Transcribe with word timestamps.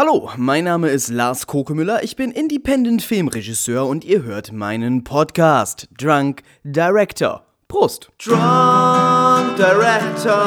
Hallo, 0.00 0.30
mein 0.36 0.62
Name 0.62 0.90
ist 0.90 1.08
Lars 1.08 1.48
Kokemüller, 1.48 2.04
ich 2.04 2.14
bin 2.14 2.30
Independent 2.30 3.02
Filmregisseur 3.02 3.84
und 3.84 4.04
ihr 4.04 4.22
hört 4.22 4.52
meinen 4.52 5.02
Podcast 5.02 5.88
Drunk 5.98 6.44
Director. 6.62 7.42
Prost! 7.66 8.08
Drunk 8.24 9.56
Director, 9.56 10.38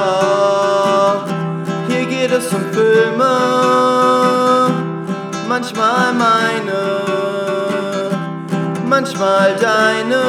hier 1.89 2.05
geht 2.05 2.31
es 2.31 2.47
um 2.53 2.61
Filme, 2.71 3.27
manchmal 5.49 6.13
meine, 6.13 7.01
manchmal 8.87 9.53
deine, 9.57 10.23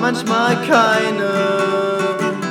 manchmal 0.00 0.54
keine. 0.68 1.32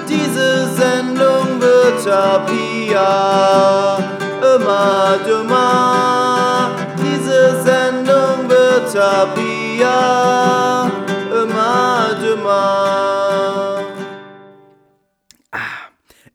Diese 0.09 0.67
Sendung 0.75 1.61
wird 1.61 2.05
ab 2.11 2.51
hier 2.51 4.16
immer 4.57 5.19
dümmer. 5.25 6.71
Diese 6.97 7.61
Sendung 7.63 8.49
wird 8.49 8.95
ab 8.97 9.37
hier 9.37 10.91
immer 11.43 12.15
dümmer. 12.21 13.83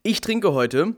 Ich 0.03 0.21
trinke 0.21 0.53
heute 0.53 0.95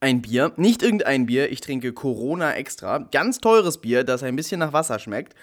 ein 0.00 0.22
Bier, 0.22 0.52
nicht 0.56 0.82
irgendein 0.82 1.26
Bier, 1.26 1.50
ich 1.50 1.60
trinke 1.60 1.92
Corona 1.92 2.54
Extra, 2.54 2.98
ganz 2.98 3.38
teures 3.38 3.78
Bier, 3.80 4.04
das 4.04 4.22
ein 4.22 4.36
bisschen 4.36 4.60
nach 4.60 4.72
Wasser 4.72 4.98
schmeckt 4.98 5.34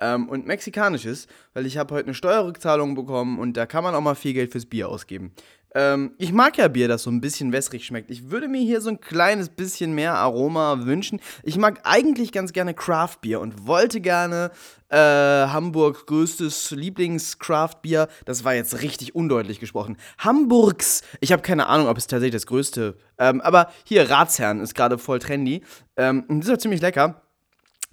ähm, 0.00 0.28
und 0.28 0.46
mexikanisch 0.46 1.04
ist, 1.04 1.30
weil 1.54 1.66
ich 1.66 1.78
habe 1.78 1.94
heute 1.94 2.06
eine 2.06 2.14
Steuerrückzahlung 2.14 2.94
bekommen 2.94 3.38
und 3.38 3.56
da 3.56 3.66
kann 3.66 3.84
man 3.84 3.94
auch 3.94 4.00
mal 4.00 4.14
viel 4.16 4.32
Geld 4.32 4.52
fürs 4.52 4.66
Bier 4.66 4.88
ausgeben. 4.88 5.32
Ähm, 5.74 6.12
ich 6.18 6.32
mag 6.32 6.58
ja 6.58 6.68
Bier, 6.68 6.88
das 6.88 7.04
so 7.04 7.10
ein 7.10 7.20
bisschen 7.20 7.52
wässrig 7.52 7.84
schmeckt. 7.84 8.10
Ich 8.10 8.30
würde 8.30 8.48
mir 8.48 8.60
hier 8.60 8.80
so 8.80 8.90
ein 8.90 9.00
kleines 9.00 9.48
bisschen 9.48 9.94
mehr 9.94 10.14
Aroma 10.14 10.84
wünschen. 10.84 11.20
Ich 11.42 11.56
mag 11.56 11.80
eigentlich 11.84 12.32
ganz 12.32 12.52
gerne 12.52 12.74
Craft-Bier 12.74 13.40
und 13.40 13.66
wollte 13.66 14.00
gerne 14.00 14.50
äh, 14.88 14.96
Hamburg 14.96 16.06
größtes 16.06 16.72
Lieblings-Craft-Bier. 16.72 18.08
Das 18.24 18.44
war 18.44 18.54
jetzt 18.54 18.82
richtig 18.82 19.14
undeutlich 19.14 19.60
gesprochen. 19.60 19.96
Hamburgs. 20.18 21.02
Ich 21.20 21.30
habe 21.30 21.42
keine 21.42 21.66
Ahnung, 21.66 21.86
ob 21.86 21.96
es 21.96 22.08
tatsächlich 22.08 22.34
das 22.34 22.46
größte. 22.46 22.96
Ähm, 23.18 23.40
aber 23.40 23.70
hier, 23.84 24.10
Ratsherrn 24.10 24.60
ist 24.60 24.74
gerade 24.74 24.98
voll 24.98 25.20
trendy. 25.20 25.62
Ähm, 25.96 26.24
und 26.28 26.40
das 26.40 26.48
ist 26.48 26.62
ziemlich 26.62 26.80
lecker. 26.80 27.22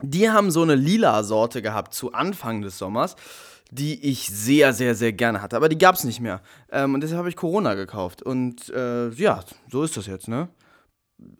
Die 0.02 0.30
haben 0.30 0.52
so 0.52 0.62
eine 0.62 0.76
lila 0.76 1.24
Sorte 1.24 1.62
gehabt 1.62 1.94
zu 1.94 2.14
Anfang 2.14 2.62
des 2.62 2.78
Sommers 2.78 3.16
die 3.72 4.10
ich 4.10 4.30
sehr, 4.30 4.74
sehr, 4.74 4.96
sehr 4.96 5.14
gerne 5.14 5.42
hatte. 5.42 5.56
Aber 5.56 5.70
die 5.70 5.78
gab 5.78 5.96
es 5.96 6.04
nicht 6.04 6.20
mehr. 6.20 6.42
Ähm, 6.72 6.94
und 6.94 7.02
deshalb 7.02 7.20
habe 7.20 7.30
ich 7.30 7.36
Corona 7.36 7.74
gekauft. 7.74 8.22
Und 8.22 8.70
äh, 8.70 9.10
ja, 9.10 9.44
so 9.70 9.84
ist 9.84 9.98
das 9.98 10.08
jetzt, 10.08 10.28
ne? 10.28 10.50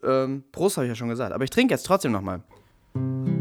Ähm, 0.04 0.44
Prost 0.52 0.78
habe 0.78 0.86
ich 0.86 0.90
ja 0.90 0.96
schon 0.96 1.10
gesagt. 1.10 1.34
Aber 1.34 1.44
ich 1.44 1.50
trinke 1.50 1.74
jetzt 1.74 1.86
trotzdem 1.86 2.12
nochmal. 2.12 2.42
sparkle 2.98 3.37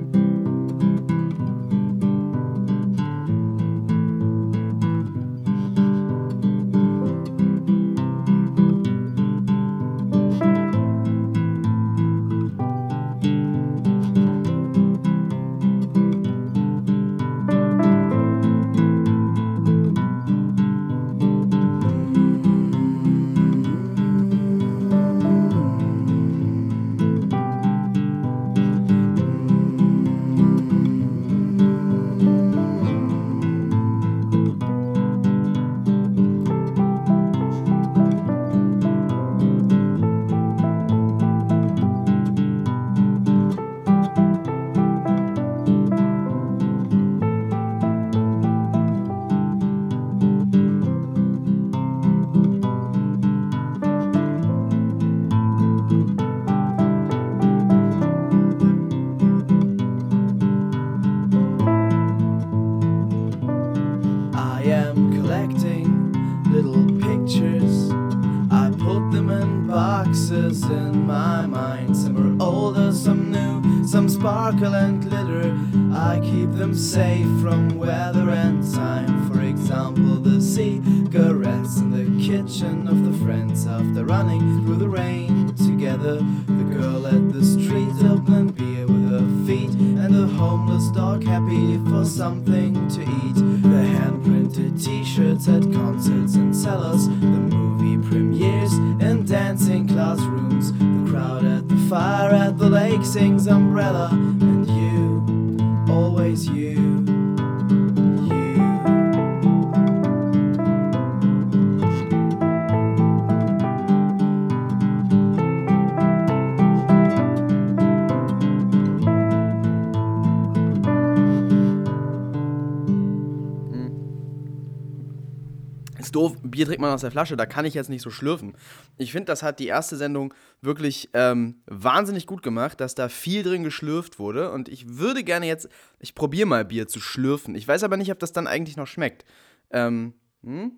aus 126.97 127.03
der 127.03 127.13
Flasche, 127.13 127.37
da 127.37 127.47
kann 127.47 127.65
ich 127.65 127.75
jetzt 127.75 127.89
nicht 127.89 128.03
so 128.03 128.11
schlürfen. 128.11 128.57
Ich 128.97 129.13
finde, 129.13 129.27
das 129.27 129.43
hat 129.43 129.61
die 129.61 129.69
erste 129.69 129.97
Sendung 129.97 130.35
wirklich 130.61 131.09
ähm, 131.15 131.63
wahnsinnig 131.67 132.27
gut 132.27 132.43
gemacht, 132.43 132.81
dass 132.81 132.95
da 132.95 133.09
viel 133.09 133.43
drin 133.43 133.63
geschlürft 133.63 134.19
wurde. 134.19 134.51
Und 134.51 134.69
ich 134.69 134.99
würde 134.99 135.23
gerne 135.23 135.47
jetzt, 135.47 135.69
ich 136.01 136.15
probiere 136.15 136.47
mal 136.47 136.65
Bier 136.65 136.89
zu 136.89 137.01
schlürfen. 137.01 137.55
Ich 137.55 137.69
weiß 137.69 137.85
aber 137.85 137.97
nicht, 137.97 138.11
ob 138.11 138.19
das 138.19 138.33
dann 138.33 138.47
eigentlich 138.49 138.77
noch 138.77 138.89
schmeckt. 138.89 139.25
Ähm, 139.71 140.15
hm? 140.43 140.73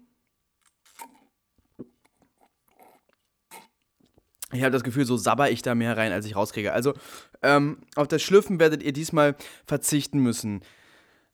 Ich 4.53 4.62
habe 4.62 4.71
das 4.71 4.84
Gefühl, 4.84 5.05
so 5.05 5.17
sabber 5.17 5.51
ich 5.51 5.62
da 5.62 5.75
mehr 5.75 5.97
rein, 5.97 6.12
als 6.12 6.25
ich 6.27 6.34
rauskriege. 6.34 6.73
Also, 6.73 6.95
ähm, 7.43 7.78
auf 7.97 8.09
das 8.09 8.23
Schlürfen 8.23 8.59
werdet 8.59 8.83
ihr 8.83 8.93
diesmal 8.93 9.37
verzichten 9.67 10.21
müssen 10.21 10.62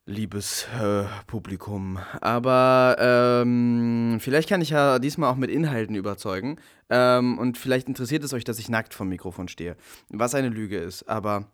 liebes 0.07 0.67
äh, 0.81 1.05
Publikum. 1.27 1.99
Aber 2.21 2.97
ähm, 2.99 3.94
vielleicht 4.21 4.49
kann 4.49 4.61
ich 4.61 4.71
ja 4.71 4.99
diesmal 4.99 5.31
auch 5.31 5.37
mit 5.37 5.51
Inhalten 5.51 5.95
überzeugen. 5.95 6.59
Ähm, 6.91 7.39
und 7.39 7.59
vielleicht 7.59 7.89
interessiert 7.89 8.25
es 8.25 8.33
euch, 8.33 8.45
dass 8.45 8.59
ich 8.59 8.69
nackt 8.69 8.95
vom 8.95 9.09
Mikrofon 9.09 9.49
stehe. 9.49 9.77
Was 10.09 10.35
eine 10.35 10.49
Lüge 10.49 10.79
ist. 10.79 11.09
Aber 11.09 11.47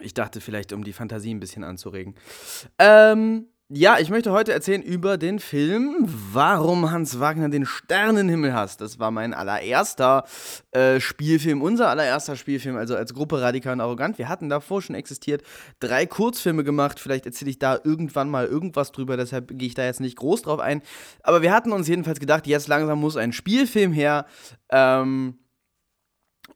ich 0.00 0.14
dachte 0.14 0.40
vielleicht, 0.40 0.72
um 0.72 0.84
die 0.84 0.92
Fantasie 0.92 1.34
ein 1.34 1.40
bisschen 1.40 1.64
anzuregen. 1.64 2.14
Ähm, 2.78 3.46
ja, 3.70 3.98
ich 3.98 4.08
möchte 4.08 4.32
heute 4.32 4.54
erzählen 4.54 4.82
über 4.82 5.18
den 5.18 5.38
Film 5.38 5.96
Warum 6.32 6.90
Hans 6.90 7.20
Wagner 7.20 7.50
den 7.50 7.66
Sternenhimmel 7.66 8.54
hasst. 8.54 8.80
Das 8.80 8.98
war 8.98 9.10
mein 9.10 9.34
allererster 9.34 10.24
äh, 10.70 11.00
Spielfilm, 11.00 11.60
unser 11.60 11.90
allererster 11.90 12.36
Spielfilm, 12.36 12.76
also 12.76 12.96
als 12.96 13.12
Gruppe 13.12 13.42
Radikal 13.42 13.74
und 13.74 13.82
Arrogant. 13.82 14.16
Wir 14.16 14.30
hatten 14.30 14.48
davor 14.48 14.80
schon 14.80 14.94
existiert, 14.94 15.42
drei 15.80 16.06
Kurzfilme 16.06 16.64
gemacht. 16.64 16.98
Vielleicht 16.98 17.26
erzähle 17.26 17.50
ich 17.50 17.58
da 17.58 17.78
irgendwann 17.84 18.30
mal 18.30 18.46
irgendwas 18.46 18.90
drüber, 18.90 19.18
deshalb 19.18 19.48
gehe 19.58 19.68
ich 19.68 19.74
da 19.74 19.84
jetzt 19.84 20.00
nicht 20.00 20.16
groß 20.16 20.42
drauf 20.42 20.60
ein. 20.60 20.80
Aber 21.22 21.42
wir 21.42 21.52
hatten 21.52 21.72
uns 21.72 21.88
jedenfalls 21.88 22.20
gedacht, 22.20 22.46
jetzt 22.46 22.68
langsam 22.68 22.98
muss 22.98 23.18
ein 23.18 23.34
Spielfilm 23.34 23.92
her. 23.92 24.24
Ähm, 24.70 25.40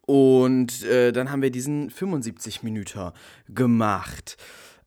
und 0.06 0.82
äh, 0.84 1.12
dann 1.12 1.30
haben 1.30 1.42
wir 1.42 1.50
diesen 1.50 1.90
75 1.90 2.62
Minuten 2.62 3.12
gemacht. 3.48 4.38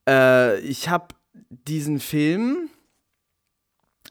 Äh, 0.10 0.60
ich 0.62 0.89
habe 0.89 1.10
diesen 1.49 1.99
Film 1.99 2.69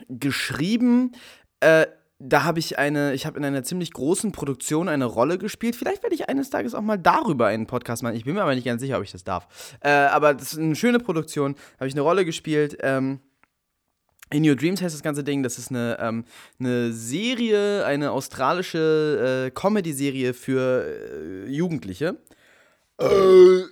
geschrieben, 0.08 1.12
äh, 1.60 1.86
da 2.18 2.44
habe 2.44 2.58
ich 2.58 2.78
eine, 2.78 3.12
ich 3.12 3.26
habe 3.26 3.38
in 3.38 3.44
einer 3.44 3.64
ziemlich 3.64 3.92
großen 3.92 4.32
Produktion 4.32 4.88
eine 4.88 5.04
Rolle 5.04 5.36
gespielt. 5.36 5.76
Vielleicht 5.76 6.02
werde 6.02 6.14
ich 6.14 6.28
eines 6.28 6.48
Tages 6.48 6.74
auch 6.74 6.80
mal 6.80 6.96
darüber 6.96 7.46
einen 7.46 7.66
Podcast 7.66 8.02
machen. 8.02 8.14
Ich 8.14 8.24
bin 8.24 8.34
mir 8.34 8.42
aber 8.42 8.54
nicht 8.54 8.64
ganz 8.64 8.80
sicher, 8.80 8.96
ob 8.96 9.04
ich 9.04 9.12
das 9.12 9.24
darf. 9.24 9.76
Äh, 9.80 9.90
aber 9.90 10.34
das 10.34 10.52
ist 10.52 10.58
eine 10.58 10.76
schöne 10.76 11.00
Produktion. 11.00 11.54
Habe 11.78 11.88
ich 11.88 11.94
eine 11.94 12.00
Rolle 12.00 12.24
gespielt. 12.24 12.78
Ähm, 12.80 13.20
in 14.30 14.48
Your 14.48 14.56
Dreams 14.56 14.80
heißt 14.80 14.94
das 14.94 15.02
ganze 15.02 15.22
Ding, 15.22 15.42
das 15.42 15.58
ist 15.58 15.70
eine, 15.70 15.98
ähm, 16.00 16.24
eine 16.58 16.92
Serie, 16.92 17.84
eine 17.84 18.10
australische 18.10 19.46
äh, 19.46 19.50
Comedy-Serie 19.50 20.34
für 20.34 21.46
äh, 21.46 21.50
Jugendliche. 21.50 22.16
Äh. 22.98 23.64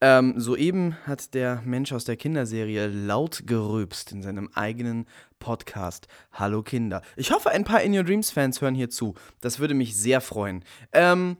Ähm, 0.00 0.38
soeben 0.38 0.96
hat 1.06 1.34
der 1.34 1.60
Mensch 1.64 1.92
aus 1.92 2.04
der 2.04 2.16
Kinderserie 2.16 2.86
laut 2.86 3.42
gerülpst 3.46 4.12
in 4.12 4.22
seinem 4.22 4.48
eigenen 4.54 5.06
Podcast. 5.40 6.06
Hallo 6.30 6.62
Kinder. 6.62 7.02
Ich 7.16 7.32
hoffe, 7.32 7.50
ein 7.50 7.64
paar 7.64 7.82
In 7.82 7.96
Your 7.96 8.04
Dreams 8.04 8.30
Fans 8.30 8.60
hören 8.60 8.76
hier 8.76 8.90
zu. 8.90 9.14
Das 9.40 9.58
würde 9.58 9.74
mich 9.74 9.96
sehr 9.96 10.20
freuen. 10.20 10.64
Ähm, 10.92 11.36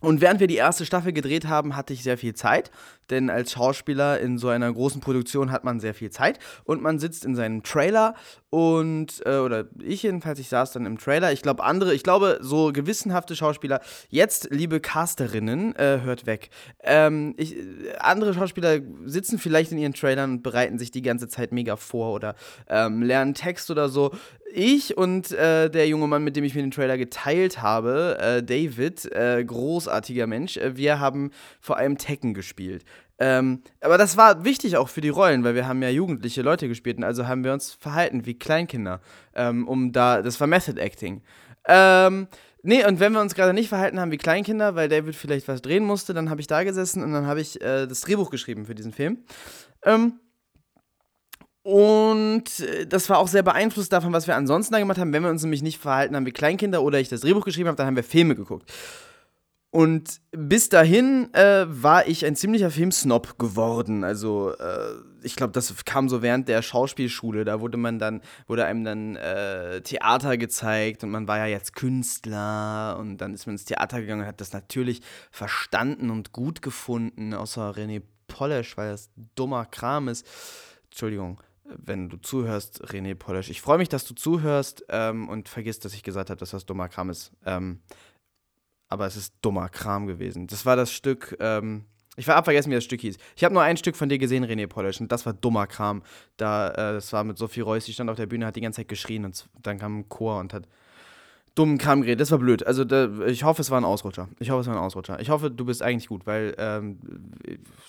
und 0.00 0.22
während 0.22 0.40
wir 0.40 0.46
die 0.46 0.56
erste 0.56 0.86
Staffel 0.86 1.12
gedreht 1.12 1.46
haben, 1.46 1.76
hatte 1.76 1.92
ich 1.92 2.02
sehr 2.02 2.16
viel 2.16 2.34
Zeit, 2.34 2.70
denn 3.10 3.30
als 3.30 3.52
Schauspieler 3.52 4.20
in 4.20 4.38
so 4.38 4.48
einer 4.48 4.72
großen 4.72 5.00
Produktion 5.00 5.50
hat 5.50 5.64
man 5.64 5.80
sehr 5.80 5.94
viel 5.94 6.10
Zeit 6.10 6.38
und 6.64 6.82
man 6.82 6.98
sitzt 6.98 7.24
in 7.24 7.34
seinem 7.34 7.62
Trailer 7.62 8.14
und, 8.50 9.22
äh, 9.24 9.38
oder 9.38 9.64
ich 9.82 10.02
jedenfalls, 10.02 10.38
ich 10.38 10.48
saß 10.48 10.72
dann 10.72 10.84
im 10.84 10.98
Trailer. 10.98 11.32
Ich 11.32 11.42
glaube, 11.42 11.64
andere, 11.64 11.94
ich 11.94 12.02
glaube, 12.02 12.38
so 12.42 12.70
gewissenhafte 12.72 13.34
Schauspieler, 13.34 13.80
jetzt, 14.10 14.48
liebe 14.50 14.80
Casterinnen, 14.80 15.74
äh, 15.76 16.00
hört 16.02 16.26
weg. 16.26 16.50
Ähm, 16.82 17.34
ich, 17.38 17.56
andere 17.98 18.34
Schauspieler 18.34 18.80
sitzen 19.04 19.38
vielleicht 19.38 19.72
in 19.72 19.78
ihren 19.78 19.94
Trailern 19.94 20.32
und 20.32 20.42
bereiten 20.42 20.78
sich 20.78 20.90
die 20.90 21.02
ganze 21.02 21.28
Zeit 21.28 21.52
mega 21.52 21.76
vor 21.76 22.12
oder 22.12 22.34
ähm, 22.68 23.02
lernen 23.02 23.34
Text 23.34 23.70
oder 23.70 23.88
so 23.88 24.12
ich 24.52 24.96
und 24.96 25.32
äh, 25.32 25.70
der 25.70 25.88
junge 25.88 26.06
Mann, 26.06 26.24
mit 26.24 26.36
dem 26.36 26.44
ich 26.44 26.54
mir 26.54 26.62
den 26.62 26.70
Trailer 26.70 26.98
geteilt 26.98 27.62
habe, 27.62 28.18
äh, 28.20 28.42
David, 28.42 29.10
äh, 29.12 29.44
großartiger 29.44 30.26
Mensch, 30.26 30.56
äh, 30.56 30.76
wir 30.76 31.00
haben 31.00 31.30
vor 31.60 31.76
allem 31.76 31.98
Tekken 31.98 32.34
gespielt. 32.34 32.84
Ähm, 33.18 33.62
aber 33.80 33.98
das 33.98 34.16
war 34.16 34.44
wichtig 34.44 34.76
auch 34.76 34.88
für 34.88 35.00
die 35.00 35.08
Rollen, 35.08 35.44
weil 35.44 35.54
wir 35.54 35.68
haben 35.68 35.82
ja 35.82 35.90
jugendliche 35.90 36.42
Leute 36.42 36.68
gespielt 36.68 36.96
und 36.96 37.04
also 37.04 37.26
haben 37.26 37.44
wir 37.44 37.52
uns 37.52 37.72
verhalten 37.72 38.26
wie 38.26 38.38
Kleinkinder, 38.38 39.00
ähm, 39.34 39.68
um 39.68 39.92
da, 39.92 40.22
das 40.22 40.40
war 40.40 40.46
Method 40.46 40.80
Acting. 40.80 41.22
Ähm, 41.68 42.26
nee, 42.62 42.84
und 42.84 43.00
wenn 43.00 43.12
wir 43.12 43.20
uns 43.20 43.34
gerade 43.34 43.52
nicht 43.52 43.68
verhalten 43.68 44.00
haben 44.00 44.10
wie 44.10 44.18
Kleinkinder, 44.18 44.74
weil 44.74 44.88
David 44.88 45.14
vielleicht 45.14 45.46
was 45.46 45.62
drehen 45.62 45.84
musste, 45.84 46.14
dann 46.14 46.30
habe 46.30 46.40
ich 46.40 46.46
da 46.46 46.64
gesessen 46.64 47.02
und 47.02 47.12
dann 47.12 47.26
habe 47.26 47.40
ich 47.40 47.60
äh, 47.60 47.86
das 47.86 48.00
Drehbuch 48.00 48.30
geschrieben 48.30 48.66
für 48.66 48.74
diesen 48.74 48.92
Film. 48.92 49.18
Ähm, 49.84 50.18
und 51.62 52.58
äh, 52.60 52.86
das 52.86 53.08
war 53.08 53.18
auch 53.18 53.28
sehr 53.28 53.42
beeinflusst 53.42 53.92
davon, 53.92 54.12
was 54.12 54.26
wir 54.26 54.34
ansonsten 54.34 54.72
da 54.72 54.80
gemacht 54.80 54.98
haben. 54.98 55.12
Wenn 55.12 55.22
wir 55.22 55.30
uns 55.30 55.42
nämlich 55.42 55.62
nicht 55.62 55.78
verhalten 55.78 56.16
haben 56.16 56.26
wie 56.26 56.32
Kleinkinder 56.32 56.82
oder 56.82 56.98
ich 56.98 57.08
das 57.08 57.20
Drehbuch 57.20 57.44
geschrieben 57.44 57.68
habe, 57.68 57.76
dann 57.76 57.86
haben 57.86 57.96
wir 57.96 58.04
Filme 58.04 58.34
geguckt. 58.34 58.72
Und 59.74 60.20
bis 60.32 60.68
dahin 60.68 61.32
äh, 61.32 61.64
war 61.66 62.06
ich 62.06 62.26
ein 62.26 62.36
ziemlicher 62.36 62.70
Filmsnob 62.70 63.38
geworden. 63.38 64.04
Also 64.04 64.52
äh, 64.58 64.96
ich 65.22 65.34
glaube, 65.34 65.54
das 65.54 65.86
kam 65.86 66.10
so 66.10 66.20
während 66.20 66.46
der 66.46 66.60
Schauspielschule. 66.60 67.46
Da 67.46 67.62
wurde 67.62 67.78
man 67.78 67.98
dann, 67.98 68.20
wurde 68.46 68.66
einem 68.66 68.84
dann 68.84 69.16
äh, 69.16 69.80
Theater 69.80 70.36
gezeigt 70.36 71.04
und 71.04 71.10
man 71.10 71.26
war 71.26 71.38
ja 71.38 71.46
jetzt 71.46 71.74
Künstler 71.74 72.98
und 73.00 73.16
dann 73.16 73.32
ist 73.32 73.46
man 73.46 73.54
ins 73.54 73.64
Theater 73.64 74.02
gegangen 74.02 74.20
und 74.20 74.26
hat 74.26 74.42
das 74.42 74.52
natürlich 74.52 75.00
verstanden 75.30 76.10
und 76.10 76.32
gut 76.32 76.60
gefunden, 76.60 77.32
außer 77.32 77.70
René 77.70 78.02
Polesch, 78.28 78.76
weil 78.76 78.90
das 78.90 79.08
dummer 79.34 79.64
Kram 79.64 80.08
ist. 80.08 80.26
Entschuldigung 80.90 81.40
wenn 81.64 82.10
du 82.10 82.18
zuhörst, 82.18 82.84
René 82.84 83.14
Polesch. 83.14 83.48
Ich 83.48 83.62
freue 83.62 83.78
mich, 83.78 83.88
dass 83.88 84.04
du 84.04 84.14
zuhörst 84.14 84.84
ähm, 84.90 85.28
und 85.30 85.48
vergiss, 85.48 85.78
dass 85.78 85.94
ich 85.94 86.02
gesagt 86.02 86.28
habe, 86.28 86.38
dass 86.38 86.50
das 86.50 86.66
dummer 86.66 86.88
Kram 86.88 87.08
ist. 87.08 87.32
Ähm, 87.46 87.80
aber 88.92 89.06
es 89.06 89.16
ist 89.16 89.34
dummer 89.42 89.68
Kram 89.68 90.06
gewesen. 90.06 90.46
Das 90.46 90.66
war 90.66 90.76
das 90.76 90.92
Stück, 90.92 91.36
ähm, 91.40 91.86
ich 92.16 92.28
war 92.28 92.36
abvergessen, 92.36 92.70
wie 92.70 92.74
das 92.74 92.84
Stück 92.84 93.00
hieß. 93.00 93.16
Ich 93.36 93.42
habe 93.42 93.54
nur 93.54 93.62
ein 93.62 93.78
Stück 93.78 93.96
von 93.96 94.08
dir 94.08 94.18
gesehen, 94.18 94.44
René 94.44 94.66
Polesch, 94.66 95.00
und 95.00 95.10
das 95.10 95.24
war 95.24 95.32
dummer 95.32 95.66
Kram. 95.66 96.02
Da, 96.36 96.68
äh, 96.68 96.74
das 96.94 97.12
war 97.12 97.24
mit 97.24 97.38
Sophie 97.38 97.62
Reuss, 97.62 97.86
die 97.86 97.94
stand 97.94 98.10
auf 98.10 98.16
der 98.16 98.26
Bühne, 98.26 98.46
hat 98.46 98.56
die 98.56 98.60
ganze 98.60 98.82
Zeit 98.82 98.88
geschrien 98.88 99.24
und 99.24 99.48
dann 99.62 99.78
kam 99.78 100.00
ein 100.00 100.08
Chor 100.08 100.38
und 100.38 100.52
hat 100.52 100.68
dummen 101.54 101.76
Kram 101.76 102.00
geredet. 102.00 102.20
Das 102.20 102.30
war 102.30 102.38
blöd. 102.38 102.66
Also 102.66 102.84
da, 102.84 103.10
ich 103.26 103.44
hoffe, 103.44 103.60
es 103.60 103.70
war 103.70 103.78
ein 103.78 103.84
Ausrutscher. 103.84 104.28
Ich 104.38 104.50
hoffe, 104.50 104.62
es 104.62 104.66
war 104.66 104.74
ein 104.74 104.80
Ausrutscher. 104.80 105.20
Ich 105.20 105.28
hoffe, 105.28 105.50
du 105.50 105.64
bist 105.64 105.82
eigentlich 105.82 106.08
gut, 106.08 106.26
weil 106.26 106.54
ähm, 106.56 106.98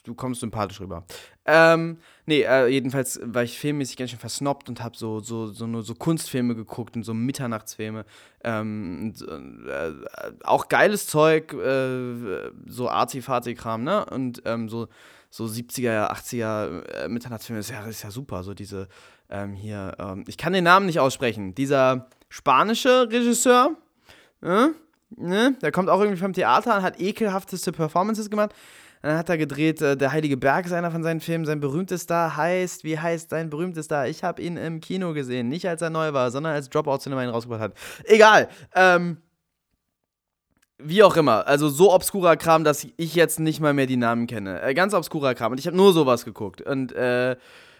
du 0.03 0.13
kommst 0.15 0.41
sympathisch 0.41 0.81
rüber. 0.81 1.05
Ähm, 1.45 1.97
nee, 2.25 2.41
äh, 2.41 2.67
jedenfalls 2.67 3.21
war 3.23 3.43
ich 3.43 3.57
filmmäßig 3.57 3.95
ganz 3.95 4.11
schön 4.11 4.19
versnobbt 4.19 4.67
und 4.67 4.83
habe 4.83 4.97
so, 4.97 5.21
so, 5.21 5.47
so 5.47 5.65
nur 5.65 5.83
so 5.83 5.95
Kunstfilme 5.95 6.55
geguckt 6.55 6.95
und 6.95 7.03
so 7.03 7.13
Mitternachtsfilme. 7.13 8.05
Ähm, 8.43 9.13
und, 9.17 9.67
äh, 9.67 9.91
auch 10.43 10.67
geiles 10.67 11.07
Zeug, 11.07 11.53
äh, 11.53 12.51
so 12.67 12.89
arzi-fazi-Kram, 12.89 13.83
ne? 13.83 14.05
Und 14.05 14.41
ähm, 14.45 14.67
so, 14.67 14.87
so 15.29 15.45
70er, 15.45 16.11
80er 16.11 16.83
äh, 16.83 17.07
Mitternachtsfilme 17.07 17.61
ist 17.61 17.69
ja, 17.69 17.85
ist 17.85 18.03
ja 18.03 18.11
super. 18.11 18.43
So 18.43 18.53
diese 18.53 18.89
ähm, 19.29 19.53
hier, 19.53 19.95
ähm, 19.99 20.25
ich 20.27 20.37
kann 20.37 20.53
den 20.53 20.65
Namen 20.65 20.85
nicht 20.85 20.99
aussprechen. 20.99 21.55
Dieser 21.55 22.07
spanische 22.33 23.07
Regisseur, 23.11 23.77
äh, 24.41 24.69
ne? 25.15 25.55
der 25.61 25.71
kommt 25.71 25.87
auch 25.87 25.99
irgendwie 25.99 26.19
vom 26.19 26.33
Theater 26.33 26.77
und 26.77 26.81
hat 26.81 26.99
ekelhafteste 26.99 27.71
Performances 27.71 28.31
gemacht. 28.31 28.55
Dann 29.03 29.17
hat 29.17 29.29
er 29.29 29.37
gedreht, 29.37 29.83
äh, 29.83 29.95
Der 29.95 30.11
Heilige 30.11 30.35
Berg 30.35 30.65
ist 30.65 30.71
einer 30.71 30.89
von 30.89 31.03
seinen 31.03 31.19
Filmen. 31.19 31.45
Sein 31.45 31.59
berühmtester 31.59 32.35
heißt, 32.35 32.83
wie 32.85 32.97
heißt 32.97 33.29
sein 33.29 33.51
berühmtester? 33.51 34.07
Ich 34.07 34.23
habe 34.23 34.41
ihn 34.41 34.57
im 34.57 34.79
Kino 34.79 35.13
gesehen. 35.13 35.47
Nicht 35.47 35.67
als 35.67 35.83
er 35.83 35.91
neu 35.91 36.13
war, 36.13 36.31
sondern 36.31 36.53
als 36.53 36.69
Dropout-Cinema 36.69 37.23
ihn 37.23 37.29
rausgebracht 37.29 37.61
hat. 37.61 37.73
Egal. 38.05 38.47
Ähm, 38.73 39.17
wie 40.79 41.03
auch 41.03 41.15
immer. 41.15 41.45
Also 41.45 41.69
so 41.69 41.93
obskurer 41.93 42.35
Kram, 42.35 42.63
dass 42.63 42.87
ich 42.97 43.13
jetzt 43.13 43.39
nicht 43.39 43.59
mal 43.59 43.75
mehr 43.75 43.85
die 43.85 43.97
Namen 43.97 44.25
kenne. 44.25 44.59
Äh, 44.63 44.73
ganz 44.73 44.95
obskurer 44.95 45.35
Kram. 45.35 45.51
Und 45.51 45.59
ich 45.59 45.67
habe 45.67 45.77
nur 45.77 45.93
sowas 45.93 46.25
geguckt. 46.25 46.61
Und, 46.61 46.93
äh, 46.93 47.35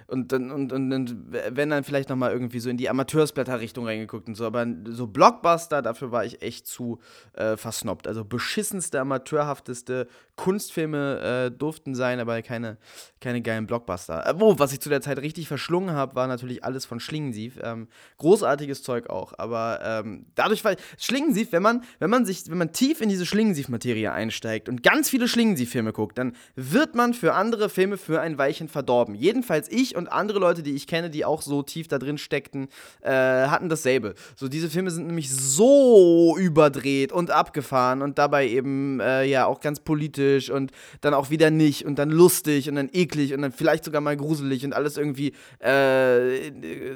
und 0.08 0.32
dann, 0.32 0.52
und, 0.52 0.72
und, 0.74 0.92
und 0.92 1.16
wenn 1.32 1.70
dann 1.70 1.84
vielleicht 1.84 2.10
nochmal 2.10 2.32
irgendwie 2.32 2.60
so 2.60 2.70
in 2.70 2.78
die 2.78 2.90
Amateursblätter-Richtung 2.90 3.86
reingeguckt 3.86 4.28
und 4.28 4.36
so, 4.36 4.46
aber 4.46 4.66
so 4.86 5.08
Blockbuster, 5.08 5.82
dafür 5.82 6.12
war 6.12 6.26
ich 6.26 6.42
echt 6.42 6.68
zu 6.68 7.00
äh, 7.34 7.58
versnobbt. 7.58 8.08
Also 8.08 8.26
beschissenste, 8.26 9.00
amateurhafteste 9.00 10.08
Kunstfilme 10.36 11.52
äh, 11.52 11.52
durften 11.52 11.94
sein, 11.96 12.20
aber 12.20 12.42
keine, 12.42 12.78
keine 13.22 13.42
geilen 13.42 13.68
Blockbuster. 13.68 14.26
Äh, 14.26 14.40
wo, 14.40 14.58
was 14.58 14.74
ich 14.74 14.80
zu 14.80 14.90
der 14.90 15.02
Zeit 15.02 15.20
richtig 15.20 15.48
verschlungen 15.48 15.96
habe, 15.96 16.16
war 16.16 16.28
natürlich 16.28 16.64
alles 16.64 16.86
von 16.86 17.00
Schlingensief. 17.00 17.60
Ähm, 17.62 17.88
großartiges 18.18 18.84
Zeug 18.84 19.10
auch, 19.10 19.34
aber 19.38 19.80
ähm, 19.84 20.26
dadurch 20.36 20.66
war 20.66 20.76
Schlingensief, 20.98 21.52
wenn 21.52 21.62
man, 21.62 21.84
wenn 22.00 22.10
man 22.10 22.26
sich, 22.26 22.50
wenn 22.50 22.58
man 22.58 22.72
tief 22.72 23.02
in 23.02 23.10
diese 23.10 23.26
Schlingensief-Materie 23.26 24.12
einsteigt 24.12 24.70
und 24.70 24.84
ganz 24.84 25.10
viele 25.10 25.28
Schlingensief-Filme 25.28 25.94
guckt, 25.94 26.18
dann 26.18 26.36
wird 26.56 26.96
man 26.96 27.14
für 27.14 27.34
andere 27.34 27.70
Filme 27.70 27.98
für 27.98 28.22
ein 28.22 28.38
Weilchen 28.38 28.68
verdorben. 28.68 29.16
Jedenfalls 29.16 29.72
ich 29.72 29.93
und 29.96 30.08
andere 30.08 30.40
Leute, 30.40 30.64
die 30.64 30.74
ich 30.74 30.88
kenne, 30.88 31.10
die 31.10 31.26
auch 31.26 31.42
so 31.42 31.64
tief 31.64 31.88
da 31.88 32.00
drin 32.00 32.18
steckten, 32.18 32.68
äh, 33.02 33.10
hatten 33.12 33.70
dasselbe. 33.70 34.16
So, 34.36 34.48
diese 34.48 34.70
Filme 34.70 34.92
sind 34.92 35.08
nämlich 35.08 35.32
so 35.32 36.36
überdreht 36.38 37.12
und 37.12 37.32
abgefahren 37.32 38.02
und 38.02 38.18
dabei 38.18 38.48
eben 38.48 39.00
äh, 39.00 39.24
ja 39.24 39.46
auch 39.46 39.60
ganz 39.60 39.80
politisch 39.80 40.50
und 40.50 40.72
dann 41.02 41.14
auch 41.14 41.30
wieder 41.30 41.52
nicht 41.52 41.86
und 41.86 42.00
dann 42.00 42.10
lustig 42.10 42.70
und 42.70 42.76
dann 42.76 42.90
eklig 42.92 43.34
und 43.34 43.42
dann 43.42 43.52
vielleicht 43.52 43.84
sogar 43.84 44.02
mal 44.02 44.18
gruselig 44.18 44.66
und 44.66 44.74
alles 44.74 44.98
irgendwie, 44.98 45.34
äh, 45.64 46.50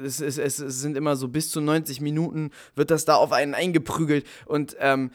es, 0.04 0.20
es, 0.20 0.38
es, 0.38 0.56
sind 0.56 0.96
immer 0.96 1.16
so 1.16 1.28
bis 1.28 1.50
zu 1.50 1.60
90 1.60 2.00
Minuten 2.00 2.50
wird 2.74 2.90
das 2.90 3.04
da 3.04 3.16
auf 3.16 3.32
einen 3.32 3.54
eingeprügelt 3.54 4.26
und 4.46 4.76
ähm, 4.80 5.10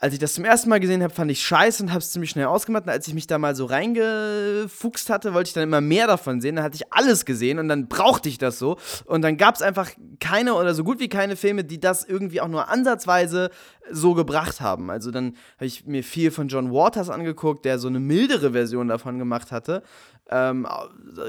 als 0.00 0.12
ich 0.12 0.20
das 0.20 0.34
zum 0.34 0.44
ersten 0.44 0.68
Mal 0.68 0.78
gesehen 0.78 1.02
habe, 1.02 1.12
fand 1.12 1.30
ich 1.30 1.42
scheiße 1.42 1.82
und 1.82 1.90
habe 1.90 1.98
es 1.98 2.12
ziemlich 2.12 2.30
schnell 2.30 2.46
ausgemacht. 2.46 2.84
Und 2.84 2.90
als 2.90 3.08
ich 3.08 3.14
mich 3.14 3.26
da 3.26 3.38
mal 3.38 3.56
so 3.56 3.64
reingefuchst 3.64 5.10
hatte, 5.10 5.34
wollte 5.34 5.48
ich 5.48 5.54
dann 5.54 5.64
immer 5.64 5.80
mehr 5.80 6.06
davon 6.06 6.40
sehen. 6.40 6.56
Dann 6.56 6.64
hatte 6.64 6.76
ich 6.76 6.92
alles 6.92 7.24
gesehen 7.24 7.58
und 7.58 7.68
dann 7.68 7.88
brauchte 7.88 8.28
ich 8.28 8.38
das 8.38 8.58
so. 8.58 8.76
Und 9.06 9.22
dann 9.22 9.36
gab 9.36 9.56
es 9.56 9.62
einfach 9.62 9.90
keine 10.20 10.54
oder 10.54 10.74
so 10.74 10.84
gut 10.84 11.00
wie 11.00 11.08
keine 11.08 11.34
Filme, 11.34 11.64
die 11.64 11.80
das 11.80 12.04
irgendwie 12.04 12.40
auch 12.40 12.48
nur 12.48 12.68
ansatzweise 12.68 13.50
so 13.90 14.14
gebracht 14.14 14.60
haben. 14.60 14.90
Also 14.90 15.10
dann 15.10 15.34
habe 15.56 15.66
ich 15.66 15.84
mir 15.86 16.04
viel 16.04 16.30
von 16.30 16.46
John 16.46 16.70
Waters 16.70 17.10
angeguckt, 17.10 17.64
der 17.64 17.78
so 17.78 17.88
eine 17.88 18.00
mildere 18.00 18.52
Version 18.52 18.86
davon 18.86 19.18
gemacht 19.18 19.50
hatte. 19.50 19.82
Ähm, 20.30 20.66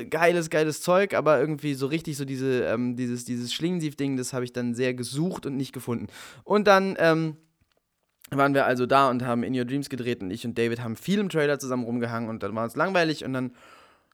geiles, 0.10 0.50
geiles 0.50 0.82
Zeug, 0.82 1.16
aber 1.16 1.40
irgendwie 1.40 1.74
so 1.74 1.88
richtig 1.88 2.18
so 2.18 2.26
diese, 2.26 2.66
ähm, 2.66 2.96
dieses, 2.98 3.26
dieses 3.26 3.54
Schlingensief-Ding, 3.54 4.18
das 4.18 4.34
habe 4.34 4.46
ich 4.46 4.54
dann 4.54 4.76
sehr 4.76 4.94
gesucht 4.94 5.46
und 5.46 5.56
nicht 5.56 5.72
gefunden. 5.72 6.08
Und 6.44 6.68
dann, 6.68 6.96
ähm, 7.00 7.38
waren 8.38 8.54
wir 8.54 8.66
also 8.66 8.86
da 8.86 9.10
und 9.10 9.26
haben 9.26 9.44
In 9.44 9.58
Your 9.58 9.66
Dreams 9.66 9.90
gedreht 9.90 10.22
und 10.22 10.32
ich 10.32 10.46
und 10.46 10.58
David 10.58 10.84
haben 10.84 10.96
viel 10.96 11.20
im 11.20 11.30
Trailer 11.30 11.60
zusammen 11.60 11.84
rumgehangen 11.84 12.30
und 12.30 12.44
dann 12.44 12.56
war 12.56 12.66
es 12.66 12.76
langweilig 12.76 13.26
und 13.26 13.34
dann 13.34 13.52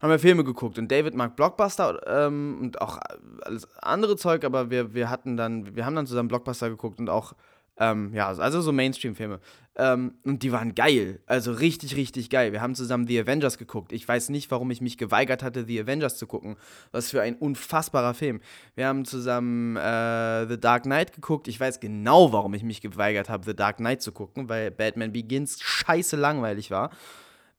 haben 0.01 0.09
wir 0.09 0.19
Filme 0.19 0.43
geguckt 0.43 0.77
und 0.77 0.91
David 0.91 1.15
mag 1.15 1.35
Blockbuster 1.35 2.01
ähm, 2.07 2.57
und 2.61 2.81
auch 2.81 2.99
alles 3.41 3.67
andere 3.81 4.17
Zeug, 4.17 4.43
aber 4.43 4.69
wir, 4.69 4.93
wir 4.93 5.09
hatten 5.09 5.37
dann, 5.37 5.75
wir 5.75 5.85
haben 5.85 5.95
dann 5.95 6.07
zusammen 6.07 6.27
Blockbuster 6.27 6.69
geguckt 6.69 6.99
und 6.99 7.09
auch 7.09 7.33
Ähm, 7.77 8.13
ja, 8.13 8.27
also 8.27 8.61
so 8.61 8.71
Mainstream-Filme. 8.71 9.39
Ähm, 9.77 10.13
und 10.23 10.43
die 10.43 10.53
waren 10.53 10.73
geil. 10.73 11.19
Also 11.25 11.51
richtig, 11.51 11.97
richtig 11.97 12.29
geil. 12.29 12.53
Wir 12.53 12.61
haben 12.61 12.75
zusammen 12.75 13.07
The 13.07 13.19
Avengers 13.19 13.57
geguckt. 13.57 13.91
Ich 13.91 14.07
weiß 14.07 14.29
nicht, 14.29 14.49
warum 14.49 14.71
ich 14.71 14.79
mich 14.79 14.97
geweigert 14.97 15.43
hatte, 15.43 15.65
The 15.65 15.81
Avengers 15.81 16.17
zu 16.17 16.27
gucken. 16.27 16.55
Was 16.91 17.09
für 17.11 17.21
ein 17.21 17.35
unfassbarer 17.35 18.13
Film. 18.13 18.39
Wir 18.75 18.87
haben 18.87 19.03
zusammen 19.03 19.75
äh, 19.75 20.47
The 20.47 20.57
Dark 20.57 20.83
Knight 20.83 21.11
geguckt. 21.11 21.49
Ich 21.49 21.59
weiß 21.59 21.81
genau, 21.81 22.31
warum 22.31 22.53
ich 22.53 22.63
mich 22.63 22.79
geweigert 22.79 23.29
habe, 23.29 23.43
The 23.45 23.55
Dark 23.55 23.77
Knight 23.77 24.01
zu 24.01 24.13
gucken, 24.13 24.47
weil 24.47 24.71
Batman 24.71 25.11
Begins 25.11 25.59
scheiße 25.61 26.15
langweilig 26.15 26.71
war. 26.71 26.91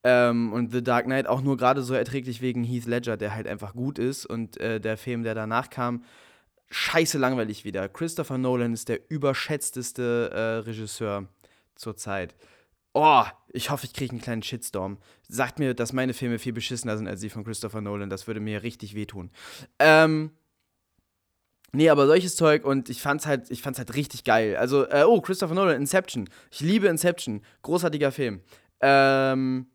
Ähm, 0.02 0.54
und 0.54 0.72
The 0.72 0.82
Dark 0.82 1.04
Knight 1.04 1.26
auch 1.26 1.42
nur 1.42 1.58
gerade 1.58 1.82
so 1.82 1.92
erträglich 1.92 2.40
wegen 2.40 2.64
Heath 2.64 2.86
Ledger, 2.86 3.18
der 3.18 3.34
halt 3.34 3.46
einfach 3.46 3.74
gut 3.74 3.98
ist. 3.98 4.24
Und 4.24 4.58
äh, 4.58 4.80
der 4.80 4.96
Film, 4.96 5.22
der 5.22 5.34
danach 5.34 5.68
kam, 5.68 6.02
scheiße 6.70 7.18
langweilig 7.18 7.64
wieder. 7.64 7.88
Christopher 7.88 8.38
Nolan 8.38 8.72
ist 8.72 8.88
der 8.88 9.00
überschätzteste 9.10 10.30
äh, 10.32 10.68
Regisseur 10.68 11.28
zurzeit. 11.74 12.34
Oh, 12.92 13.24
ich 13.48 13.70
hoffe, 13.70 13.86
ich 13.86 13.92
kriege 13.92 14.12
einen 14.12 14.22
kleinen 14.22 14.42
Shitstorm. 14.42 14.98
Sagt 15.28 15.58
mir, 15.58 15.74
dass 15.74 15.92
meine 15.92 16.14
Filme 16.14 16.38
viel 16.38 16.54
beschissener 16.54 16.96
sind 16.96 17.06
als 17.06 17.20
die 17.20 17.28
von 17.28 17.44
Christopher 17.44 17.82
Nolan. 17.82 18.08
Das 18.08 18.26
würde 18.26 18.40
mir 18.40 18.62
richtig 18.62 18.94
wehtun. 18.94 19.30
Ähm. 19.78 20.30
Nee, 21.72 21.90
aber 21.90 22.06
solches 22.06 22.36
Zeug 22.36 22.64
und 22.64 22.88
ich 22.88 23.02
fand's 23.02 23.26
halt, 23.26 23.50
ich 23.50 23.60
fand's 23.60 23.78
halt 23.78 23.94
richtig 23.96 24.24
geil. 24.24 24.56
Also, 24.56 24.88
äh, 24.88 25.04
oh, 25.06 25.20
Christopher 25.20 25.52
Nolan, 25.52 25.76
Inception. 25.76 26.26
Ich 26.50 26.60
liebe 26.60 26.86
Inception. 26.86 27.42
Großartiger 27.62 28.12
Film. 28.12 28.40
Ähm. 28.80 29.66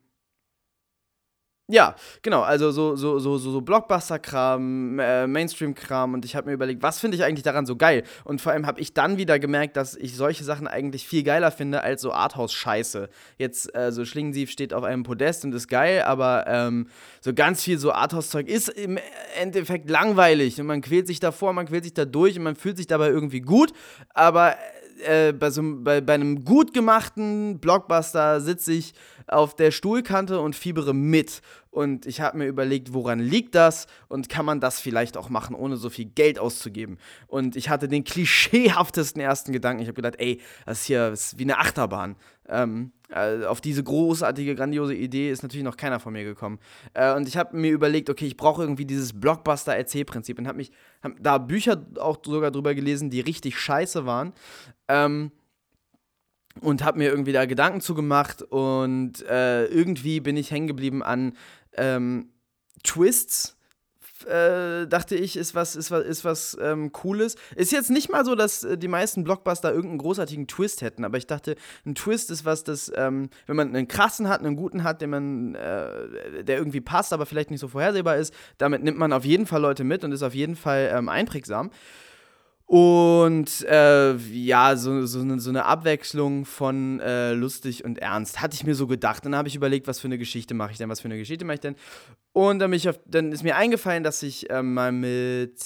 Ja, 1.68 1.94
genau, 2.22 2.42
also 2.42 2.72
so, 2.72 2.96
so, 2.96 3.20
so, 3.20 3.38
so, 3.38 3.50
so 3.52 3.60
Blockbuster-Kram, 3.60 4.98
äh, 4.98 5.26
Mainstream-Kram 5.28 6.12
und 6.12 6.24
ich 6.24 6.34
habe 6.34 6.48
mir 6.48 6.54
überlegt, 6.54 6.82
was 6.82 6.98
finde 6.98 7.16
ich 7.16 7.22
eigentlich 7.22 7.44
daran 7.44 7.66
so 7.66 7.76
geil? 7.76 8.02
Und 8.24 8.40
vor 8.40 8.50
allem 8.50 8.66
habe 8.66 8.80
ich 8.80 8.94
dann 8.94 9.16
wieder 9.16 9.38
gemerkt, 9.38 9.76
dass 9.76 9.94
ich 9.94 10.16
solche 10.16 10.42
Sachen 10.42 10.66
eigentlich 10.66 11.06
viel 11.06 11.22
geiler 11.22 11.52
finde 11.52 11.82
als 11.82 12.02
so 12.02 12.12
Arthouse-Scheiße. 12.12 13.08
Jetzt, 13.38 13.74
äh, 13.76 13.92
so 13.92 14.04
Schlingensief 14.04 14.50
steht 14.50 14.74
auf 14.74 14.82
einem 14.82 15.04
Podest 15.04 15.44
und 15.44 15.54
ist 15.54 15.68
geil, 15.68 16.02
aber 16.02 16.44
ähm, 16.48 16.88
so 17.20 17.32
ganz 17.32 17.62
viel 17.62 17.78
so 17.78 17.92
Arthouse-Zeug 17.92 18.48
ist 18.48 18.68
im 18.68 18.98
Endeffekt 19.40 19.88
langweilig 19.88 20.60
und 20.60 20.66
man 20.66 20.80
quält 20.80 21.06
sich 21.06 21.20
davor, 21.20 21.52
man 21.52 21.66
quält 21.66 21.84
sich 21.84 21.94
da 21.94 22.04
durch 22.04 22.36
und 22.36 22.42
man 22.42 22.56
fühlt 22.56 22.76
sich 22.76 22.88
dabei 22.88 23.08
irgendwie 23.08 23.40
gut, 23.40 23.72
aber 24.12 24.56
äh, 25.04 25.32
bei, 25.32 25.50
so, 25.50 25.62
bei, 25.62 26.00
bei 26.00 26.14
einem 26.14 26.44
gut 26.44 26.74
gemachten 26.74 27.58
Blockbuster 27.58 28.40
sitze 28.40 28.72
ich 28.72 28.94
auf 29.26 29.54
der 29.54 29.70
Stuhlkante 29.70 30.40
und 30.40 30.56
fiebere 30.56 30.94
mit. 30.94 31.42
Und 31.70 32.04
ich 32.04 32.20
habe 32.20 32.36
mir 32.36 32.46
überlegt, 32.46 32.92
woran 32.92 33.18
liegt 33.18 33.54
das 33.54 33.86
und 34.08 34.28
kann 34.28 34.44
man 34.44 34.60
das 34.60 34.78
vielleicht 34.78 35.16
auch 35.16 35.30
machen, 35.30 35.56
ohne 35.56 35.78
so 35.78 35.88
viel 35.88 36.04
Geld 36.04 36.38
auszugeben. 36.38 36.98
Und 37.28 37.56
ich 37.56 37.70
hatte 37.70 37.88
den 37.88 38.04
klischeehaftesten 38.04 39.22
ersten 39.22 39.52
Gedanken. 39.52 39.82
Ich 39.82 39.88
habe 39.88 39.96
gedacht, 39.96 40.16
ey, 40.18 40.40
das 40.66 40.84
hier 40.84 41.08
ist 41.08 41.38
wie 41.38 41.44
eine 41.44 41.58
Achterbahn. 41.58 42.16
Ähm, 42.48 42.92
äh, 43.12 43.44
auf 43.44 43.60
diese 43.60 43.82
großartige, 43.82 44.54
grandiose 44.54 44.94
Idee 44.94 45.30
ist 45.30 45.42
natürlich 45.42 45.64
noch 45.64 45.76
keiner 45.76 46.00
von 46.00 46.12
mir 46.12 46.24
gekommen. 46.24 46.58
Äh, 46.94 47.14
und 47.14 47.28
ich 47.28 47.36
habe 47.36 47.56
mir 47.56 47.70
überlegt, 47.70 48.10
okay, 48.10 48.26
ich 48.26 48.36
brauche 48.36 48.62
irgendwie 48.62 48.84
dieses 48.84 49.18
Blockbuster-Erzählprinzip 49.18 50.38
und 50.38 50.48
habe 50.48 50.58
mich 50.58 50.72
hab 51.02 51.12
da 51.20 51.38
Bücher 51.38 51.84
auch 51.98 52.18
sogar 52.24 52.50
drüber 52.50 52.74
gelesen, 52.74 53.10
die 53.10 53.20
richtig 53.20 53.58
scheiße 53.58 54.06
waren. 54.06 54.32
Ähm, 54.88 55.32
und 56.60 56.84
habe 56.84 56.98
mir 56.98 57.08
irgendwie 57.10 57.32
da 57.32 57.46
Gedanken 57.46 57.80
zugemacht 57.80 58.42
und 58.42 59.22
äh, 59.22 59.66
irgendwie 59.66 60.20
bin 60.20 60.36
ich 60.36 60.50
hängen 60.50 60.66
geblieben 60.66 61.02
an 61.02 61.32
ähm, 61.76 62.28
Twists. 62.82 63.56
Äh, 64.24 64.86
dachte 64.86 65.14
ich, 65.14 65.36
ist 65.36 65.54
was, 65.54 65.76
ist 65.76 65.90
was, 65.90 66.04
ist 66.04 66.24
was 66.24 66.56
ähm, 66.60 66.92
Cooles. 66.92 67.36
Ist 67.56 67.72
jetzt 67.72 67.90
nicht 67.90 68.10
mal 68.10 68.24
so, 68.24 68.34
dass 68.34 68.64
äh, 68.64 68.78
die 68.78 68.88
meisten 68.88 69.24
Blockbuster 69.24 69.70
irgendeinen 69.70 69.98
großartigen 69.98 70.46
Twist 70.46 70.82
hätten, 70.82 71.04
aber 71.04 71.18
ich 71.18 71.26
dachte, 71.26 71.56
ein 71.84 71.94
Twist 71.94 72.30
ist 72.30 72.44
was, 72.44 72.64
das, 72.64 72.92
ähm, 72.94 73.30
wenn 73.46 73.56
man 73.56 73.68
einen 73.68 73.88
krassen 73.88 74.28
hat, 74.28 74.40
einen 74.40 74.56
guten 74.56 74.84
hat, 74.84 75.00
den 75.00 75.10
man, 75.10 75.54
äh, 75.54 76.44
der 76.44 76.58
irgendwie 76.58 76.80
passt, 76.80 77.12
aber 77.12 77.26
vielleicht 77.26 77.50
nicht 77.50 77.60
so 77.60 77.68
vorhersehbar 77.68 78.16
ist, 78.16 78.34
damit 78.58 78.82
nimmt 78.82 78.98
man 78.98 79.12
auf 79.12 79.24
jeden 79.24 79.46
Fall 79.46 79.60
Leute 79.60 79.84
mit 79.84 80.04
und 80.04 80.12
ist 80.12 80.22
auf 80.22 80.34
jeden 80.34 80.56
Fall 80.56 80.92
ähm, 80.94 81.08
einprägsam. 81.08 81.70
Und 82.72 83.66
äh, 83.68 84.16
ja, 84.16 84.76
so, 84.76 85.04
so, 85.04 85.20
eine, 85.20 85.38
so 85.40 85.50
eine 85.50 85.66
Abwechslung 85.66 86.46
von 86.46 87.00
äh, 87.00 87.34
lustig 87.34 87.84
und 87.84 87.98
ernst. 87.98 88.40
Hatte 88.40 88.54
ich 88.54 88.64
mir 88.64 88.74
so 88.74 88.86
gedacht. 88.86 89.26
Dann 89.26 89.36
habe 89.36 89.46
ich 89.46 89.54
überlegt, 89.54 89.86
was 89.88 90.00
für 90.00 90.06
eine 90.06 90.16
Geschichte 90.16 90.54
mache 90.54 90.72
ich 90.72 90.78
denn, 90.78 90.88
was 90.88 91.02
für 91.02 91.08
eine 91.08 91.18
Geschichte 91.18 91.44
mache 91.44 91.56
ich 91.56 91.60
denn. 91.60 91.76
Und 92.32 92.60
dann, 92.60 92.72
auf, 92.72 92.98
dann 93.04 93.30
ist 93.30 93.42
mir 93.42 93.56
eingefallen, 93.56 94.02
dass 94.02 94.22
ich 94.22 94.48
äh, 94.48 94.62
mal 94.62 94.90
mit 94.90 95.60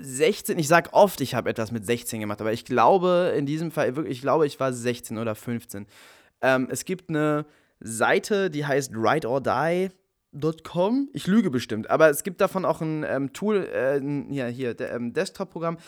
16, 0.00 0.56
äh, 0.56 0.60
ich 0.60 0.66
sag 0.66 0.92
oft, 0.92 1.20
ich 1.20 1.36
habe 1.36 1.50
etwas 1.50 1.70
mit 1.70 1.86
16 1.86 2.18
gemacht, 2.18 2.40
aber 2.40 2.52
ich 2.52 2.64
glaube 2.64 3.32
in 3.38 3.46
diesem 3.46 3.70
Fall, 3.70 3.94
ich 4.08 4.22
glaube, 4.22 4.48
ich 4.48 4.58
war 4.58 4.72
16 4.72 5.18
oder 5.18 5.36
15. 5.36 5.86
Ähm, 6.42 6.66
es 6.68 6.84
gibt 6.84 7.10
eine 7.10 7.46
Seite, 7.78 8.50
die 8.50 8.66
heißt 8.66 8.92
Write 8.96 9.28
or 9.28 9.40
Die 9.40 9.90
Com. 10.64 11.08
Ich 11.12 11.26
lüge 11.26 11.50
bestimmt, 11.50 11.90
aber 11.90 12.10
es 12.10 12.24
gibt 12.24 12.40
davon 12.40 12.64
auch 12.64 12.80
ein 12.80 13.04
ähm, 13.08 13.32
Tool, 13.32 13.68
äh, 13.72 14.00
ja, 14.32 14.46
hier, 14.46 14.74
der, 14.74 14.92
ähm, 14.92 15.12
Desktop-Programm. 15.12 15.78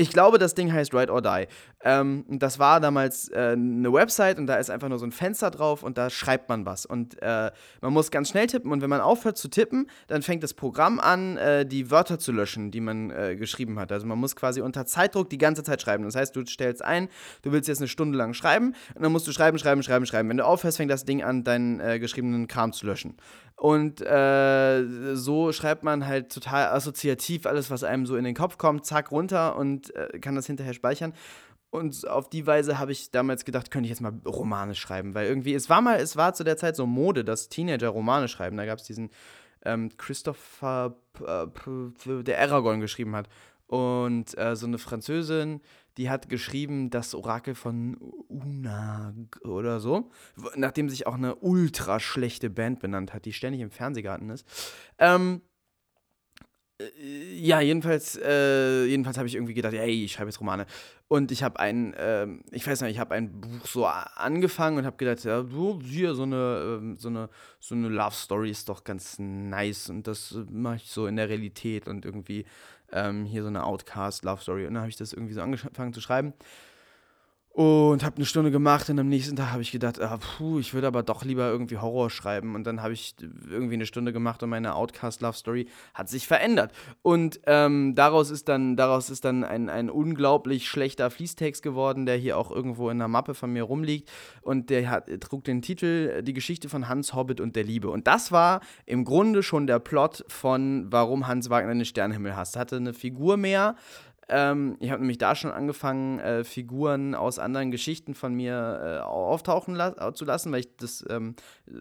Ich 0.00 0.08
glaube, 0.08 0.38
das 0.38 0.54
Ding 0.54 0.72
heißt 0.72 0.94
Write 0.94 1.12
or 1.12 1.20
Die. 1.20 1.46
Ähm, 1.82 2.24
das 2.26 2.58
war 2.58 2.80
damals 2.80 3.28
äh, 3.28 3.52
eine 3.52 3.92
Website 3.92 4.38
und 4.38 4.46
da 4.46 4.56
ist 4.56 4.70
einfach 4.70 4.88
nur 4.88 4.98
so 4.98 5.04
ein 5.04 5.12
Fenster 5.12 5.50
drauf 5.50 5.82
und 5.82 5.98
da 5.98 6.08
schreibt 6.08 6.48
man 6.48 6.64
was. 6.64 6.86
Und 6.86 7.20
äh, 7.20 7.50
man 7.82 7.92
muss 7.92 8.10
ganz 8.10 8.30
schnell 8.30 8.46
tippen 8.46 8.72
und 8.72 8.80
wenn 8.80 8.88
man 8.88 9.02
aufhört 9.02 9.36
zu 9.36 9.48
tippen, 9.48 9.90
dann 10.06 10.22
fängt 10.22 10.42
das 10.42 10.54
Programm 10.54 11.00
an, 11.00 11.36
äh, 11.36 11.66
die 11.66 11.90
Wörter 11.90 12.18
zu 12.18 12.32
löschen, 12.32 12.70
die 12.70 12.80
man 12.80 13.10
äh, 13.10 13.36
geschrieben 13.36 13.78
hat. 13.78 13.92
Also 13.92 14.06
man 14.06 14.18
muss 14.18 14.36
quasi 14.36 14.62
unter 14.62 14.86
Zeitdruck 14.86 15.28
die 15.28 15.36
ganze 15.36 15.64
Zeit 15.64 15.82
schreiben. 15.82 16.04
Das 16.04 16.16
heißt, 16.16 16.34
du 16.34 16.46
stellst 16.46 16.82
ein, 16.82 17.08
du 17.42 17.52
willst 17.52 17.68
jetzt 17.68 17.80
eine 17.80 17.88
Stunde 17.88 18.16
lang 18.16 18.32
schreiben 18.32 18.74
und 18.94 19.02
dann 19.02 19.12
musst 19.12 19.26
du 19.26 19.32
schreiben, 19.32 19.58
schreiben, 19.58 19.82
schreiben, 19.82 20.06
schreiben. 20.06 20.30
Wenn 20.30 20.38
du 20.38 20.46
aufhörst, 20.46 20.78
fängt 20.78 20.90
das 20.90 21.04
Ding 21.04 21.22
an, 21.22 21.44
deinen 21.44 21.78
äh, 21.78 21.98
geschriebenen 21.98 22.46
Kram 22.46 22.72
zu 22.72 22.86
löschen. 22.86 23.18
Und 23.60 24.00
äh, 24.00 25.14
so 25.14 25.52
schreibt 25.52 25.82
man 25.82 26.06
halt 26.06 26.32
total 26.32 26.68
assoziativ 26.68 27.44
alles, 27.44 27.70
was 27.70 27.84
einem 27.84 28.06
so 28.06 28.16
in 28.16 28.24
den 28.24 28.34
Kopf 28.34 28.56
kommt, 28.56 28.86
zack, 28.86 29.10
runter 29.10 29.54
und 29.54 29.94
äh, 29.94 30.18
kann 30.18 30.34
das 30.34 30.46
hinterher 30.46 30.72
speichern. 30.72 31.12
Und 31.68 32.08
auf 32.08 32.30
die 32.30 32.46
Weise 32.46 32.78
habe 32.78 32.92
ich 32.92 33.10
damals 33.10 33.44
gedacht, 33.44 33.70
könnte 33.70 33.84
ich 33.84 33.90
jetzt 33.90 34.00
mal 34.00 34.14
Romane 34.24 34.74
schreiben, 34.74 35.14
weil 35.14 35.26
irgendwie, 35.26 35.52
es 35.52 35.68
war 35.68 35.82
mal, 35.82 36.00
es 36.00 36.16
war 36.16 36.32
zu 36.32 36.42
der 36.42 36.56
Zeit 36.56 36.74
so 36.74 36.86
Mode, 36.86 37.22
dass 37.22 37.50
Teenager 37.50 37.90
Romane 37.90 38.28
schreiben. 38.28 38.56
Da 38.56 38.64
gab 38.64 38.78
es 38.78 38.84
diesen 38.84 39.10
ähm, 39.62 39.90
Christopher, 39.98 40.96
äh, 41.22 42.22
der 42.22 42.40
Aragorn 42.40 42.80
geschrieben 42.80 43.14
hat. 43.14 43.28
Und 43.66 44.38
äh, 44.38 44.56
so 44.56 44.66
eine 44.66 44.78
Französin, 44.78 45.60
die 46.00 46.08
hat 46.08 46.30
geschrieben, 46.30 46.88
das 46.88 47.14
Orakel 47.14 47.54
von 47.54 47.94
Unag 48.28 49.14
oder 49.44 49.80
so, 49.80 50.10
nachdem 50.56 50.88
sich 50.88 51.06
auch 51.06 51.14
eine 51.14 51.34
ultra 51.34 52.00
schlechte 52.00 52.48
Band 52.48 52.80
benannt 52.80 53.12
hat, 53.12 53.26
die 53.26 53.34
ständig 53.34 53.60
im 53.60 53.70
Fernsehgarten 53.70 54.30
ist. 54.30 54.46
Ähm, 54.96 55.42
äh, 56.80 57.34
ja, 57.34 57.60
jedenfalls, 57.60 58.16
äh, 58.16 58.86
jedenfalls 58.86 59.18
habe 59.18 59.28
ich 59.28 59.34
irgendwie 59.34 59.52
gedacht, 59.52 59.74
ey, 59.74 60.04
ich 60.04 60.12
schreibe 60.12 60.30
jetzt 60.30 60.40
Romane. 60.40 60.64
Und 61.06 61.32
ich 61.32 61.42
habe 61.42 61.60
ein, 61.60 61.92
äh, 61.92 62.26
ich 62.50 62.66
weiß 62.66 62.80
nicht, 62.80 62.92
ich 62.92 62.98
habe 62.98 63.14
ein 63.14 63.38
Buch 63.38 63.66
so 63.66 63.84
angefangen 63.84 64.78
und 64.78 64.86
habe 64.86 64.96
gedacht, 64.96 65.22
ja, 65.24 65.44
hier 65.82 66.14
so 66.14 66.22
eine, 66.22 66.94
äh, 66.96 66.98
so 66.98 67.08
eine, 67.08 67.28
so 67.58 67.74
eine 67.74 67.88
Love 67.88 68.14
Story 68.14 68.50
ist 68.50 68.70
doch 68.70 68.84
ganz 68.84 69.18
nice 69.18 69.90
und 69.90 70.06
das 70.06 70.38
mache 70.50 70.76
ich 70.76 70.90
so 70.90 71.06
in 71.06 71.16
der 71.16 71.28
Realität 71.28 71.88
und 71.88 72.06
irgendwie 72.06 72.46
ähm, 72.92 73.24
hier 73.24 73.42
so 73.42 73.48
eine 73.48 73.64
Outcast-Love-Story. 73.64 74.66
Und 74.66 74.74
dann 74.74 74.82
habe 74.82 74.90
ich 74.90 74.96
das 74.96 75.12
irgendwie 75.12 75.34
so 75.34 75.42
angefangen 75.42 75.92
zu 75.92 76.00
schreiben. 76.00 76.32
Und 77.52 78.04
habe 78.04 78.14
eine 78.16 78.26
Stunde 78.26 78.52
gemacht 78.52 78.88
und 78.90 78.98
am 79.00 79.08
nächsten 79.08 79.34
Tag 79.34 79.50
habe 79.50 79.62
ich 79.62 79.72
gedacht, 79.72 80.00
ah, 80.00 80.18
puh, 80.18 80.60
ich 80.60 80.72
würde 80.72 80.86
aber 80.86 81.02
doch 81.02 81.24
lieber 81.24 81.50
irgendwie 81.50 81.78
Horror 81.78 82.08
schreiben. 82.08 82.54
Und 82.54 82.62
dann 82.64 82.80
habe 82.80 82.92
ich 82.92 83.16
irgendwie 83.50 83.74
eine 83.74 83.86
Stunde 83.86 84.12
gemacht 84.12 84.40
und 84.44 84.50
meine 84.50 84.76
Outcast 84.76 85.20
Love 85.20 85.36
Story 85.36 85.66
hat 85.92 86.08
sich 86.08 86.28
verändert. 86.28 86.70
Und 87.02 87.40
ähm, 87.46 87.96
daraus 87.96 88.30
ist 88.30 88.48
dann, 88.48 88.76
daraus 88.76 89.10
ist 89.10 89.24
dann 89.24 89.42
ein, 89.42 89.68
ein 89.68 89.90
unglaublich 89.90 90.68
schlechter 90.68 91.10
Fließtext 91.10 91.60
geworden, 91.60 92.06
der 92.06 92.16
hier 92.16 92.38
auch 92.38 92.52
irgendwo 92.52 92.88
in 92.88 93.00
der 93.00 93.08
Mappe 93.08 93.34
von 93.34 93.52
mir 93.52 93.64
rumliegt. 93.64 94.08
Und 94.42 94.70
der 94.70 94.88
hat, 94.88 95.10
trug 95.20 95.42
den 95.42 95.60
Titel 95.60 96.22
Die 96.22 96.32
Geschichte 96.32 96.68
von 96.68 96.88
Hans 96.88 97.14
Hobbit 97.14 97.40
und 97.40 97.56
der 97.56 97.64
Liebe. 97.64 97.90
Und 97.90 98.06
das 98.06 98.30
war 98.30 98.60
im 98.86 99.04
Grunde 99.04 99.42
schon 99.42 99.66
der 99.66 99.80
Plot 99.80 100.24
von 100.28 100.86
Warum 100.92 101.26
Hans 101.26 101.50
Wagner 101.50 101.74
den 101.74 101.84
Sternenhimmel 101.84 102.36
hasst. 102.36 102.56
Hatte 102.56 102.76
eine 102.76 102.94
Figur 102.94 103.36
mehr, 103.36 103.74
ähm, 104.30 104.76
ich 104.80 104.90
habe 104.90 105.00
nämlich 105.00 105.18
da 105.18 105.34
schon 105.34 105.50
angefangen, 105.50 106.20
äh, 106.20 106.44
Figuren 106.44 107.14
aus 107.14 107.38
anderen 107.38 107.70
Geschichten 107.70 108.14
von 108.14 108.32
mir 108.34 108.80
äh, 108.82 108.98
auftauchen 109.00 109.74
la 109.74 110.14
zu 110.14 110.24
lassen, 110.24 110.52
weil 110.52 110.60
ich 110.60 110.76
das 110.76 111.04
ähm, 111.10 111.34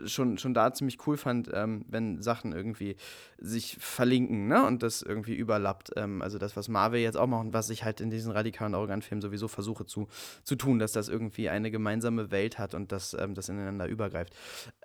schon, 0.06 0.38
schon 0.38 0.53
da 0.53 0.74
ziemlich 0.74 1.06
cool 1.08 1.15
fand, 1.15 1.50
ähm, 1.53 1.86
wenn 1.88 2.22
Sachen 2.22 2.51
irgendwie 2.51 2.96
sich 3.38 3.77
verlinken 3.79 4.48
ne? 4.48 4.65
und 4.65 4.84
das 4.84 5.01
irgendwie 5.01 5.36
überlappt. 5.36 5.91
Ähm, 5.96 6.22
also 6.22 6.39
das, 6.39 6.58
was 6.58 6.68
Marvel 6.68 7.00
jetzt 7.00 7.18
auch 7.18 7.27
macht 7.27 7.46
und 7.46 7.53
was 7.53 7.70
ich 7.70 7.84
halt 7.84 8.01
in 8.01 8.10
diesen 8.10 8.32
radikalen 8.32 8.74
Arrogant-Filmen 8.74 9.22
sowieso 9.22 9.48
versuche 9.48 9.86
zu, 9.86 10.08
zu 10.44 10.56
tun, 10.56 10.79
dass 10.79 10.91
das 10.91 11.08
irgendwie 11.08 11.50
eine 11.50 11.72
gemeinsame 11.72 12.32
Welt 12.32 12.58
hat 12.58 12.74
und 12.74 12.91
dass 12.91 13.13
ähm, 13.13 13.36
das 13.36 13.50
ineinander 13.50 13.88
übergreift. 13.88 14.34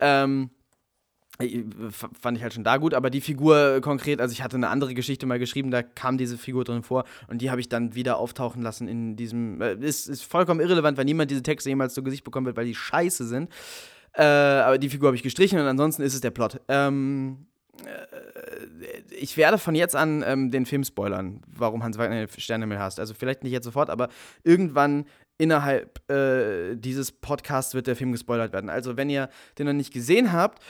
Ähm, 0.01 0.25
Äh, 0.25 0.64
fand 2.21 2.37
ich 2.37 2.43
halt 2.43 2.55
schon 2.55 2.63
da 2.63 2.77
gut, 2.77 2.95
aber 2.95 3.11
die 3.11 3.21
Figur 3.21 3.81
konkret, 3.81 4.21
also 4.21 4.33
ich 4.33 4.43
hatte 4.43 4.57
eine 4.57 4.69
andere 4.69 4.95
Geschichte 4.95 5.27
mal 5.27 5.41
geschrieben, 5.41 5.73
da 5.73 5.83
kam 5.83 6.17
diese 6.17 6.39
Figur 6.39 6.65
drin 6.65 6.83
vor 6.83 7.05
und 7.27 7.43
die 7.43 7.51
habe 7.51 7.61
ich 7.61 7.69
dann 7.69 7.95
wieder 7.95 8.19
auftauchen 8.19 8.63
lassen 8.63 8.87
in 8.87 9.17
diesem. 9.17 9.61
Äh, 9.61 9.75
ist, 9.75 10.09
ist 10.09 10.25
vollkommen 10.25 10.61
irrelevant, 10.61 10.97
weil 10.97 11.05
niemand 11.05 11.31
diese 11.31 11.43
Texte 11.43 11.71
jemals 11.71 11.95
zu 11.95 12.05
Gesicht 12.05 12.23
bekommen 12.23 12.47
wird, 12.47 12.57
weil 12.57 12.67
die 12.67 12.75
scheiße 12.75 13.27
sind. 13.27 13.51
Äh, 14.13 14.23
aber 14.23 14.79
die 14.79 14.89
Figur 14.89 15.09
habe 15.09 15.17
ich 15.17 15.25
gestrichen 15.25 15.59
und 15.59 15.67
ansonsten 15.67 16.03
ist 16.03 16.15
es 16.15 16.21
der 16.21 16.31
Plot. 16.31 16.61
Ähm, 16.69 17.47
äh, 17.85 19.15
ich 19.19 19.37
werde 19.37 19.59
von 19.59 19.75
jetzt 19.75 19.97
an 19.97 20.23
ähm, 20.25 20.53
den 20.53 20.67
Film 20.67 20.85
spoilern, 20.85 21.41
warum 21.49 21.83
Hans 21.83 21.99
Wagner 21.99 22.29
Sterne 22.37 22.67
mehr 22.67 22.79
hast. 22.79 23.01
Also 23.01 23.13
vielleicht 23.13 23.43
nicht 23.43 23.53
jetzt 23.53 23.65
sofort, 23.65 23.91
aber 23.91 24.09
irgendwann 24.45 25.07
innerhalb 25.37 26.09
äh, 26.09 26.77
dieses 26.77 27.11
Podcasts 27.11 27.75
wird 27.75 27.89
der 27.89 27.97
Film 27.97 28.13
gespoilert 28.13 28.53
werden. 28.53 28.71
Also 28.71 28.97
wenn 28.97 29.11
ihr 29.11 29.29
den 29.59 29.67
noch 29.67 29.73
nicht 29.73 29.93
gesehen 29.93 30.33
habt 30.33 30.63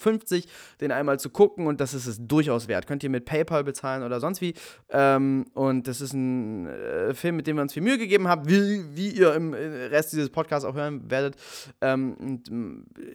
den 0.80 0.90
einmal 0.90 1.20
zu 1.20 1.28
gucken 1.28 1.66
und 1.66 1.78
das 1.78 1.92
ist 1.92 2.06
es 2.06 2.26
durchaus 2.26 2.66
wert. 2.66 2.86
Könnt 2.86 3.04
ihr 3.04 3.10
mit 3.10 3.26
PayPal 3.26 3.62
bezahlen 3.62 4.04
oder 4.04 4.20
sonst 4.20 4.40
wie. 4.40 4.54
Ähm, 4.88 5.44
und 5.52 5.86
das 5.86 6.00
ist 6.00 6.14
ein 6.14 6.66
äh, 6.66 7.12
Film, 7.12 7.36
mit 7.36 7.46
dem 7.46 7.56
wir 7.56 7.62
uns 7.62 7.74
viel 7.74 7.82
Mühe 7.82 7.98
gegeben 7.98 8.26
haben, 8.26 8.48
wie, 8.48 8.84
wie 8.94 9.10
ihr 9.10 9.34
im 9.34 9.52
Rest 9.52 10.14
dieses 10.14 10.30
Podcasts 10.30 10.64
auch 10.64 10.76
hören 10.76 11.10
werdet. 11.10 11.36
Ähm, 11.82 12.16
und, 12.18 12.50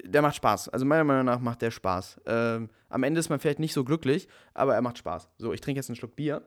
der 0.04 0.22
macht 0.22 0.36
Spaß. 0.36 0.70
Also 0.70 0.86
meiner 0.86 1.04
Meinung 1.04 1.15
Meinung 1.18 1.34
nach 1.34 1.42
macht 1.42 1.62
der 1.62 1.72
Spaß. 1.72 2.22
Ähm, 2.26 2.70
am 2.90 3.04
Ende 3.04 3.20
ist 3.20 3.30
man 3.30 3.40
vielleicht 3.40 3.60
nicht 3.60 3.74
so 3.74 3.84
glücklich, 3.84 4.28
aber 4.54 4.76
er 4.76 4.82
macht 4.82 4.98
Spaß. 4.98 5.30
So, 5.38 5.54
ich 5.54 5.62
trinke 5.62 5.80
jetzt 5.80 5.90
einen 5.90 5.96
Schluck 5.96 6.16
Bier. 6.16 6.42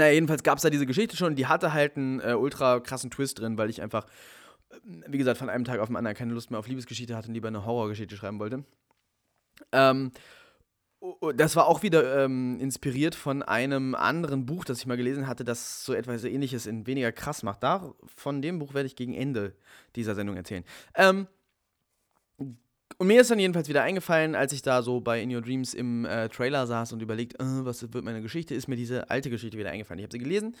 Naja, 0.00 0.14
jedenfalls 0.14 0.42
gab 0.42 0.56
es 0.56 0.62
da 0.62 0.70
diese 0.70 0.86
Geschichte 0.86 1.14
schon, 1.14 1.36
die 1.36 1.46
hatte 1.46 1.74
halt 1.74 1.98
einen 1.98 2.20
äh, 2.20 2.32
ultra 2.32 2.80
krassen 2.80 3.10
Twist 3.10 3.38
drin, 3.38 3.58
weil 3.58 3.68
ich 3.68 3.82
einfach, 3.82 4.06
wie 4.82 5.18
gesagt, 5.18 5.36
von 5.36 5.50
einem 5.50 5.66
Tag 5.66 5.78
auf 5.78 5.88
den 5.88 5.96
anderen 5.96 6.16
keine 6.16 6.32
Lust 6.32 6.50
mehr 6.50 6.58
auf 6.58 6.66
Liebesgeschichte 6.66 7.14
hatte 7.14 7.28
und 7.28 7.34
lieber 7.34 7.48
eine 7.48 7.66
Horrorgeschichte 7.66 8.16
schreiben 8.16 8.38
wollte. 8.38 8.64
Ähm, 9.72 10.12
das 11.34 11.54
war 11.54 11.66
auch 11.66 11.82
wieder 11.82 12.24
ähm, 12.24 12.58
inspiriert 12.60 13.14
von 13.14 13.42
einem 13.42 13.94
anderen 13.94 14.46
Buch, 14.46 14.64
das 14.64 14.78
ich 14.78 14.86
mal 14.86 14.96
gelesen 14.96 15.26
hatte, 15.26 15.44
das 15.44 15.84
so 15.84 15.92
etwas 15.92 16.24
ähnliches 16.24 16.64
in 16.64 16.86
weniger 16.86 17.12
krass 17.12 17.42
macht. 17.42 17.62
Da, 17.62 17.92
von 18.16 18.40
dem 18.40 18.58
Buch 18.58 18.72
werde 18.72 18.86
ich 18.86 18.96
gegen 18.96 19.12
Ende 19.12 19.54
dieser 19.96 20.14
Sendung 20.14 20.36
erzählen. 20.36 20.64
Ähm, 20.94 21.26
und 22.98 23.06
mir 23.06 23.20
ist 23.20 23.30
dann 23.30 23.38
jedenfalls 23.38 23.68
wieder 23.68 23.82
eingefallen, 23.82 24.34
als 24.34 24.52
ich 24.52 24.62
da 24.62 24.82
so 24.82 25.00
bei 25.00 25.20
In 25.22 25.34
Your 25.34 25.42
Dreams 25.42 25.74
im 25.74 26.04
äh, 26.04 26.28
Trailer 26.28 26.66
saß 26.66 26.92
und 26.92 27.02
überlegt, 27.02 27.34
äh, 27.34 27.64
was 27.64 27.82
wird 27.82 28.04
meine 28.04 28.22
Geschichte, 28.22 28.54
ist 28.54 28.68
mir 28.68 28.76
diese 28.76 29.10
alte 29.10 29.30
Geschichte 29.30 29.56
wieder 29.56 29.70
eingefallen. 29.70 29.98
Ich 29.98 30.04
habe 30.04 30.12
sie 30.12 30.18
gelesen, 30.18 30.54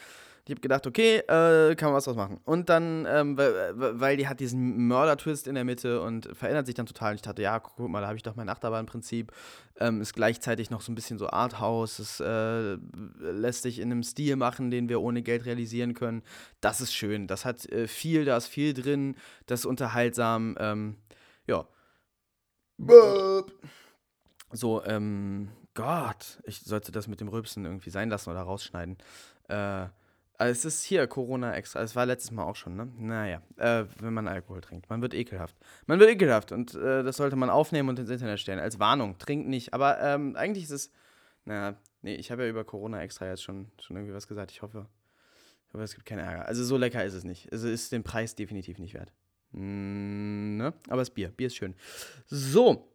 ich 0.46 0.52
habe 0.52 0.60
gedacht, 0.62 0.86
okay, 0.86 1.18
äh, 1.18 1.74
kann 1.74 1.88
man 1.88 1.94
was 1.94 2.04
draus 2.04 2.16
machen. 2.16 2.40
Und 2.44 2.68
dann, 2.70 3.06
ähm, 3.08 3.36
weil, 3.36 4.16
die 4.16 4.26
hat 4.26 4.40
diesen 4.40 4.88
Mörder-Twist 4.88 5.46
in 5.46 5.54
der 5.54 5.64
Mitte 5.64 6.00
und 6.00 6.28
verändert 6.34 6.66
sich 6.66 6.74
dann 6.74 6.86
total. 6.86 7.10
Und 7.10 7.16
ich 7.16 7.22
dachte, 7.22 7.42
ja, 7.42 7.58
guck 7.58 7.88
mal, 7.88 8.00
da 8.00 8.06
habe 8.06 8.16
ich 8.16 8.22
doch 8.22 8.36
mein 8.36 8.48
Achterbahnprinzip. 8.48 9.32
Ähm, 9.78 10.00
ist 10.00 10.14
gleichzeitig 10.14 10.70
noch 10.70 10.80
so 10.80 10.92
ein 10.92 10.94
bisschen 10.94 11.18
so 11.18 11.28
Arthouse. 11.28 11.98
Es 11.98 12.20
äh, 12.20 12.78
lässt 13.18 13.62
sich 13.62 13.78
in 13.78 13.92
einem 13.92 14.02
Stil 14.02 14.36
machen, 14.36 14.70
den 14.70 14.88
wir 14.88 15.00
ohne 15.00 15.22
Geld 15.22 15.44
realisieren 15.44 15.94
können. 15.94 16.22
Das 16.60 16.80
ist 16.80 16.94
schön. 16.94 17.26
Das 17.26 17.44
hat 17.44 17.66
äh, 17.66 17.86
viel, 17.86 18.24
da 18.24 18.36
ist 18.36 18.46
viel 18.46 18.72
drin. 18.72 19.16
Das 19.46 19.60
ist 19.60 19.66
unterhaltsam. 19.66 20.56
Ähm, 20.58 20.96
ja. 21.46 21.66
So, 24.52 24.84
ähm, 24.84 25.50
Gott, 25.74 26.40
ich 26.44 26.60
sollte 26.60 26.92
das 26.92 27.06
mit 27.06 27.20
dem 27.20 27.28
Rülpsen 27.28 27.64
irgendwie 27.64 27.90
sein 27.90 28.10
lassen 28.10 28.30
oder 28.30 28.42
rausschneiden. 28.42 28.98
Äh, 29.48 29.86
es 30.38 30.64
ist 30.64 30.84
hier 30.84 31.06
Corona 31.06 31.54
extra. 31.54 31.82
Es 31.82 31.94
war 31.94 32.06
letztes 32.06 32.30
Mal 32.30 32.44
auch 32.44 32.56
schon, 32.56 32.74
ne? 32.74 32.88
Naja, 32.96 33.42
äh, 33.56 33.84
wenn 34.00 34.14
man 34.14 34.26
Alkohol 34.26 34.62
trinkt. 34.62 34.88
Man 34.88 35.02
wird 35.02 35.14
ekelhaft. 35.14 35.54
Man 35.86 36.00
wird 36.00 36.10
ekelhaft 36.10 36.50
und 36.52 36.74
äh, 36.74 37.02
das 37.02 37.18
sollte 37.18 37.36
man 37.36 37.50
aufnehmen 37.50 37.90
und 37.90 37.98
ins 37.98 38.10
Internet 38.10 38.40
stellen. 38.40 38.58
Als 38.58 38.78
Warnung. 38.78 39.18
Trinkt 39.18 39.48
nicht. 39.48 39.74
Aber 39.74 40.00
ähm, 40.00 40.36
eigentlich 40.36 40.64
ist 40.64 40.70
es. 40.70 40.92
Naja, 41.44 41.76
nee, 42.02 42.14
ich 42.14 42.30
habe 42.30 42.44
ja 42.44 42.48
über 42.48 42.64
Corona 42.64 43.02
extra 43.02 43.26
jetzt 43.26 43.42
schon, 43.42 43.70
schon 43.80 43.96
irgendwie 43.96 44.14
was 44.14 44.28
gesagt. 44.28 44.50
Ich 44.50 44.62
hoffe, 44.62 44.86
hoffe, 45.72 45.84
es 45.84 45.94
gibt 45.94 46.06
keine 46.06 46.22
Ärger. 46.22 46.46
Also 46.46 46.64
so 46.64 46.76
lecker 46.76 47.04
ist 47.04 47.14
es 47.14 47.24
nicht. 47.24 47.52
Also 47.52 47.68
ist 47.68 47.92
den 47.92 48.02
Preis 48.02 48.34
definitiv 48.34 48.78
nicht 48.78 48.94
wert. 48.94 49.12
Mm, 49.52 50.56
ne? 50.56 50.74
Aber 50.88 51.02
es 51.02 51.08
ist 51.08 51.14
Bier. 51.14 51.28
Bier 51.28 51.48
ist 51.48 51.56
schön. 51.56 51.74
So. 52.26 52.86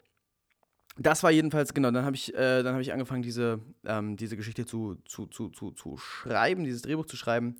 Das 0.97 1.23
war 1.23 1.31
jedenfalls, 1.31 1.73
genau, 1.73 1.91
dann 1.91 2.05
habe 2.05 2.15
ich, 2.15 2.33
äh, 2.35 2.63
hab 2.63 2.79
ich 2.79 2.93
angefangen, 2.93 3.21
diese, 3.21 3.59
ähm, 3.85 4.15
diese 4.15 4.37
Geschichte 4.37 4.65
zu, 4.65 4.95
zu, 5.05 5.25
zu, 5.27 5.49
zu, 5.49 5.71
zu 5.71 5.97
schreiben, 5.97 6.63
dieses 6.63 6.83
Drehbuch 6.83 7.05
zu 7.05 7.17
schreiben. 7.17 7.57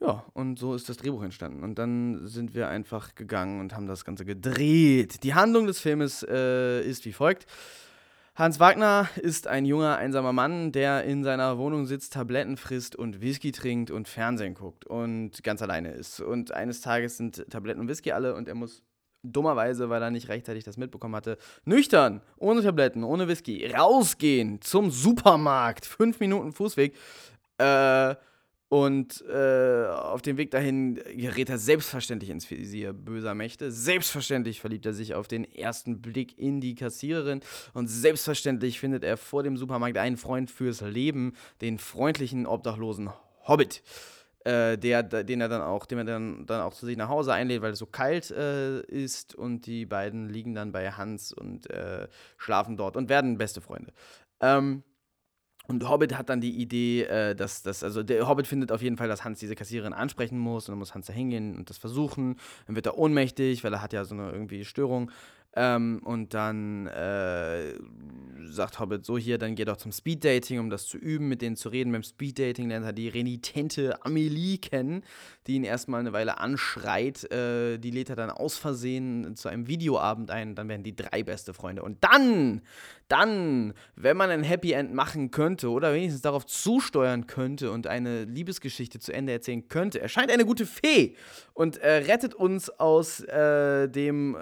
Ja, 0.00 0.26
und 0.34 0.58
so 0.58 0.74
ist 0.74 0.90
das 0.90 0.98
Drehbuch 0.98 1.22
entstanden. 1.22 1.62
Und 1.62 1.78
dann 1.78 2.26
sind 2.26 2.54
wir 2.54 2.68
einfach 2.68 3.14
gegangen 3.14 3.60
und 3.60 3.74
haben 3.74 3.86
das 3.86 4.04
Ganze 4.04 4.26
gedreht. 4.26 5.22
Die 5.24 5.32
Handlung 5.32 5.66
des 5.66 5.80
Filmes 5.80 6.22
äh, 6.28 6.82
ist 6.82 7.06
wie 7.06 7.14
folgt. 7.14 7.46
Hans 8.36 8.60
Wagner 8.60 9.08
ist 9.16 9.46
ein 9.46 9.64
junger, 9.64 9.96
einsamer 9.96 10.34
Mann, 10.34 10.70
der 10.70 11.04
in 11.04 11.24
seiner 11.24 11.56
Wohnung 11.56 11.86
sitzt, 11.86 12.12
Tabletten 12.12 12.58
frisst 12.58 12.94
und 12.94 13.22
Whisky 13.22 13.50
trinkt 13.50 13.90
und 13.90 14.08
Fernsehen 14.08 14.52
guckt 14.52 14.84
und 14.84 15.42
ganz 15.42 15.62
alleine 15.62 15.92
ist. 15.92 16.20
Und 16.20 16.52
eines 16.52 16.82
Tages 16.82 17.16
sind 17.16 17.48
Tabletten 17.48 17.80
und 17.80 17.88
Whisky 17.88 18.12
alle 18.12 18.34
und 18.34 18.46
er 18.46 18.54
muss 18.54 18.82
dummerweise, 19.22 19.88
weil 19.88 20.02
er 20.02 20.10
nicht 20.10 20.28
rechtzeitig 20.28 20.64
das 20.64 20.76
mitbekommen 20.76 21.16
hatte, 21.16 21.38
nüchtern, 21.64 22.20
ohne 22.36 22.62
Tabletten, 22.62 23.04
ohne 23.04 23.26
Whisky, 23.26 23.66
rausgehen 23.74 24.60
zum 24.60 24.90
Supermarkt, 24.90 25.86
fünf 25.86 26.20
Minuten 26.20 26.52
Fußweg. 26.52 26.94
Äh, 27.56 28.16
und 28.68 29.24
äh, 29.28 29.86
auf 29.86 30.22
dem 30.22 30.36
Weg 30.38 30.50
dahin 30.50 30.96
gerät 30.96 31.48
er 31.48 31.58
selbstverständlich 31.58 32.30
ins 32.30 32.50
Visier 32.50 32.92
böser 32.92 33.34
Mächte. 33.34 33.70
Selbstverständlich 33.70 34.60
verliebt 34.60 34.86
er 34.86 34.92
sich 34.92 35.14
auf 35.14 35.28
den 35.28 35.44
ersten 35.44 36.02
Blick 36.02 36.36
in 36.36 36.60
die 36.60 36.74
Kassiererin. 36.74 37.40
Und 37.74 37.86
selbstverständlich 37.86 38.80
findet 38.80 39.04
er 39.04 39.16
vor 39.16 39.44
dem 39.44 39.56
Supermarkt 39.56 39.98
einen 39.98 40.16
Freund 40.16 40.50
fürs 40.50 40.80
Leben, 40.80 41.34
den 41.60 41.78
freundlichen, 41.78 42.46
obdachlosen 42.46 43.10
Hobbit. 43.46 43.82
Äh, 44.44 44.78
der, 44.78 45.02
den 45.02 45.40
er 45.40 45.48
dann 45.48 45.62
auch, 45.62 45.86
dem 45.86 45.98
er 45.98 46.04
dann, 46.04 46.46
dann 46.46 46.60
auch 46.60 46.74
zu 46.74 46.86
sich 46.86 46.96
nach 46.96 47.08
Hause 47.08 47.32
einlädt, 47.32 47.62
weil 47.62 47.72
es 47.72 47.80
so 47.80 47.86
kalt 47.86 48.30
äh, 48.30 48.80
ist 48.82 49.34
und 49.34 49.66
die 49.66 49.86
beiden 49.86 50.28
liegen 50.28 50.54
dann 50.54 50.70
bei 50.70 50.90
Hans 50.92 51.32
und 51.32 51.68
äh, 51.70 52.06
schlafen 52.36 52.76
dort 52.76 52.96
und 52.96 53.08
werden 53.08 53.38
beste 53.38 53.60
Freunde. 53.60 53.92
Ähm, 54.40 54.84
und 55.68 55.88
Hobbit 55.88 56.16
hat 56.16 56.28
dann 56.28 56.40
die 56.40 56.60
Idee, 56.60 57.02
äh, 57.02 57.34
dass 57.34 57.62
das, 57.62 57.82
also 57.82 58.02
der 58.02 58.28
Hobbit 58.28 58.46
findet 58.46 58.72
auf 58.72 58.82
jeden 58.82 58.96
Fall, 58.96 59.08
dass 59.08 59.24
Hans 59.24 59.40
diese 59.40 59.54
Kassiererin 59.54 59.92
ansprechen 59.92 60.38
muss 60.38 60.68
und 60.68 60.72
dann 60.72 60.78
muss 60.78 60.94
Hans 60.94 61.06
da 61.06 61.12
hingehen 61.12 61.56
und 61.56 61.70
das 61.70 61.78
versuchen. 61.78 62.36
Dann 62.66 62.76
wird 62.76 62.86
er 62.86 62.98
ohnmächtig, 62.98 63.64
weil 63.64 63.72
er 63.72 63.82
hat 63.82 63.92
ja 63.92 64.04
so 64.04 64.14
eine 64.14 64.30
irgendwie 64.30 64.64
Störung. 64.64 65.10
Ähm, 65.56 66.00
und 66.04 66.34
dann 66.34 66.86
äh, 66.88 67.72
sagt 68.46 68.78
Hobbit 68.78 69.04
so 69.06 69.16
hier, 69.16 69.38
dann 69.38 69.54
geh 69.54 69.64
doch 69.64 69.78
zum 69.78 69.90
Speeddating, 69.90 70.58
um 70.58 70.70
das 70.70 70.86
zu 70.86 70.98
üben, 70.98 71.28
mit 71.28 71.40
denen 71.40 71.56
zu 71.56 71.70
reden. 71.70 71.92
Beim 71.92 72.02
Speeddating 72.02 72.68
lernt 72.68 72.84
er 72.84 72.92
die 72.92 73.08
renitente 73.08 74.04
Amelie 74.04 74.58
kennen, 74.58 75.02
die 75.46 75.54
ihn 75.54 75.64
erstmal 75.64 76.00
eine 76.00 76.12
Weile 76.12 76.38
anschreit. 76.38 77.30
Äh, 77.32 77.78
die 77.78 77.90
lädt 77.90 78.10
er 78.10 78.16
dann 78.16 78.30
aus 78.30 78.58
Versehen 78.58 79.34
zu 79.34 79.48
einem 79.48 79.66
Videoabend 79.66 80.30
ein. 80.30 80.54
Dann 80.54 80.68
werden 80.68 80.82
die 80.82 80.94
drei 80.94 81.22
beste 81.22 81.54
Freunde. 81.54 81.82
Und 81.82 82.04
dann, 82.04 82.60
dann, 83.08 83.72
wenn 83.94 84.16
man 84.16 84.30
ein 84.30 84.42
Happy 84.42 84.72
End 84.72 84.92
machen 84.92 85.30
könnte 85.30 85.70
oder 85.70 85.94
wenigstens 85.94 86.22
darauf 86.22 86.44
zusteuern 86.44 87.26
könnte 87.26 87.70
und 87.70 87.86
eine 87.86 88.24
Liebesgeschichte 88.24 88.98
zu 88.98 89.12
Ende 89.12 89.32
erzählen 89.32 89.68
könnte, 89.68 90.00
erscheint 90.00 90.30
eine 90.30 90.44
gute 90.44 90.66
Fee 90.66 91.14
und 91.54 91.78
äh, 91.78 92.04
rettet 92.06 92.34
uns 92.34 92.68
aus 92.68 93.20
äh, 93.20 93.88
dem 93.88 94.34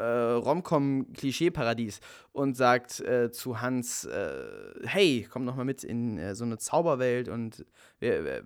äh, 1.04 1.14
Romcom-Klischee-Paradies 1.14 2.00
und 2.32 2.56
sagt 2.56 3.00
äh, 3.00 3.30
zu 3.30 3.60
Hans, 3.60 4.04
äh, 4.04 4.44
hey, 4.84 5.26
komm 5.30 5.44
noch 5.44 5.56
mal 5.56 5.64
mit 5.64 5.84
in 5.84 6.18
äh, 6.18 6.34
so 6.34 6.44
eine 6.44 6.58
Zauberwelt 6.58 7.28
und 7.28 7.64
du 8.00 8.44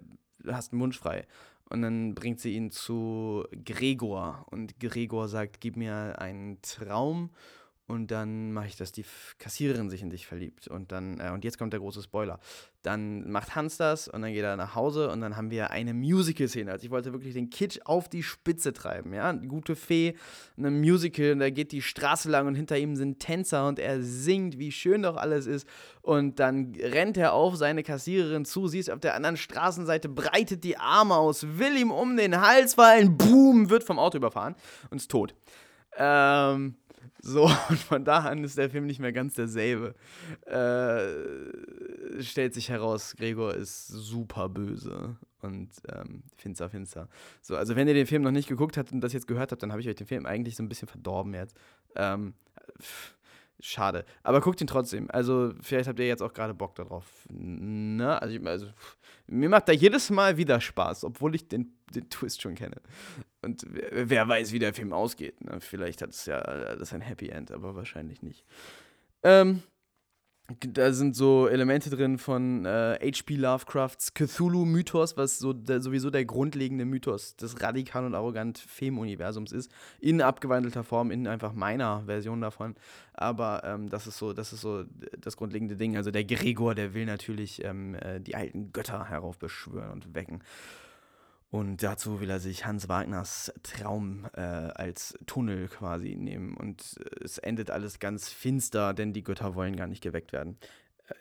hast 0.53 0.73
einen 0.73 0.83
Wunsch 0.83 0.99
frei. 0.99 1.27
Und 1.71 1.83
dann 1.83 2.15
bringt 2.15 2.41
sie 2.41 2.55
ihn 2.55 2.71
zu 2.71 3.45
Gregor 3.65 4.47
und 4.51 4.81
Gregor 4.81 5.29
sagt, 5.29 5.61
gib 5.61 5.77
mir 5.77 6.19
einen 6.19 6.63
Traum 6.63 7.31
und 7.89 8.11
dann 8.11 8.53
mache 8.53 8.67
ich, 8.67 8.77
dass 8.77 8.93
die 8.93 9.05
Kassiererin 9.39 9.89
sich 9.89 10.03
in 10.03 10.11
dich 10.11 10.27
verliebt. 10.27 10.69
Und 10.69 10.93
dann, 10.93 11.21
äh, 11.21 11.31
und 11.31 11.43
jetzt 11.43 11.59
kommt 11.59 11.73
der 11.73 11.81
große 11.81 12.03
Spoiler. 12.03 12.39
Dann 12.83 13.31
macht 13.31 13.57
Hans 13.57 13.79
das 13.79 14.09
und 14.09 14.21
dann 14.21 14.35
geht 14.35 14.45
er 14.45 14.57
nach 14.57 14.75
Hause 14.75 15.11
und 15.11 15.23
dann 15.23 15.37
haben 15.37 15.51
wir 15.51 15.71
eine 15.71 15.95
Musical-Szene. 15.95 16.71
Also 16.71 16.85
ich 16.85 16.91
wollte 16.91 17.15
wirklich 17.15 17.33
den 17.33 17.49
Kitsch 17.49 17.81
auf 17.87 18.11
die 18.11 18.23
Spitze 18.23 18.75
treiben. 18.75 19.15
Ja, 19.15 19.31
eine 19.31 19.47
gute 19.49 19.75
Fee, 19.75 20.17
eine 20.59 20.71
Musical 20.71 21.33
und 21.33 21.39
da 21.39 21.49
geht 21.49 21.73
die 21.73 21.81
Straße 21.81 22.31
lang 22.31 22.47
und 22.47 22.57
hinter 22.57 22.77
ihm 22.77 22.95
sind 22.95 23.21
Tänzer 23.21 23.67
und 23.67 23.79
er 23.79 24.03
singt, 24.03 24.59
wie 24.59 24.71
schön 24.71 25.03
doch 25.03 25.17
alles 25.17 25.47
ist. 25.47 25.67
Und 26.03 26.41
dann 26.41 26.75
rennt 26.79 27.17
er 27.17 27.33
auf 27.33 27.57
seine 27.57 27.83
Kassiererin 27.83 28.45
zu, 28.45 28.69
sie 28.69 28.81
ist 28.81 28.91
auf 28.91 29.01
der 29.01 29.15
anderen 29.15 29.39
Straßenseite, 29.39 30.11
breitet 30.11 30.63
die 30.63 30.77
Arme 30.77 31.17
aus, 31.17 31.59
will 31.59 31.75
ihm 31.79 31.91
um 31.91 32.19
den 32.19 32.39
Hals 32.39 32.75
fallen, 32.75 33.17
boom, 33.17 33.71
wird 33.71 33.83
vom 33.83 33.99
Auto 33.99 34.19
überfahren 34.19 34.57
und 34.91 34.99
ist 34.99 35.11
tot. 35.11 35.35
Ähm, 35.97 36.77
so, 37.21 37.45
und 37.69 37.79
von 37.79 38.05
da 38.05 38.19
an 38.21 38.45
ist 38.45 38.59
der 38.59 38.71
Film 38.71 38.87
nicht 38.87 39.01
mehr 39.01 39.13
ganz 39.13 39.35
derselbe. 39.35 39.95
Äh, 40.47 42.23
stellt 42.23 42.55
sich 42.55 42.69
heraus, 42.69 43.15
Gregor 43.17 43.55
ist 43.55 43.89
super 43.89 44.49
böse 44.49 45.17
und 45.43 45.71
ähm, 45.93 46.23
finster, 46.37 46.69
finster. 46.69 47.09
So, 47.43 47.57
also 47.57 47.77
wenn 47.77 47.89
ihr 47.89 47.95
den 47.95 48.07
Film 48.07 48.23
noch 48.23 48.31
nicht 48.31 48.49
geguckt 48.49 48.77
habt 48.77 48.93
und 48.93 49.01
das 49.01 49.13
jetzt 49.13 49.27
gehört 49.27 49.53
habt, 49.53 49.63
dann 49.63 49.73
habe 49.73 49.81
ich 49.81 49.89
euch 49.89 49.97
den 49.97 50.07
Film 50.07 50.27
eigentlich 50.27 50.57
so 50.57 50.63
ein 50.63 50.69
bisschen 50.69 50.89
verdorben 50.89 51.35
jetzt. 51.35 51.57
Ähm, 51.97 52.35
schade. 53.61 54.05
Aber 54.23 54.41
guckt 54.41 54.61
ihn 54.61 54.67
trotzdem. 54.67 55.11
Also, 55.11 55.53
vielleicht 55.61 55.89
habt 55.89 55.99
ihr 55.99 56.07
jetzt 56.07 56.23
auch 56.23 56.33
gerade 56.33 56.55
Bock 56.55 56.75
darauf. 56.75 57.05
Ne? 57.31 58.21
Also, 58.21 58.39
also, 58.45 58.67
mir 59.27 59.49
macht 59.49 59.69
da 59.69 59.73
jedes 59.73 60.11
Mal 60.11 60.37
wieder 60.37 60.61
Spaß, 60.61 61.05
obwohl 61.05 61.35
ich 61.35 61.49
den, 61.49 61.77
den 61.95 62.09
Twist 62.11 62.43
schon 62.43 62.55
kenne. 62.55 62.81
Und 63.43 63.65
wer, 63.69 64.11
wer 64.11 64.29
weiß, 64.29 64.53
wie 64.53 64.59
der 64.59 64.75
Film 64.75 64.93
ausgeht. 64.93 65.43
Ne? 65.45 65.61
Vielleicht 65.61 66.03
hat 66.03 66.11
es 66.11 66.27
ja 66.27 66.41
das 66.77 66.93
ein 66.93 67.01
Happy 67.01 67.29
End, 67.29 67.51
aber 67.51 67.75
wahrscheinlich 67.75 68.23
nicht. 68.23 68.45
Ähm, 69.23 69.63
da 70.49 70.93
sind 70.93 71.15
so 71.15 71.47
Elemente 71.47 71.91
drin 71.91 72.17
von 72.17 72.65
äh, 72.65 72.99
H.P. 73.03 73.37
Lovecrafts 73.37 74.15
Cthulhu-Mythos, 74.15 75.17
was 75.19 75.39
so 75.39 75.53
der, 75.53 75.83
sowieso 75.83 76.11
der 76.11 76.25
grundlegende 76.25 76.87
Mythos 76.87 77.37
des 77.37 77.61
radikal 77.61 78.07
und 78.07 78.15
arrogant 78.15 78.57
Fem-Universums 78.59 79.53
ist, 79.53 79.71
in 80.01 80.23
abgewandelter 80.23 80.85
Form, 80.85 81.11
in 81.11 81.27
einfach 81.27 81.53
meiner 81.53 82.05
Version 82.07 82.41
davon. 82.41 82.77
Aber 83.13 83.63
ähm, 83.65 83.91
das 83.91 84.07
ist 84.07 84.17
so, 84.17 84.33
das 84.33 84.55
ist 84.55 84.63
so 84.63 84.85
das 85.21 85.37
grundlegende 85.37 85.77
Ding. 85.77 85.99
Also 85.99 86.11
der 86.11 86.25
Gregor, 86.25 86.75
der 86.75 86.95
will 86.95 87.05
natürlich 87.05 87.63
ähm, 87.63 87.95
äh, 87.97 88.19
die 88.19 88.35
alten 88.35 88.73
Götter 88.73 89.11
heraufbeschwören 89.11 89.93
und 89.93 90.15
wecken. 90.15 90.43
Und 91.51 91.83
dazu 91.83 92.21
will 92.21 92.29
er 92.29 92.41
sich 92.41 92.67
Hans 92.67 92.89
Wagners 92.89 93.53
Traum 93.63 94.27
äh, 94.35 94.41
als 94.41 95.19
Tunnel 95.27 95.69
quasi 95.69 96.15
nehmen. 96.15 96.57
Und 96.57 96.97
äh, 96.99 97.25
es 97.25 97.39
endet 97.39 97.71
alles 97.71 97.99
ganz 97.99 98.29
finster, 98.29 98.93
denn 98.93 99.13
die 99.15 99.25
Götter 99.25 99.55
wollen 99.55 99.77
gar 99.77 99.87
nicht 99.87 100.03
geweckt 100.03 100.33
werden. 100.33 100.59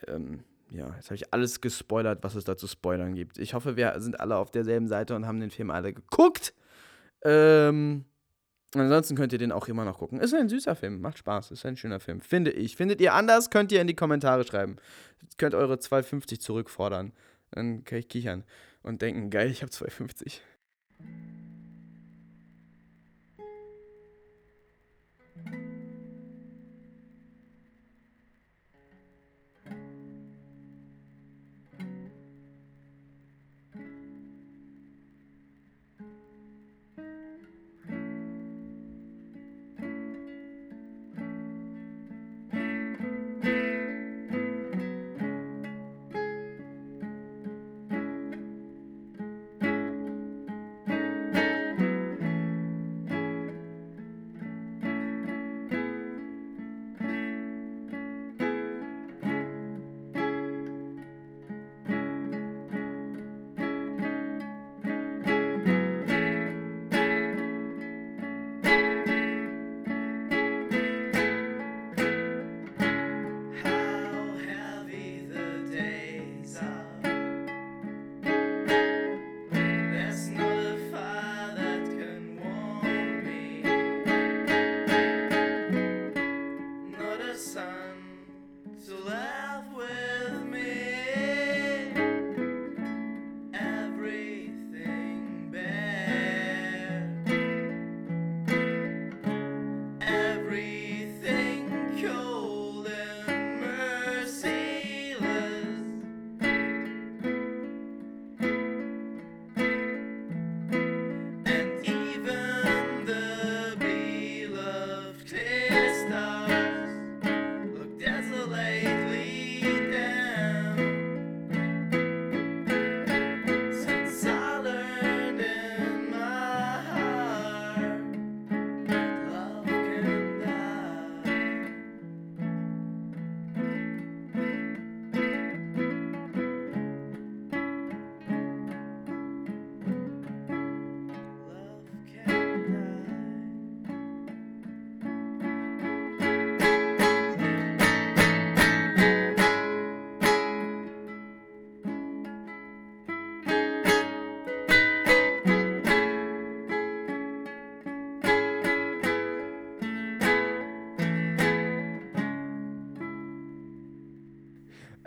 Ähm, 0.07 0.43
ja, 0.69 0.93
jetzt 0.95 1.05
habe 1.05 1.15
ich 1.15 1.33
alles 1.33 1.61
gespoilert, 1.61 2.23
was 2.23 2.35
es 2.35 2.43
da 2.43 2.57
zu 2.57 2.67
spoilern 2.67 3.15
gibt. 3.15 3.37
Ich 3.37 3.53
hoffe, 3.53 3.77
wir 3.77 3.99
sind 3.99 4.19
alle 4.19 4.35
auf 4.35 4.51
derselben 4.51 4.87
Seite 4.87 5.15
und 5.15 5.25
haben 5.25 5.39
den 5.39 5.51
Film 5.51 5.71
alle 5.71 5.93
geguckt. 5.93 6.53
Ähm, 7.23 8.03
ansonsten 8.75 9.15
könnt 9.15 9.31
ihr 9.31 9.39
den 9.39 9.53
auch 9.53 9.69
immer 9.69 9.85
noch 9.85 9.99
gucken. 9.99 10.19
Ist 10.19 10.33
ein 10.33 10.49
süßer 10.49 10.75
Film, 10.75 10.99
macht 10.99 11.19
Spaß, 11.19 11.51
ist 11.51 11.65
ein 11.65 11.77
schöner 11.77 12.01
Film, 12.01 12.19
finde 12.19 12.51
ich. 12.51 12.75
Findet 12.75 12.99
ihr 12.99 13.13
anders, 13.13 13.49
könnt 13.49 13.71
ihr 13.71 13.79
in 13.79 13.87
die 13.87 13.95
Kommentare 13.95 14.45
schreiben. 14.45 14.75
Könnt 15.37 15.55
eure 15.55 15.75
2,50 15.75 16.39
zurückfordern. 16.39 17.13
Dann 17.51 17.83
kann 17.83 17.99
ich 17.99 18.07
kichern 18.07 18.43
und 18.83 19.01
denken, 19.01 19.29
geil, 19.29 19.49
ich 19.49 19.61
habe 19.61 19.71
2,50. 19.71 20.41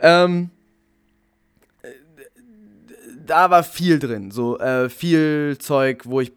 Ähm, 0.01 0.51
da 3.31 3.51
war 3.51 3.63
viel 3.63 3.99
drin, 3.99 4.31
so 4.31 4.59
äh, 4.59 4.89
viel 4.89 5.57
Zeug, 5.61 6.03
wo 6.05 6.21
ich, 6.21 6.33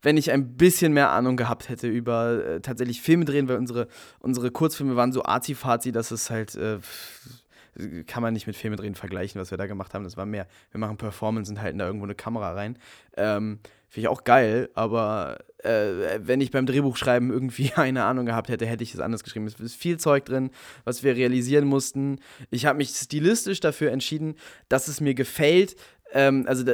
wenn 0.00 0.16
ich 0.16 0.30
ein 0.30 0.56
bisschen 0.56 0.92
mehr 0.92 1.10
Ahnung 1.10 1.36
gehabt 1.36 1.68
hätte 1.68 1.88
über 1.88 2.44
äh, 2.44 2.60
tatsächlich 2.60 3.02
Filme 3.02 3.24
drehen, 3.24 3.48
weil 3.48 3.58
unsere, 3.58 3.86
unsere 4.18 4.50
Kurzfilme 4.50 4.96
waren 4.96 5.12
so 5.12 5.22
arzi-fazi, 5.24 5.92
dass 5.92 6.10
es 6.10 6.30
halt, 6.30 6.54
äh, 6.54 6.78
kann 8.06 8.22
man 8.22 8.34
nicht 8.34 8.46
mit 8.46 8.56
Filme 8.56 8.76
drehen 8.76 8.94
vergleichen, 8.94 9.40
was 9.40 9.50
wir 9.50 9.58
da 9.58 9.66
gemacht 9.66 9.94
haben. 9.94 10.04
Das 10.04 10.16
war 10.16 10.26
mehr, 10.26 10.46
wir 10.70 10.78
machen 10.78 10.96
Performance 10.96 11.50
und 11.50 11.60
halten 11.60 11.78
da 11.78 11.86
irgendwo 11.86 12.04
eine 12.04 12.14
Kamera 12.14 12.52
rein. 12.52 12.78
Ähm, 13.16 13.60
Finde 13.88 14.06
ich 14.06 14.08
auch 14.08 14.24
geil, 14.24 14.70
aber 14.72 15.38
äh, 15.58 16.18
wenn 16.20 16.40
ich 16.40 16.50
beim 16.50 16.64
Drehbuchschreiben 16.64 17.30
irgendwie 17.30 17.72
eine 17.76 18.04
Ahnung 18.04 18.24
gehabt 18.24 18.48
hätte, 18.48 18.66
hätte 18.66 18.82
ich 18.82 18.94
es 18.94 19.00
anders 19.00 19.22
geschrieben. 19.22 19.46
Es 19.46 19.54
ist 19.54 19.76
viel 19.76 19.98
Zeug 19.98 20.24
drin, 20.24 20.50
was 20.84 21.02
wir 21.02 21.14
realisieren 21.14 21.66
mussten. 21.66 22.18
Ich 22.50 22.64
habe 22.64 22.78
mich 22.78 22.90
stilistisch 22.90 23.60
dafür 23.60 23.92
entschieden, 23.92 24.36
dass 24.68 24.88
es 24.88 25.00
mir 25.00 25.14
gefällt, 25.14 25.76
ähm, 26.12 26.44
also 26.46 26.64
da, 26.64 26.72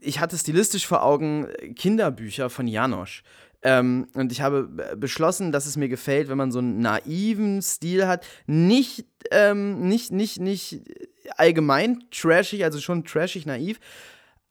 ich 0.00 0.20
hatte 0.20 0.36
stilistisch 0.38 0.86
vor 0.86 1.02
Augen 1.04 1.48
Kinderbücher 1.74 2.50
von 2.50 2.68
Janosch. 2.68 3.22
Ähm, 3.62 4.06
und 4.14 4.32
ich 4.32 4.42
habe 4.42 4.68
beschlossen, 4.96 5.50
dass 5.50 5.66
es 5.66 5.76
mir 5.76 5.88
gefällt, 5.88 6.28
wenn 6.28 6.36
man 6.36 6.52
so 6.52 6.58
einen 6.60 6.78
naiven 6.78 7.62
Stil 7.62 8.06
hat. 8.06 8.24
Nicht, 8.46 9.06
ähm, 9.30 9.88
nicht, 9.88 10.12
nicht, 10.12 10.40
nicht 10.40 10.80
allgemein 11.36 12.04
trashig, 12.10 12.64
also 12.64 12.80
schon 12.80 13.04
trashig 13.04 13.46
naiv, 13.46 13.78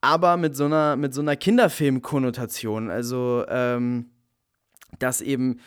aber 0.02 0.38
mit 0.38 0.56
so 0.56 0.66
einer, 0.66 0.96
mit 0.96 1.14
so 1.14 1.22
einer 1.22 1.36
Kinderfilm-Konnotation. 1.36 2.90
Also, 2.90 3.46
ähm, 3.48 4.10
dass 5.00 5.22
eben 5.22 5.60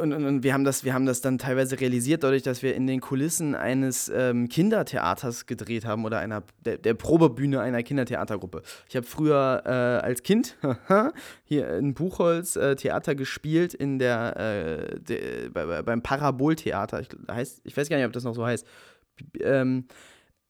und, 0.00 0.12
und, 0.12 0.24
und, 0.24 0.42
wir, 0.42 0.52
haben 0.52 0.64
das, 0.64 0.84
wir 0.84 0.94
haben 0.94 1.06
das 1.06 1.20
dann 1.20 1.38
teilweise 1.38 1.80
realisiert, 1.80 2.22
dadurch, 2.22 2.42
dass 2.42 2.62
wir 2.62 2.74
in 2.74 2.86
den 2.86 3.00
Kulissen 3.00 3.54
eines 3.54 4.10
ähm, 4.14 4.48
Kindertheaters 4.48 5.46
gedreht 5.46 5.84
haben 5.84 6.04
oder 6.04 6.18
einer, 6.18 6.42
der, 6.64 6.78
der 6.78 6.94
Probebühne 6.94 7.60
einer 7.60 7.82
Kindertheatergruppe. 7.82 8.62
Ich 8.88 8.96
habe 8.96 9.06
früher 9.06 9.62
äh, 9.64 10.04
als 10.04 10.22
Kind 10.22 10.56
hier 11.44 11.68
in 11.76 11.94
Buchholz 11.94 12.56
äh, 12.56 12.76
Theater 12.76 13.14
gespielt 13.14 13.74
in 13.74 13.98
der, 13.98 14.36
äh, 14.36 15.00
de, 15.00 15.48
bei, 15.48 15.82
beim 15.82 16.02
Paraboltheater. 16.02 17.00
Ich, 17.00 17.08
ich 17.64 17.76
weiß 17.76 17.88
gar 17.88 17.96
nicht, 17.96 18.06
ob 18.06 18.12
das 18.12 18.24
noch 18.24 18.34
so 18.34 18.44
heißt. 18.44 18.66
Ähm, 19.40 19.86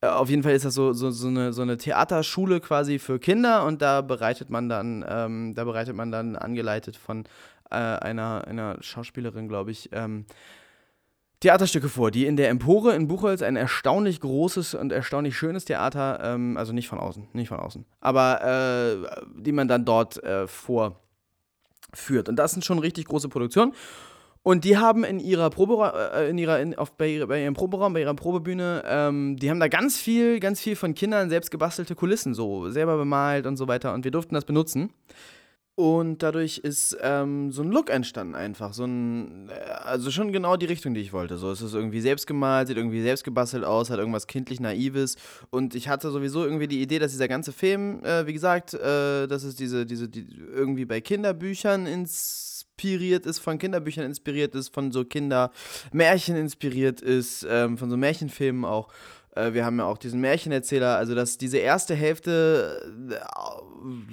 äh, 0.01 0.07
auf 0.07 0.29
jeden 0.29 0.43
Fall 0.43 0.53
ist 0.53 0.65
das 0.65 0.75
so, 0.75 0.93
so, 0.93 1.09
so, 1.09 1.27
eine, 1.27 1.53
so 1.53 1.63
eine 1.63 1.77
Theaterschule 1.77 2.59
quasi 2.59 2.99
für 2.99 3.19
Kinder 3.19 3.65
und 3.65 3.81
da 3.81 4.01
bereitet 4.01 4.49
man 4.49 4.69
dann, 4.69 5.03
ähm, 5.07 5.53
da 5.55 5.63
bereitet 5.63 5.95
man 5.95 6.11
dann 6.11 6.35
angeleitet 6.35 6.97
von 6.97 7.23
äh, 7.69 7.75
einer, 7.75 8.45
einer 8.47 8.77
Schauspielerin, 8.81 9.47
glaube 9.47 9.71
ich, 9.71 9.89
ähm, 9.93 10.25
Theaterstücke 11.39 11.87
vor, 11.87 12.09
die 12.09 12.25
in 12.25 12.35
der 12.35 12.49
Empore 12.49 12.95
in 12.95 13.07
Buchholz 13.07 13.43
ein 13.43 13.55
erstaunlich 13.55 14.19
großes 14.21 14.73
und 14.73 14.91
erstaunlich 14.91 15.37
schönes 15.37 15.65
Theater, 15.65 16.19
ähm, 16.23 16.57
also 16.57 16.73
nicht 16.73 16.87
von 16.87 16.99
außen, 16.99 17.27
nicht 17.33 17.49
von 17.49 17.59
außen, 17.59 17.85
aber 17.99 18.41
äh, 18.43 19.25
die 19.35 19.51
man 19.51 19.67
dann 19.67 19.85
dort 19.85 20.23
äh, 20.23 20.47
vorführt. 20.47 20.97
Und 22.27 22.37
das 22.37 22.53
sind 22.53 22.65
schon 22.65 22.79
richtig 22.79 23.05
große 23.05 23.29
Produktionen. 23.29 23.73
Und 24.41 24.63
die 24.63 24.77
haben 24.77 25.03
in 25.03 25.19
ihrer 25.19 25.49
Probe, 25.49 25.91
äh, 26.15 26.29
in 26.29 26.37
ihrer, 26.37 26.59
in, 26.59 26.73
auf, 26.75 26.93
bei, 26.93 27.23
bei, 27.25 27.43
ihrem 27.43 27.53
Proberaum, 27.53 27.93
bei 27.93 27.99
ihrer 27.99 28.13
Probebühne, 28.13 28.81
ähm, 28.87 29.35
die 29.35 29.49
haben 29.49 29.59
da 29.59 29.67
ganz 29.67 29.97
viel, 29.97 30.39
ganz 30.39 30.61
viel 30.61 30.75
von 30.77 30.95
Kindern 30.95 31.29
selbst 31.29 31.51
gebastelte 31.51 31.95
Kulissen, 31.95 32.33
so 32.33 32.69
selber 32.69 32.95
bemalt 32.95 33.45
und 33.45 33.57
so 33.57 33.67
weiter. 33.67 33.93
Und 33.93 34.05
wir 34.05 34.11
durften 34.11 34.35
das 34.35 34.45
benutzen. 34.45 34.93
Und 35.79 36.23
dadurch 36.23 36.57
ist 36.57 36.97
ähm, 37.01 37.51
so 37.51 37.61
ein 37.61 37.69
Look 37.69 37.91
entstanden 37.91 38.33
einfach. 38.33 38.73
So 38.73 38.85
ein, 38.85 39.47
äh, 39.49 39.53
also 39.83 40.09
schon 40.09 40.31
genau 40.31 40.57
die 40.57 40.65
Richtung, 40.65 40.95
die 40.95 41.01
ich 41.01 41.13
wollte. 41.13 41.37
So, 41.37 41.51
es 41.51 41.61
ist 41.61 41.75
irgendwie 41.75 42.01
selbst 42.01 42.25
gemalt, 42.25 42.67
sieht 42.67 42.77
irgendwie 42.77 43.03
selbst 43.03 43.23
gebastelt 43.23 43.63
aus, 43.63 43.91
hat 43.91 43.99
irgendwas 43.99 44.25
kindlich 44.25 44.59
Naives. 44.59 45.17
Und 45.51 45.75
ich 45.75 45.87
hatte 45.87 46.09
sowieso 46.09 46.43
irgendwie 46.43 46.67
die 46.67 46.81
Idee, 46.81 46.97
dass 46.97 47.11
dieser 47.11 47.27
ganze 47.27 47.51
Film, 47.51 48.03
äh, 48.03 48.25
wie 48.25 48.33
gesagt, 48.33 48.73
äh, 48.73 49.27
dass 49.27 49.43
es 49.43 49.55
diese, 49.55 49.85
diese, 49.85 50.09
die, 50.09 50.27
irgendwie 50.51 50.85
bei 50.85 50.99
Kinderbüchern 50.99 51.85
inspiriert 51.85 53.27
ist, 53.27 53.37
von 53.37 53.59
Kinderbüchern 53.59 54.03
inspiriert 54.03 54.55
ist, 54.55 54.73
von 54.73 54.91
so 54.91 55.05
Kindermärchen 55.05 56.37
inspiriert 56.37 57.01
ist, 57.01 57.45
ähm, 57.47 57.77
von 57.77 57.91
so 57.91 57.97
Märchenfilmen 57.97 58.65
auch. 58.65 58.91
Äh, 59.37 59.53
wir 59.53 59.65
haben 59.65 59.77
ja 59.79 59.85
auch 59.85 59.97
diesen 59.97 60.19
Märchenerzähler, 60.19 60.97
also 60.97 61.15
dass 61.15 61.37
diese 61.37 61.57
erste 61.57 61.95
Hälfte, 61.95 62.81
äh, 63.11 63.15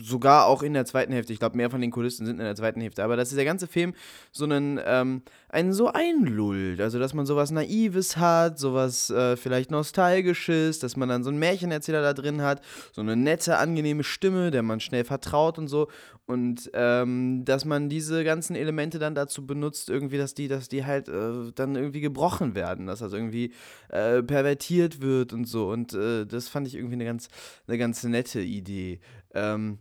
sogar 0.03 0.47
auch 0.47 0.63
in 0.63 0.75
der 0.75 0.85
zweiten 0.85 1.13
Hälfte, 1.13 1.33
ich 1.33 1.39
glaube, 1.39 1.57
mehr 1.57 1.71
von 1.71 1.81
den 1.81 1.91
Kulissen 1.91 2.27
sind 2.27 2.39
in 2.39 2.45
der 2.45 2.55
zweiten 2.55 2.81
Hälfte, 2.81 3.03
aber 3.03 3.17
dass 3.17 3.31
dieser 3.31 3.45
ganze 3.45 3.67
Film 3.67 3.95
so 4.31 4.45
einen, 4.45 4.79
ähm, 4.85 5.23
einen 5.49 5.73
so 5.73 5.89
einlullt, 5.89 6.81
also 6.81 6.99
dass 6.99 7.15
man 7.15 7.27
sowas 7.27 7.51
Naives 7.51 8.17
hat, 8.17 8.59
sowas 8.59 9.11
äh, 9.11 9.37
vielleicht 9.37 9.71
Nostalgisches, 9.71 10.79
dass 10.79 10.97
man 10.97 11.09
dann 11.09 11.25
so 11.25 11.31
einen 11.31 11.39
Märchenerzähler 11.39 12.03
da 12.03 12.13
drin 12.13 12.43
hat, 12.43 12.61
so 12.93 13.01
eine 13.01 13.17
nette, 13.17 13.57
angenehme 13.57 14.05
Stimme, 14.05 14.51
der 14.51 14.63
man 14.63 14.81
schnell 14.81 15.05
vertraut 15.05 15.59
und 15.59 15.69
so 15.69 15.89
und 16.27 16.71
ähm, 16.73 17.45
dass 17.45 17.67
man 17.67 17.91
diese 17.91 18.25
ganzen 18.25 18.57
Elemente 18.57 18.99
dann 18.99 19.15
dazu 19.15 19.47
benutzt, 19.47 19.91
irgendwie, 19.91 20.17
dass 20.17 20.35
die, 20.35 20.49
dass 20.49 20.69
die 20.69 20.87
halt 20.87 21.09
äh, 21.09 21.53
dann 21.55 21.77
irgendwie 21.77 22.01
gebrochen 22.01 22.55
werden, 22.55 22.87
dass 22.87 23.01
das 23.01 23.13
irgendwie 23.13 23.53
äh, 23.91 24.23
pervertiert 24.23 25.03
wird 25.03 25.35
und 25.35 25.45
so. 25.45 25.69
Und 25.71 25.93
äh, 25.93 26.25
das 26.25 26.49
fand 26.49 26.67
ich 26.67 26.77
irgendwie 26.77 26.95
eine 26.95 27.05
ganz, 27.05 27.29
eine 27.67 27.77
ganz 27.77 28.03
nette 28.05 28.41
Idee. 28.41 29.01
Ähm, 29.35 29.79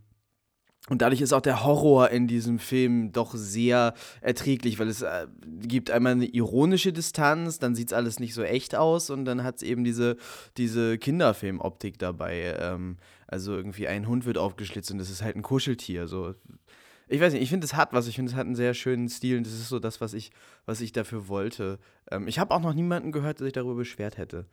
und 0.90 1.02
dadurch 1.02 1.22
ist 1.22 1.32
auch 1.32 1.40
der 1.40 1.64
Horror 1.64 2.10
in 2.10 2.28
diesem 2.28 2.60
Film 2.60 3.14
doch 3.14 3.34
sehr 3.36 3.94
erträglich, 4.20 4.80
weil 4.80 4.90
es 4.90 5.02
äh, 5.02 5.28
gibt 5.62 5.90
einmal 5.90 6.12
eine 6.12 6.26
ironische 6.26 6.92
Distanz, 6.92 7.58
dann 7.58 7.74
sieht 7.74 7.88
es 7.88 7.94
alles 7.94 8.20
nicht 8.20 8.34
so 8.34 8.44
echt 8.44 8.76
aus 8.76 9.10
und 9.10 9.24
dann 9.24 9.46
hat 9.46 9.58
es 9.58 9.62
eben 9.64 9.86
diese, 9.86 10.18
diese 10.58 10.98
Kinderfilmoptik 10.98 12.00
dabei. 12.00 12.58
Ähm, 12.60 12.98
also 13.34 13.56
irgendwie 13.56 13.88
ein 13.88 14.08
Hund 14.08 14.26
wird 14.26 14.38
aufgeschlitzt 14.38 14.92
und 14.92 15.00
das 15.00 15.10
ist 15.10 15.24
halt 15.24 15.36
ein 15.36 15.42
Kuscheltier. 15.42 16.08
So. 16.08 16.36
Ich 17.08 17.20
weiß 17.20 17.34
nicht, 17.34 17.42
ich 17.42 17.50
finde, 17.50 17.66
es 17.66 17.74
hat 17.74 17.92
was. 17.92 18.08
Ich 18.08 18.16
finde, 18.16 18.32
es 18.32 18.38
hat 18.38 18.46
einen 18.46 18.56
sehr 18.56 18.76
schönen 18.76 19.10
Stil 19.10 19.38
und 19.38 19.48
das 19.48 19.54
ist 19.54 19.70
so 19.70 19.80
das, 19.80 20.00
was 20.02 20.14
ich, 20.14 20.32
was 20.68 20.82
ich 20.82 20.92
dafür 20.92 21.28
wollte. 21.28 21.80
Ähm, 22.12 22.28
ich 22.28 22.38
habe 22.38 22.54
auch 22.54 22.62
noch 22.62 22.76
niemanden 22.76 23.12
gehört, 23.12 23.40
der 23.40 23.46
sich 23.46 23.54
darüber 23.54 23.74
beschwert 23.74 24.18
hätte. 24.20 24.46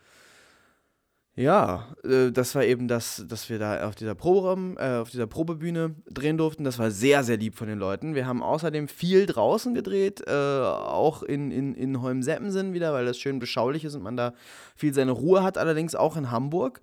Ja, 1.36 1.94
äh, 2.04 2.32
das 2.32 2.54
war 2.54 2.64
eben 2.64 2.88
das, 2.88 3.24
dass 3.28 3.50
wir 3.50 3.58
da 3.58 3.86
auf 3.86 3.94
dieser, 3.94 4.14
Proberaum, 4.14 4.76
äh, 4.78 4.96
auf 4.96 5.10
dieser 5.10 5.26
Probebühne 5.26 5.94
drehen 6.10 6.38
durften. 6.38 6.64
Das 6.64 6.78
war 6.78 6.90
sehr, 6.90 7.22
sehr 7.22 7.36
lieb 7.36 7.54
von 7.54 7.68
den 7.68 7.78
Leuten. 7.78 8.14
Wir 8.14 8.26
haben 8.26 8.42
außerdem 8.42 8.88
viel 8.88 9.26
draußen 9.26 9.74
gedreht, 9.74 10.22
äh, 10.26 10.32
auch 10.32 11.22
in, 11.22 11.50
in, 11.50 11.74
in 11.74 12.00
Holmseppensen 12.00 12.72
wieder, 12.72 12.92
weil 12.94 13.04
das 13.04 13.18
schön 13.18 13.38
beschaulich 13.38 13.84
ist 13.84 13.94
und 13.94 14.02
man 14.02 14.16
da 14.16 14.32
viel 14.74 14.92
seine 14.94 15.12
Ruhe 15.12 15.42
hat, 15.42 15.56
allerdings 15.58 15.94
auch 15.94 16.16
in 16.16 16.30
Hamburg 16.30 16.80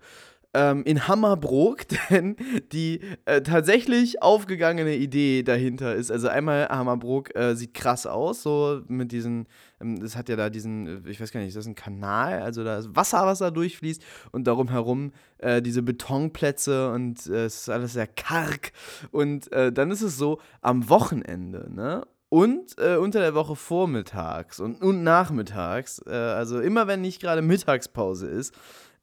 ähm, 0.54 0.82
in 0.84 1.06
Hammerbrook, 1.06 1.86
denn 2.10 2.36
die 2.72 3.00
äh, 3.26 3.42
tatsächlich 3.42 4.22
aufgegangene 4.22 4.96
Idee 4.96 5.42
dahinter 5.42 5.94
ist, 5.94 6.10
also 6.10 6.28
einmal 6.28 6.68
Hammerbrook 6.68 7.34
äh, 7.36 7.54
sieht 7.54 7.74
krass 7.74 8.06
aus, 8.06 8.42
so 8.42 8.82
mit 8.88 9.12
diesen, 9.12 9.46
ähm, 9.80 10.00
das 10.00 10.16
hat 10.16 10.28
ja 10.28 10.36
da 10.36 10.50
diesen, 10.50 11.04
äh, 11.04 11.10
ich 11.10 11.20
weiß 11.20 11.32
gar 11.32 11.40
nicht, 11.40 11.48
ist 11.48 11.56
das 11.56 11.66
ein 11.66 11.74
Kanal, 11.74 12.42
also 12.42 12.64
da 12.64 12.78
ist 12.78 12.96
Wasser, 12.96 13.26
was 13.26 13.40
da 13.40 13.50
durchfließt 13.50 14.02
und 14.32 14.46
darum 14.46 14.68
herum 14.68 15.12
äh, 15.38 15.60
diese 15.60 15.82
Betonplätze 15.82 16.92
und 16.92 17.26
äh, 17.26 17.44
es 17.44 17.62
ist 17.62 17.68
alles 17.68 17.92
sehr 17.92 18.06
karg 18.06 18.72
und 19.10 19.52
äh, 19.52 19.72
dann 19.72 19.90
ist 19.90 20.02
es 20.02 20.16
so, 20.16 20.40
am 20.62 20.88
Wochenende, 20.88 21.70
ne, 21.72 22.06
und 22.30 22.78
äh, 22.78 22.96
unter 22.96 23.20
der 23.20 23.34
Woche 23.34 23.56
vormittags 23.56 24.60
und, 24.60 24.82
und 24.82 25.02
nachmittags, 25.02 26.02
äh, 26.06 26.12
also 26.12 26.60
immer 26.60 26.86
wenn 26.86 27.00
nicht 27.00 27.20
gerade 27.20 27.42
Mittagspause 27.42 28.26
ist, 28.28 28.54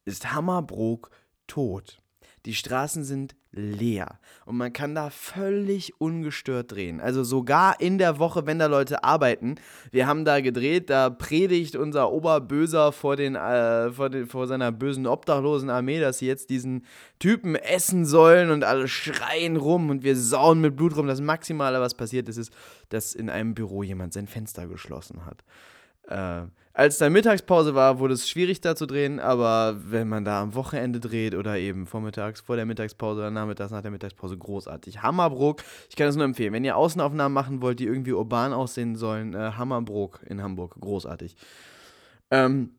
ist 0.05 0.31
Hammerbrook 0.33 1.09
tot. 1.47 1.99
Die 2.45 2.53
Straßen 2.53 3.03
sind 3.03 3.35
leer 3.51 4.19
und 4.45 4.57
man 4.57 4.71
kann 4.71 4.93
da 4.93 5.09
völlig 5.09 5.99
ungestört 5.99 6.71
drehen. 6.71 7.01
Also 7.01 7.23
sogar 7.23 7.79
in 7.79 7.97
der 7.97 8.19
Woche, 8.19 8.45
wenn 8.45 8.59
da 8.59 8.67
Leute 8.67 9.03
arbeiten. 9.03 9.55
Wir 9.91 10.05
haben 10.05 10.25
da 10.25 10.41
gedreht, 10.41 10.89
da 10.89 11.09
predigt 11.09 11.75
unser 11.75 12.11
Oberböser 12.11 12.91
vor, 12.91 13.15
den, 13.15 13.35
äh, 13.35 13.91
vor, 13.91 14.09
den, 14.09 14.27
vor 14.27 14.45
seiner 14.45 14.71
bösen 14.71 15.07
obdachlosen 15.07 15.71
Armee, 15.71 15.99
dass 15.99 16.19
sie 16.19 16.27
jetzt 16.27 16.51
diesen 16.51 16.85
Typen 17.17 17.55
essen 17.55 18.05
sollen 18.05 18.51
und 18.51 18.63
alle 18.63 18.87
schreien 18.87 19.55
rum 19.55 19.89
und 19.89 20.03
wir 20.03 20.15
sauen 20.15 20.61
mit 20.61 20.75
Blut 20.75 20.95
rum. 20.95 21.07
Das 21.07 21.21
Maximale, 21.21 21.79
was 21.81 21.95
passiert 21.95 22.29
ist, 22.29 22.37
ist, 22.37 22.53
dass 22.89 23.13
in 23.13 23.29
einem 23.31 23.55
Büro 23.55 23.81
jemand 23.81 24.13
sein 24.13 24.27
Fenster 24.27 24.67
geschlossen 24.67 25.25
hat. 25.25 25.43
Äh, 26.07 26.47
als 26.75 26.97
dann 26.97 27.13
Mittagspause 27.13 27.73
war, 27.73 27.99
wurde 27.99 28.15
es 28.15 28.29
schwierig 28.29 28.59
da 28.59 28.75
zu 28.75 28.85
drehen, 28.85 29.21
aber 29.21 29.77
wenn 29.85 30.09
man 30.09 30.25
da 30.25 30.41
am 30.41 30.55
Wochenende 30.55 30.99
dreht 30.99 31.33
oder 31.33 31.57
eben 31.57 31.87
vormittags, 31.87 32.41
vor 32.41 32.57
der 32.57 32.65
Mittagspause 32.65 33.21
oder 33.21 33.31
nachmittags 33.31 33.71
nach 33.71 33.81
der 33.81 33.91
Mittagspause, 33.91 34.37
großartig. 34.37 35.01
Hammerbrook, 35.01 35.63
ich 35.89 35.95
kann 35.95 36.09
es 36.09 36.17
nur 36.17 36.25
empfehlen. 36.25 36.51
Wenn 36.51 36.65
ihr 36.65 36.75
Außenaufnahmen 36.75 37.33
machen 37.33 37.61
wollt, 37.61 37.79
die 37.79 37.85
irgendwie 37.85 38.11
urban 38.11 38.51
aussehen 38.51 38.97
sollen, 38.97 39.33
äh, 39.33 39.53
Hammerbrook 39.53 40.19
in 40.27 40.43
Hamburg, 40.43 40.75
großartig. 40.77 41.37
Ähm, 42.29 42.71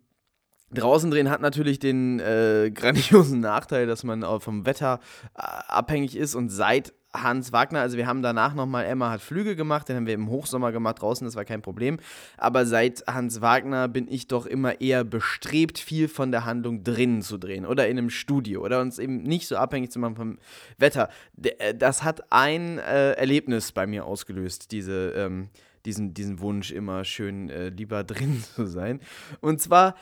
Draußen 0.73 1.11
drehen 1.11 1.31
hat 1.31 1.41
natürlich 1.41 1.79
den 1.79 2.21
äh, 2.21 2.71
grandiosen 2.75 3.41
Nachteil, 3.41 3.87
dass 3.87 4.05
man 4.05 4.23
vom 4.41 4.67
Wetter 4.67 5.01
äh, 5.35 5.41
abhängig 5.69 6.17
ist 6.17 6.35
und 6.35 6.51
seit 6.51 6.93
Hans 7.23 7.53
Wagner, 7.53 7.81
also 7.81 7.97
wir 7.97 8.07
haben 8.07 8.23
danach 8.23 8.55
nochmal, 8.55 8.87
Emma 8.87 9.11
hat 9.11 9.21
Flüge 9.21 9.57
gemacht, 9.57 9.89
den 9.89 9.97
haben 9.97 10.07
wir 10.07 10.15
im 10.15 10.29
Hochsommer 10.29 10.73
gemacht 10.73 11.01
draußen, 11.01 11.25
das 11.25 11.37
war 11.37 11.45
kein 11.45 11.63
Problem. 11.63 11.99
Aber 12.37 12.67
seit 12.67 13.05
Hans 13.07 13.41
Wagner 13.41 13.89
bin 13.89 14.07
ich 14.09 14.29
doch 14.29 14.47
immer 14.47 14.81
eher 14.81 15.05
bestrebt, 15.05 15.79
viel 15.79 16.09
von 16.09 16.31
der 16.31 16.45
Handlung 16.45 16.85
drinnen 16.85 17.23
zu 17.23 17.39
drehen 17.39 17.67
oder 17.67 17.89
in 17.89 17.99
einem 17.99 18.11
Studio 18.11 18.65
oder 18.65 18.81
uns 18.81 18.99
eben 18.99 19.23
nicht 19.23 19.49
so 19.49 19.57
abhängig 19.57 19.91
zu 19.91 19.99
machen 19.99 20.17
vom 20.17 20.39
Wetter. 20.79 21.09
Äh, 21.43 21.75
das 21.75 22.05
hat 22.05 22.33
ein 22.33 22.79
äh, 22.79 23.13
Erlebnis 23.13 23.73
bei 23.73 23.87
mir 23.87 24.05
ausgelöst, 24.05 24.73
diese, 24.73 25.11
ähm, 25.17 25.49
diesen, 25.85 26.15
diesen 26.15 26.41
Wunsch, 26.41 26.73
immer 26.73 27.05
schön 27.05 27.49
äh, 27.51 27.69
lieber 27.69 28.05
drin 28.05 28.43
zu 28.43 28.67
sein. 28.67 29.01
Und 29.41 29.61
zwar 29.61 29.95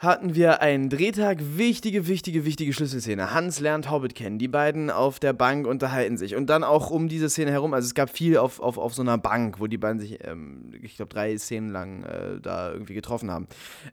hatten 0.00 0.34
wir 0.34 0.62
einen 0.62 0.88
Drehtag. 0.88 1.38
Wichtige, 1.56 2.08
wichtige, 2.08 2.46
wichtige 2.46 2.72
Schlüsselszene. 2.72 3.34
Hans 3.34 3.60
lernt 3.60 3.90
Hobbit 3.90 4.14
kennen. 4.14 4.38
Die 4.38 4.48
beiden 4.48 4.90
auf 4.90 5.20
der 5.20 5.34
Bank 5.34 5.66
unterhalten 5.66 6.16
sich. 6.16 6.34
Und 6.34 6.46
dann 6.48 6.64
auch 6.64 6.90
um 6.90 7.06
diese 7.06 7.28
Szene 7.28 7.52
herum. 7.52 7.74
Also 7.74 7.84
es 7.84 7.94
gab 7.94 8.08
viel 8.08 8.38
auf, 8.38 8.60
auf, 8.60 8.78
auf 8.78 8.94
so 8.94 9.02
einer 9.02 9.18
Bank, 9.18 9.60
wo 9.60 9.66
die 9.66 9.76
beiden 9.76 10.00
sich, 10.00 10.26
ähm, 10.26 10.72
ich 10.82 10.96
glaube, 10.96 11.12
drei 11.12 11.36
Szenen 11.36 11.70
lang 11.70 12.02
äh, 12.04 12.40
da 12.40 12.72
irgendwie 12.72 12.94
getroffen 12.94 13.30
haben. 13.30 13.46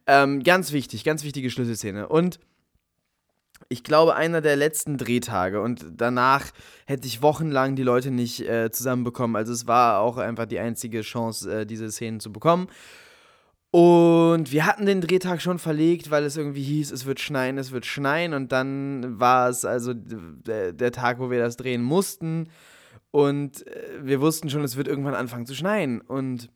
Ähm, 0.08 0.44
ganz 0.44 0.72
wichtig, 0.72 1.04
ganz 1.04 1.26
wichtige 1.26 1.52
Schlüsselszene. 1.52 2.08
Und 2.08 2.40
ich 3.68 3.84
glaube, 3.84 4.16
einer 4.16 4.40
der 4.40 4.56
letzten 4.56 4.98
Drehtage 4.98 5.62
und 5.62 5.86
danach 5.98 6.52
hätte 6.86 7.06
ich 7.06 7.22
wochenlang 7.22 7.76
die 7.76 7.84
Leute 7.84 8.12
nicht 8.12 8.48
äh, 8.48 8.72
zusammenbekommen. 8.72 9.36
Also 9.36 9.52
es 9.52 9.68
war 9.68 10.00
auch 10.00 10.16
einfach 10.16 10.46
die 10.46 10.60
einzige 10.60 11.02
Chance, 11.02 11.52
äh, 11.62 11.66
diese 11.66 11.92
Szenen 11.92 12.22
zu 12.22 12.32
bekommen. 12.32 12.70
Und 13.78 14.52
wir 14.52 14.66
hatten 14.66 14.88
den 14.88 15.02
Drehtag 15.02 15.40
schon 15.40 15.60
verlegt, 15.60 16.10
weil 16.10 16.24
es 16.24 16.36
irgendwie 16.36 16.64
hieß, 16.64 16.90
es 16.90 17.06
wird 17.06 17.20
schneien, 17.20 17.60
es 17.60 17.72
wird 17.72 17.86
schneien. 17.86 18.34
Und 18.34 18.52
dann 18.52 19.20
war 19.20 19.50
es 19.50 19.66
also 19.66 19.94
der, 19.94 20.74
der 20.74 20.92
Tag, 20.92 21.20
wo 21.20 21.30
wir 21.30 21.38
das 21.38 21.58
drehen 21.58 21.84
mussten. 21.84 22.50
Und 23.12 23.68
äh, 23.68 24.00
wir 24.02 24.20
wussten 24.20 24.50
schon, 24.50 24.64
es 24.64 24.78
wird 24.78 24.88
irgendwann 24.88 25.14
anfangen 25.14 25.46
zu 25.46 25.54
schneien. 25.54 26.02
Und 26.02 26.50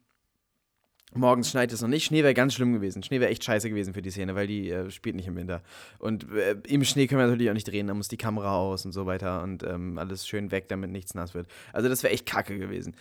morgens 1.14 1.52
schneit 1.52 1.72
es 1.72 1.84
noch 1.84 1.90
nicht. 1.90 2.06
Schnee 2.06 2.24
wäre 2.24 2.34
ganz 2.34 2.56
schlimm 2.56 2.74
gewesen. 2.74 3.04
Schnee 3.04 3.20
wäre 3.20 3.30
echt 3.30 3.44
scheiße 3.44 3.70
gewesen 3.70 3.94
für 3.94 4.02
die 4.02 4.10
Szene, 4.10 4.34
weil 4.34 4.48
die 4.48 4.72
äh, 4.72 4.90
spielt 4.90 5.16
nicht 5.16 5.28
im 5.28 5.36
Winter. 5.36 5.62
Und 6.00 6.26
äh, 6.32 6.56
im 6.70 6.84
Schnee 6.84 7.06
können 7.06 7.22
wir 7.22 7.28
natürlich 7.28 7.52
auch 7.52 7.54
nicht 7.54 7.68
drehen. 7.68 7.86
Da 7.86 7.94
muss 7.94 8.08
die 8.08 8.18
Kamera 8.18 8.58
aus 8.58 8.84
und 8.84 8.94
so 8.94 9.06
weiter 9.06 9.44
und 9.44 9.62
ähm, 9.62 10.00
alles 10.00 10.28
schön 10.28 10.50
weg, 10.50 10.70
damit 10.70 10.90
nichts 10.90 11.14
nass 11.14 11.36
wird. 11.36 11.46
Also 11.72 11.88
das 11.88 12.02
wäre 12.02 12.16
echt 12.16 12.26
kacke 12.26 12.58
gewesen. 12.58 12.96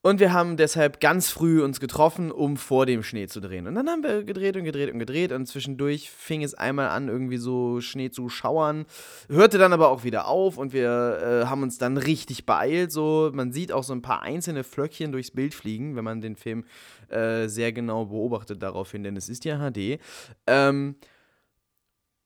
Und 0.00 0.20
wir 0.20 0.32
haben 0.32 0.56
deshalb 0.56 1.00
ganz 1.00 1.28
früh 1.28 1.60
uns 1.62 1.80
getroffen, 1.80 2.30
um 2.30 2.56
vor 2.56 2.86
dem 2.86 3.02
Schnee 3.02 3.26
zu 3.26 3.40
drehen. 3.40 3.66
Und 3.66 3.74
dann 3.74 3.88
haben 3.88 4.04
wir 4.04 4.22
gedreht 4.22 4.56
und 4.56 4.62
gedreht 4.62 4.92
und 4.92 5.00
gedreht. 5.00 5.32
Und 5.32 5.46
zwischendurch 5.46 6.08
fing 6.10 6.44
es 6.44 6.54
einmal 6.54 6.88
an, 6.88 7.08
irgendwie 7.08 7.36
so 7.36 7.80
Schnee 7.80 8.10
zu 8.10 8.28
schauern. 8.28 8.86
Hörte 9.28 9.58
dann 9.58 9.72
aber 9.72 9.88
auch 9.88 10.04
wieder 10.04 10.28
auf 10.28 10.56
und 10.56 10.72
wir 10.72 11.42
äh, 11.42 11.46
haben 11.46 11.64
uns 11.64 11.78
dann 11.78 11.96
richtig 11.96 12.46
beeilt. 12.46 12.92
So, 12.92 13.30
man 13.34 13.50
sieht 13.50 13.72
auch 13.72 13.82
so 13.82 13.92
ein 13.92 14.00
paar 14.00 14.22
einzelne 14.22 14.62
Flöckchen 14.62 15.10
durchs 15.10 15.32
Bild 15.32 15.52
fliegen, 15.52 15.96
wenn 15.96 16.04
man 16.04 16.20
den 16.20 16.36
Film 16.36 16.64
äh, 17.08 17.48
sehr 17.48 17.72
genau 17.72 18.04
beobachtet 18.04 18.62
daraufhin, 18.62 19.02
denn 19.02 19.16
es 19.16 19.28
ist 19.28 19.44
ja 19.44 19.58
HD. 19.58 19.98
Ähm, 20.46 20.94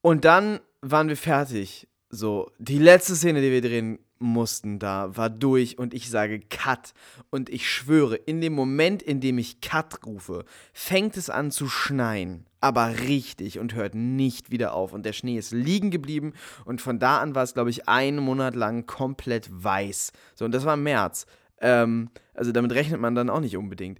und 0.02 0.26
dann 0.26 0.60
waren 0.82 1.08
wir 1.08 1.16
fertig. 1.16 1.88
So, 2.10 2.50
die 2.58 2.78
letzte 2.78 3.16
Szene, 3.16 3.40
die 3.40 3.50
wir 3.50 3.62
drehen 3.62 3.98
mussten 4.22 4.78
da, 4.78 5.16
war 5.16 5.30
durch 5.30 5.78
und 5.78 5.94
ich 5.94 6.10
sage 6.10 6.40
Cut. 6.40 6.94
Und 7.30 7.48
ich 7.48 7.70
schwöre, 7.70 8.16
in 8.16 8.40
dem 8.40 8.54
Moment, 8.54 9.02
in 9.02 9.20
dem 9.20 9.38
ich 9.38 9.60
Cut 9.60 10.06
rufe, 10.06 10.44
fängt 10.72 11.16
es 11.16 11.30
an 11.30 11.50
zu 11.50 11.68
schneien. 11.68 12.46
Aber 12.60 12.98
richtig 13.00 13.58
und 13.58 13.74
hört 13.74 13.94
nicht 13.94 14.50
wieder 14.50 14.74
auf. 14.74 14.92
Und 14.92 15.04
der 15.04 15.12
Schnee 15.12 15.36
ist 15.36 15.52
liegen 15.52 15.90
geblieben 15.90 16.32
und 16.64 16.80
von 16.80 16.98
da 16.98 17.18
an 17.18 17.34
war 17.34 17.42
es, 17.42 17.54
glaube 17.54 17.70
ich, 17.70 17.88
einen 17.88 18.20
Monat 18.20 18.54
lang 18.54 18.86
komplett 18.86 19.48
weiß. 19.50 20.12
So, 20.34 20.44
und 20.44 20.52
das 20.52 20.64
war 20.64 20.74
im 20.74 20.84
März. 20.84 21.26
Ähm, 21.60 22.10
also 22.34 22.52
damit 22.52 22.72
rechnet 22.72 23.00
man 23.00 23.14
dann 23.14 23.30
auch 23.30 23.40
nicht 23.40 23.56
unbedingt. 23.56 23.98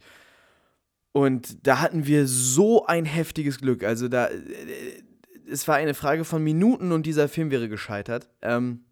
Und 1.13 1.67
da 1.67 1.81
hatten 1.81 2.07
wir 2.07 2.27
so 2.27 2.87
ein 2.87 3.05
heftiges 3.05 3.59
Glück. 3.59 3.85
Also 3.85 4.09
da, 4.09 4.27
äh, 4.27 5.03
es 5.51 5.69
war 5.69 5.77
eine 5.77 5.95
Frage 5.95 6.25
von 6.25 6.43
Minuten 6.43 6.93
und 6.93 7.05
dieser 7.05 7.29
Film 7.29 7.51
wäre 7.51 7.69
gescheitert. 7.69 8.29
Ähm, 8.41 8.85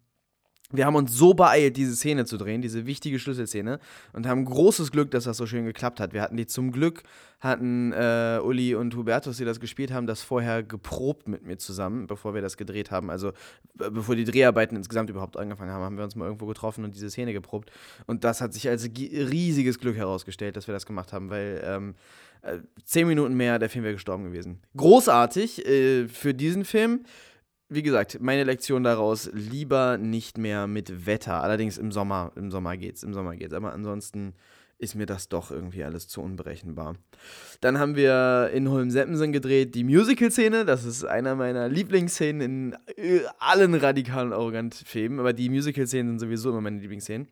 wir 0.71 0.85
haben 0.85 0.95
uns 0.95 1.13
so 1.13 1.33
beeilt, 1.33 1.77
diese 1.77 1.95
Szene 1.95 2.25
zu 2.25 2.37
drehen, 2.37 2.61
diese 2.61 2.85
wichtige 2.85 3.19
Schlüsselszene, 3.19 3.79
und 4.13 4.27
haben 4.27 4.45
großes 4.45 4.91
Glück, 4.91 5.11
dass 5.11 5.25
das 5.25 5.37
so 5.37 5.45
schön 5.45 5.65
geklappt 5.65 5.99
hat. 5.99 6.13
Wir 6.13 6.21
hatten 6.21 6.37
die 6.37 6.45
zum 6.45 6.71
Glück, 6.71 7.03
hatten 7.39 7.91
äh, 7.91 8.39
Uli 8.43 8.75
und 8.75 8.95
Hubertus, 8.95 9.37
die 9.37 9.45
das 9.45 9.59
gespielt 9.59 9.91
haben, 9.91 10.07
das 10.07 10.21
vorher 10.21 10.63
geprobt 10.63 11.27
mit 11.27 11.45
mir 11.45 11.57
zusammen, 11.57 12.07
bevor 12.07 12.33
wir 12.33 12.41
das 12.41 12.55
gedreht 12.55 12.91
haben. 12.91 13.09
Also 13.09 13.33
bevor 13.73 14.15
die 14.15 14.25
Dreharbeiten 14.25 14.77
insgesamt 14.77 15.09
überhaupt 15.09 15.37
angefangen 15.37 15.71
haben, 15.71 15.83
haben 15.83 15.97
wir 15.97 16.03
uns 16.03 16.15
mal 16.15 16.25
irgendwo 16.25 16.45
getroffen 16.45 16.83
und 16.83 16.95
diese 16.95 17.09
Szene 17.09 17.33
geprobt. 17.33 17.71
Und 18.05 18.23
das 18.23 18.41
hat 18.41 18.53
sich 18.53 18.69
als 18.69 18.85
riesiges 18.85 19.79
Glück 19.79 19.97
herausgestellt, 19.97 20.55
dass 20.55 20.67
wir 20.67 20.73
das 20.73 20.85
gemacht 20.85 21.13
haben, 21.13 21.29
weil 21.29 21.61
ähm, 21.65 21.95
äh, 22.43 22.59
zehn 22.83 23.07
Minuten 23.07 23.35
mehr, 23.35 23.59
der 23.59 23.69
Film 23.69 23.83
wäre 23.83 23.93
gestorben 23.93 24.25
gewesen. 24.25 24.59
Großartig 24.77 25.65
äh, 25.65 26.07
für 26.07 26.33
diesen 26.33 26.65
Film 26.65 27.01
wie 27.71 27.83
gesagt, 27.83 28.19
meine 28.19 28.43
Lektion 28.43 28.83
daraus, 28.83 29.29
lieber 29.31 29.97
nicht 29.97 30.37
mehr 30.37 30.67
mit 30.67 31.05
Wetter. 31.05 31.41
Allerdings 31.41 31.77
im 31.77 31.93
Sommer, 31.93 32.33
im 32.35 32.51
Sommer 32.51 32.75
geht's, 32.75 33.01
im 33.01 33.13
Sommer 33.13 33.37
geht's. 33.37 33.53
Aber 33.53 33.71
ansonsten 33.71 34.33
ist 34.77 34.95
mir 34.95 35.05
das 35.05 35.29
doch 35.29 35.51
irgendwie 35.51 35.85
alles 35.85 36.09
zu 36.09 36.21
unberechenbar. 36.21 36.95
Dann 37.61 37.79
haben 37.79 37.95
wir 37.95 38.49
in 38.53 38.69
Holm-Seppensen 38.69 39.31
gedreht 39.31 39.73
die 39.73 39.85
Musical-Szene. 39.85 40.65
Das 40.65 40.83
ist 40.83 41.05
einer 41.05 41.35
meiner 41.35 41.69
Lieblingsszenen 41.69 42.41
in 42.41 42.77
äh, 42.97 43.21
allen 43.39 43.73
radikalen 43.73 44.33
Arrogant-Filmen. 44.33 45.19
Aber 45.19 45.31
die 45.31 45.49
Musical-Szenen 45.49 46.19
sind 46.19 46.19
sowieso 46.19 46.49
immer 46.49 46.61
meine 46.61 46.79
Lieblingsszenen. 46.79 47.29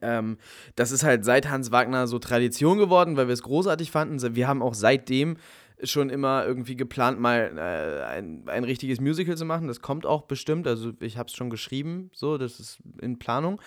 Ähm, 0.00 0.38
das 0.76 0.92
ist 0.92 1.02
halt 1.02 1.24
seit 1.24 1.50
Hans 1.50 1.72
Wagner 1.72 2.06
so 2.06 2.20
Tradition 2.20 2.78
geworden, 2.78 3.16
weil 3.16 3.26
wir 3.26 3.34
es 3.34 3.42
großartig 3.42 3.90
fanden. 3.90 4.36
Wir 4.36 4.46
haben 4.46 4.62
auch 4.62 4.74
seitdem 4.74 5.38
schon 5.82 6.10
immer 6.10 6.46
irgendwie 6.46 6.76
geplant, 6.76 7.20
mal 7.20 7.52
äh, 7.56 8.04
ein, 8.04 8.48
ein 8.48 8.64
richtiges 8.64 9.00
Musical 9.00 9.36
zu 9.36 9.44
machen. 9.44 9.68
Das 9.68 9.80
kommt 9.80 10.06
auch 10.06 10.22
bestimmt. 10.22 10.66
Also 10.66 10.92
ich 11.00 11.18
habe 11.18 11.28
es 11.28 11.34
schon 11.34 11.50
geschrieben, 11.50 12.10
so, 12.14 12.38
das 12.38 12.60
ist 12.60 12.78
in 13.00 13.18
Planung. 13.18 13.60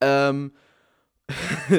Ähm, 0.00 0.52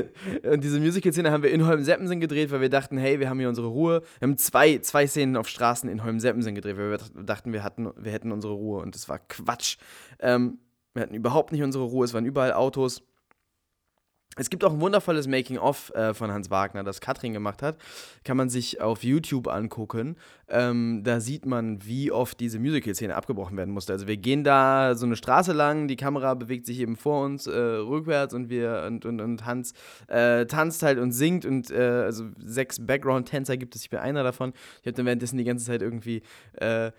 und 0.51 0.63
diese 0.63 0.79
Musical-Szene 0.79 1.31
haben 1.31 1.43
wir 1.43 1.51
in 1.51 1.65
Holm-Seppensen 1.65 2.19
gedreht, 2.19 2.51
weil 2.51 2.61
wir 2.61 2.69
dachten, 2.69 2.97
hey, 2.97 3.19
wir 3.19 3.29
haben 3.29 3.39
hier 3.39 3.49
unsere 3.49 3.67
Ruhe. 3.67 4.01
Wir 4.19 4.27
haben 4.27 4.37
zwei, 4.37 4.79
zwei 4.79 5.07
Szenen 5.07 5.37
auf 5.37 5.47
Straßen 5.47 5.89
in 5.89 6.03
Holm-Seppensen 6.03 6.55
gedreht, 6.55 6.77
weil 6.77 6.91
wir 6.91 7.23
dachten, 7.23 7.53
wir, 7.53 7.63
hatten, 7.63 7.89
wir 7.95 8.11
hätten 8.11 8.31
unsere 8.31 8.53
Ruhe. 8.53 8.81
Und 8.81 8.95
das 8.95 9.07
war 9.07 9.19
Quatsch. 9.19 9.77
Ähm, 10.19 10.59
wir 10.93 11.03
hatten 11.03 11.13
überhaupt 11.13 11.51
nicht 11.51 11.63
unsere 11.63 11.85
Ruhe. 11.85 12.03
Es 12.05 12.13
waren 12.13 12.25
überall 12.25 12.53
Autos. 12.53 13.03
Es 14.37 14.49
gibt 14.49 14.63
auch 14.63 14.71
ein 14.71 14.79
wundervolles 14.79 15.27
Making-of 15.27 15.93
äh, 15.95 16.13
von 16.13 16.31
Hans 16.31 16.49
Wagner, 16.49 16.83
das 16.83 17.01
Katrin 17.01 17.33
gemacht 17.33 17.61
hat. 17.61 17.77
Kann 18.23 18.37
man 18.37 18.49
sich 18.49 18.79
auf 18.81 19.03
YouTube 19.03 19.47
angucken. 19.47 20.15
Ähm, 20.49 21.01
da 21.03 21.19
sieht 21.19 21.45
man, 21.45 21.83
wie 21.85 22.11
oft 22.11 22.39
diese 22.39 22.59
Musical-Szene 22.59 23.15
abgebrochen 23.15 23.57
werden 23.57 23.73
musste. 23.73 23.93
Also 23.93 24.07
wir 24.07 24.17
gehen 24.17 24.43
da 24.43 24.95
so 24.95 25.05
eine 25.05 25.15
Straße 25.15 25.51
lang, 25.51 25.87
die 25.87 25.97
Kamera 25.97 26.35
bewegt 26.35 26.65
sich 26.65 26.79
eben 26.79 26.95
vor 26.95 27.25
uns 27.25 27.47
äh, 27.47 27.57
rückwärts 27.57 28.33
und 28.33 28.49
wir 28.49 28.85
und, 28.87 29.05
und, 29.05 29.19
und 29.19 29.45
Hans 29.45 29.73
äh, 30.07 30.45
tanzt 30.45 30.83
halt 30.83 30.99
und 30.99 31.11
singt 31.11 31.45
und 31.45 31.69
äh, 31.71 32.03
also 32.05 32.25
sechs 32.45 32.85
Background-Tänzer 32.85 33.57
gibt 33.57 33.75
es, 33.75 33.81
ich 33.81 33.89
bin 33.89 33.99
einer 33.99 34.23
davon. 34.23 34.53
Ich 34.81 34.87
habe 34.87 34.93
dann 34.93 35.05
währenddessen 35.05 35.37
die 35.37 35.43
ganze 35.43 35.65
Zeit 35.65 35.81
irgendwie 35.81 36.21
äh, 36.53 36.91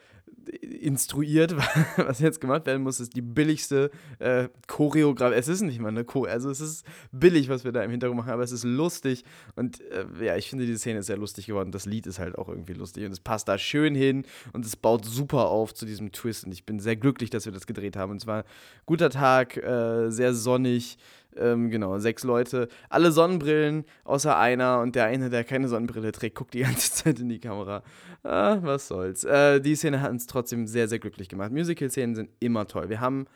instruiert, 0.81 1.55
was 1.97 2.21
jetzt 2.21 2.41
gemacht 2.41 2.67
werden 2.67 2.83
muss, 2.83 3.01
ist 3.01 3.15
die 3.15 3.23
billigste 3.23 3.91
äh, 4.19 4.49
Choreografie. 4.67 5.35
Es 5.35 5.49
ist 5.49 5.63
nicht 5.63 5.81
mal 5.81 5.89
eine 5.89 6.05
Choreo, 6.05 6.33
also 6.33 6.51
es 6.51 6.61
ist 6.61 6.85
billig, 7.13 7.49
was 7.49 7.65
wir 7.65 7.73
da 7.73 7.83
im 7.83 7.91
Hintergrund 7.91 8.19
machen, 8.19 8.33
aber 8.33 8.43
es 8.43 8.53
ist 8.53 8.65
lustig 8.65 9.25
und 9.57 9.81
äh, 9.91 10.07
ja, 10.25 10.37
ich 10.37 10.49
finde, 10.49 10.67
die 10.67 10.77
Szene 10.77 11.01
ist 11.01 11.07
sehr 11.07 11.17
lustig 11.17 11.47
geworden. 11.47 11.73
Das 11.73 11.87
Lied 11.87 12.07
ist 12.07 12.19
halt 12.19 12.39
auch 12.39 12.49
irgendwie 12.49 12.75
lustig 12.75 13.05
und 13.05 13.13
es 13.13 13.21
passt 13.21 13.49
da 13.49 13.59
schön 13.59 13.95
hin 13.95 14.25
und 14.53 14.65
es 14.65 14.77
baut 14.77 15.05
super 15.05 15.49
auf 15.49 15.75
zu 15.75 15.87
diesem 15.87 16.13
Twist 16.13 16.45
und 16.45 16.53
ich 16.53 16.65
bin 16.65 16.81
sehr 16.81 16.97
glücklich, 16.97 17.31
dass 17.31 17.45
wir 17.45 17.53
das 17.53 17.67
gedreht 17.67 17.97
haben. 17.97 18.13
Und 18.13 18.19
es 18.19 18.27
war 18.27 18.39
ein 18.39 18.45
guter 18.87 19.11
Tag, 19.11 19.57
äh, 19.57 20.11
sehr 20.11 20.35
sonnig, 20.35 20.99
ähm, 21.37 21.71
genau, 21.71 21.99
sechs 21.99 22.25
Leute, 22.25 22.69
alle 22.89 23.13
Sonnenbrillen, 23.13 23.85
außer 24.05 24.37
einer 24.37 24.81
und 24.81 24.95
der 24.95 25.05
eine, 25.07 25.31
der 25.31 25.45
keine 25.45 25.69
Sonnenbrille 25.69 26.13
trägt, 26.13 26.37
guckt 26.37 26.55
die 26.55 26.61
ganze 26.61 26.93
Zeit 27.05 27.21
in 27.21 27.29
die 27.29 27.41
Kamera. 27.41 27.83
Ah, 28.23 28.59
was 28.63 28.89
soll's. 28.89 29.25
Äh, 29.25 29.61
die 29.61 29.77
Szene 29.77 30.01
hat 30.01 30.11
uns 30.11 30.27
trotzdem 30.27 30.67
sehr, 30.67 30.89
sehr 30.89 30.99
glücklich 30.99 31.29
gemacht. 31.29 31.53
Musical-Szenen 31.53 32.15
sind 32.15 32.31
immer 32.41 32.67
toll. 32.67 32.89
Wir 32.89 33.01
haben 33.01 33.27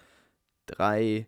drei 0.67 1.27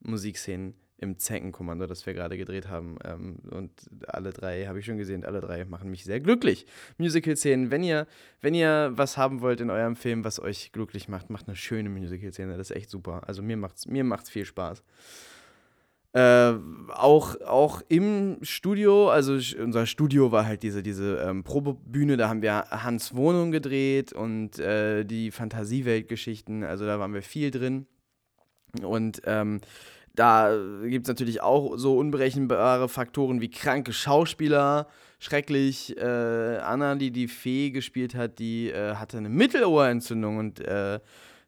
Musikszenen 0.00 0.74
im 0.98 1.18
Zeckenkommando, 1.18 1.86
das 1.86 2.06
wir 2.06 2.14
gerade 2.14 2.38
gedreht 2.38 2.68
haben. 2.68 2.96
Ähm, 3.04 3.36
und 3.50 3.70
alle 4.08 4.32
drei, 4.32 4.66
habe 4.66 4.78
ich 4.78 4.86
schon 4.86 4.96
gesehen, 4.96 5.24
alle 5.24 5.40
drei 5.40 5.64
machen 5.66 5.90
mich 5.90 6.04
sehr 6.04 6.20
glücklich. 6.20 6.66
Musical-Szenen, 6.96 7.70
wenn 7.70 7.82
ihr, 7.82 8.06
wenn 8.40 8.54
ihr 8.54 8.92
was 8.94 9.16
haben 9.16 9.40
wollt 9.42 9.60
in 9.60 9.70
eurem 9.70 9.96
Film, 9.96 10.24
was 10.24 10.40
euch 10.40 10.72
glücklich 10.72 11.08
macht, 11.08 11.28
macht 11.28 11.48
eine 11.48 11.56
schöne 11.56 11.90
Musical-Szene. 11.90 12.56
Das 12.56 12.70
ist 12.70 12.76
echt 12.76 12.90
super. 12.90 13.22
Also 13.26 13.42
mir 13.42 13.56
macht's, 13.56 13.86
mir 13.86 14.04
macht's 14.04 14.30
viel 14.30 14.46
Spaß. 14.46 14.82
Äh, 16.16 16.54
auch, 16.94 17.38
auch 17.42 17.82
im 17.88 18.38
Studio, 18.40 19.10
also 19.10 19.34
unser 19.62 19.84
Studio 19.84 20.32
war 20.32 20.46
halt 20.46 20.62
diese, 20.62 20.82
diese 20.82 21.18
ähm, 21.18 21.44
Probebühne, 21.44 22.16
da 22.16 22.30
haben 22.30 22.40
wir 22.40 22.70
Hans 22.70 23.14
Wohnung 23.14 23.50
gedreht 23.50 24.14
und 24.14 24.58
äh, 24.58 25.04
die 25.04 25.30
Fantasieweltgeschichten, 25.30 26.64
also 26.64 26.86
da 26.86 26.98
waren 26.98 27.12
wir 27.12 27.20
viel 27.20 27.50
drin. 27.50 27.84
Und 28.82 29.20
ähm, 29.26 29.60
da 30.14 30.56
gibt 30.84 31.06
es 31.06 31.08
natürlich 31.08 31.42
auch 31.42 31.76
so 31.76 31.98
unberechenbare 31.98 32.88
Faktoren 32.88 33.42
wie 33.42 33.50
kranke 33.50 33.92
Schauspieler. 33.92 34.88
Schrecklich. 35.18 35.98
Äh, 35.98 36.56
Anna, 36.62 36.94
die 36.94 37.10
die 37.10 37.28
Fee 37.28 37.70
gespielt 37.70 38.14
hat, 38.14 38.38
die 38.38 38.70
äh, 38.70 38.94
hatte 38.94 39.18
eine 39.18 39.28
Mittelohrentzündung 39.28 40.38
und 40.38 40.60
äh, 40.60 40.98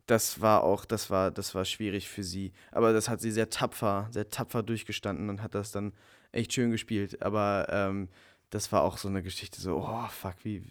das 0.09 0.40
war 0.40 0.64
auch, 0.64 0.84
das 0.86 1.11
war, 1.11 1.30
das 1.30 1.54
war 1.54 1.64
schwierig 1.64 2.09
für 2.09 2.24
sie. 2.24 2.52
Aber 2.72 2.92
das 2.92 3.09
hat 3.09 3.20
sie 3.20 3.30
sehr 3.30 3.50
tapfer, 3.50 4.09
sehr 4.11 4.28
tapfer 4.30 4.62
durchgestanden 4.62 5.28
und 5.28 5.42
hat 5.42 5.54
das 5.54 5.70
dann 5.70 5.92
echt 6.32 6.52
schön 6.54 6.70
gespielt. 6.70 7.22
Aber 7.22 7.66
ähm, 7.70 8.09
das 8.50 8.72
war 8.72 8.82
auch 8.82 8.96
so 8.96 9.09
eine 9.09 9.22
Geschichte, 9.22 9.61
so, 9.61 9.76
oh 9.76 10.09
fuck, 10.09 10.34
wie, 10.44 10.62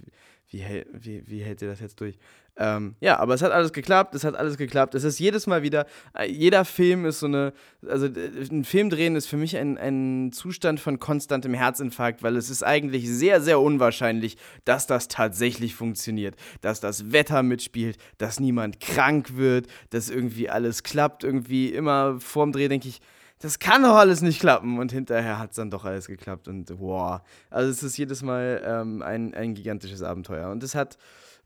wie, 0.50 0.86
wie, 0.92 1.28
wie 1.28 1.44
hält 1.44 1.62
ihr 1.62 1.68
das 1.68 1.80
jetzt 1.80 2.02
durch? 2.02 2.18
Ähm, 2.60 2.96
ja, 3.00 3.20
aber 3.20 3.36
es 3.36 3.42
hat 3.44 3.52
alles 3.52 3.72
geklappt, 3.72 4.16
es 4.16 4.24
hat 4.24 4.36
alles 4.36 4.58
geklappt. 4.58 4.96
Es 4.96 5.04
ist 5.04 5.20
jedes 5.20 5.46
Mal 5.46 5.62
wieder, 5.62 5.86
äh, 6.18 6.26
jeder 6.30 6.66
Film 6.66 7.06
ist 7.06 7.20
so 7.20 7.28
eine, 7.28 7.54
also 7.88 8.08
ein 8.08 8.64
Film 8.64 8.90
drehen 8.90 9.16
ist 9.16 9.28
für 9.28 9.38
mich 9.38 9.56
ein, 9.58 9.78
ein 9.78 10.32
Zustand 10.32 10.80
von 10.80 11.00
konstantem 11.00 11.54
Herzinfarkt, 11.54 12.24
weil 12.24 12.36
es 12.36 12.50
ist 12.50 12.64
eigentlich 12.64 13.08
sehr, 13.08 13.42
sehr 13.42 13.60
unwahrscheinlich, 13.60 14.38
dass 14.66 14.88
das 14.88 15.08
tatsächlich 15.08 15.76
funktioniert. 15.76 16.36
Dass 16.62 16.80
das 16.80 17.12
Wetter 17.12 17.44
mitspielt, 17.44 17.98
dass 18.18 18.40
niemand 18.40 18.80
krank 18.80 19.38
wird, 19.38 19.68
dass 19.92 20.10
irgendwie 20.10 20.50
alles 20.50 20.82
klappt. 20.82 21.24
Irgendwie 21.24 21.70
immer 21.70 22.20
vorm 22.20 22.52
Dreh 22.52 22.68
denke 22.68 22.88
ich, 22.88 23.02
das 23.40 23.60
kann 23.60 23.84
doch 23.84 23.96
alles 23.96 24.22
nicht 24.22 24.40
klappen. 24.40 24.80
Und 24.80 24.92
hinterher 24.92 25.38
hat 25.38 25.52
es 25.52 25.58
dann 25.58 25.70
doch 25.70 25.86
alles 25.86 26.08
geklappt. 26.08 26.48
Und 26.48 26.74
wow. 26.80 27.22
Also 27.50 27.70
es 27.70 27.84
ist 27.84 27.98
jedes 27.98 28.24
Mal 28.24 28.62
ähm, 28.66 29.02
ein, 29.02 29.34
ein 29.36 29.54
gigantisches 29.54 30.02
Abenteuer. 30.02 30.50
Und 30.50 30.64
es 30.64 30.74
hat, 30.74 30.98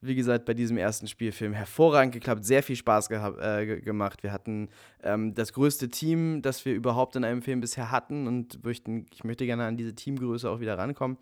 wie 0.02 0.16
gesagt, 0.16 0.46
bei 0.46 0.56
diesem 0.56 0.78
ersten 0.78 1.08
Spielfilm 1.08 1.54
hervorragend 1.54 2.14
geklappt, 2.14 2.44
sehr 2.44 2.64
viel 2.64 2.76
Spaß 2.76 3.12
äh, 3.12 3.82
gemacht. 3.82 4.24
Wir 4.24 4.32
hatten 4.32 4.70
ähm, 5.04 5.36
das 5.36 5.54
größte 5.54 5.90
Team, 5.90 6.42
das 6.42 6.66
wir 6.66 6.74
überhaupt 6.74 7.16
in 7.16 7.24
einem 7.24 7.44
Film 7.44 7.62
bisher 7.62 7.92
hatten. 7.92 8.26
Und 8.26 8.64
möchten, 8.64 9.06
ich 9.14 9.24
möchte 9.24 9.46
gerne 9.46 9.66
an 9.66 9.78
diese 9.78 9.94
Teamgröße 9.94 10.50
auch 10.50 10.60
wieder 10.60 10.78
rankommen, 10.78 11.18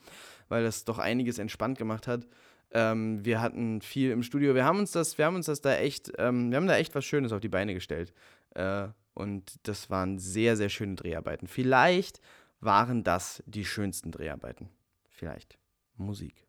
weil 0.48 0.64
das 0.64 0.86
doch 0.86 0.98
einiges 0.98 1.40
entspannt 1.40 1.78
gemacht 1.78 2.08
hat. 2.08 2.26
Ähm, 2.72 3.26
wir 3.26 3.42
hatten 3.42 3.82
viel 3.82 4.12
im 4.12 4.24
Studio. 4.24 4.56
Wir 4.56 4.64
haben 4.64 4.80
uns 4.80 4.92
das, 4.92 5.18
wir 5.18 5.26
haben 5.26 5.36
uns 5.36 5.48
das 5.48 5.60
da 5.60 5.76
echt, 5.76 6.14
ähm, 6.18 6.50
wir 6.50 6.58
haben 6.58 6.68
da 6.68 6.78
echt 6.78 6.96
was 6.96 7.04
Schönes 7.04 7.34
auf 7.34 7.42
die 7.42 7.50
Beine 7.50 7.74
gestellt. 7.74 8.14
Äh, 8.56 8.88
und 9.14 9.56
das 9.64 9.90
waren 9.90 10.20
sehr, 10.20 10.56
sehr 10.56 10.70
schöne 10.70 10.96
Dreharbeiten. 10.96 11.48
Vielleicht 11.48 12.22
waren 12.62 13.04
das 13.04 13.44
die 13.46 13.66
schönsten 13.66 14.12
Dreharbeiten. 14.12 14.70
Vielleicht. 15.10 15.58
Musik. 15.98 16.49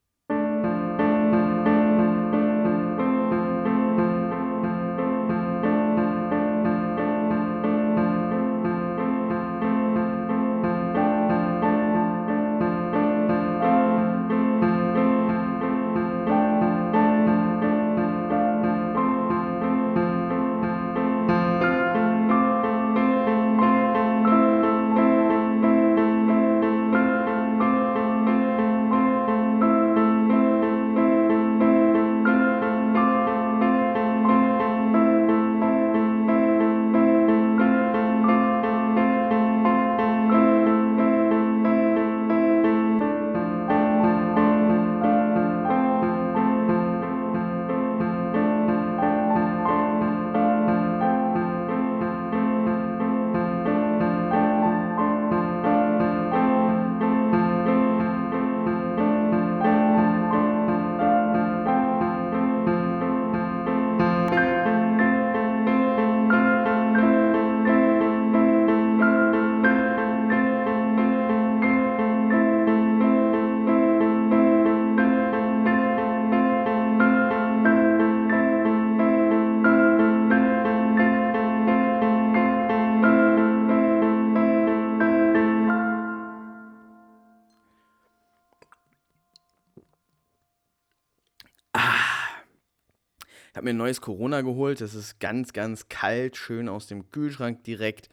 Mir 93.71 93.75
ein 93.75 93.79
neues 93.79 94.01
Corona 94.01 94.41
geholt. 94.41 94.81
Das 94.81 94.95
ist 94.95 95.21
ganz, 95.21 95.53
ganz 95.53 95.89
kalt, 95.89 96.37
schön 96.37 96.69
aus 96.69 96.87
dem 96.87 97.11
Kühlschrank 97.11 97.65
direkt. 97.65 98.09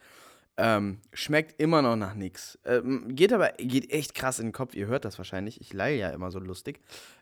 Ähm, 0.56 0.98
schmeckt 1.12 1.60
immer 1.60 1.82
noch 1.82 1.96
nach 1.96 2.14
nichts. 2.14 2.58
Ähm, 2.64 3.14
geht 3.14 3.32
aber, 3.32 3.52
geht 3.58 3.92
echt 3.92 4.14
krass 4.14 4.38
in 4.38 4.46
den 4.46 4.52
Kopf. 4.52 4.74
Ihr 4.74 4.86
hört 4.86 5.04
das 5.04 5.18
wahrscheinlich. 5.18 5.60
Ich 5.60 5.72
leih 5.72 5.94
ja 5.94 6.10
immer 6.10 6.30
so 6.30 6.38
lustig. 6.38 6.80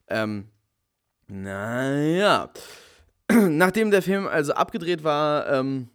Ähm, 0.09 0.49
naja. 1.27 2.51
Nachdem 3.31 3.91
der 3.91 4.03
Film 4.03 4.27
also 4.27 4.55
abgedreht 4.55 5.05
war, 5.05 5.49
ähm, 5.53 5.89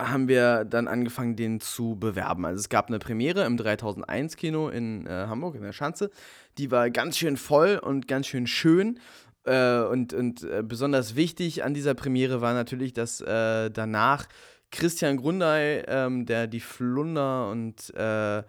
haben 0.00 0.28
wir 0.28 0.64
dann 0.64 0.88
angefangen, 0.88 1.36
den 1.36 1.60
zu 1.60 1.96
bewerben. 1.96 2.44
Also 2.44 2.60
es 2.60 2.68
gab 2.68 2.88
eine 2.88 2.98
Premiere 2.98 3.44
im 3.44 3.56
3001 3.56 4.36
Kino 4.36 4.68
in 4.68 5.06
äh, 5.06 5.26
Hamburg, 5.26 5.54
in 5.54 5.62
der 5.62 5.72
Schanze. 5.72 6.10
Die 6.58 6.70
war 6.70 6.90
ganz 6.90 7.16
schön 7.16 7.36
voll 7.36 7.78
und 7.78 8.06
ganz 8.06 8.26
schön 8.26 8.46
schön. 8.46 9.00
Äh, 9.46 9.82
und 9.82 10.12
und 10.12 10.42
äh, 10.42 10.62
besonders 10.66 11.14
wichtig 11.14 11.64
an 11.64 11.72
dieser 11.72 11.94
Premiere 11.94 12.40
war 12.40 12.52
natürlich, 12.52 12.92
dass 12.92 13.20
äh, 13.20 13.70
danach 13.70 14.26
Christian 14.72 15.16
Grundei, 15.16 15.84
ähm, 15.86 16.26
der 16.26 16.48
die 16.48 16.60
Flunder 16.60 17.48
und 17.50 17.94
äh, 17.94 18.42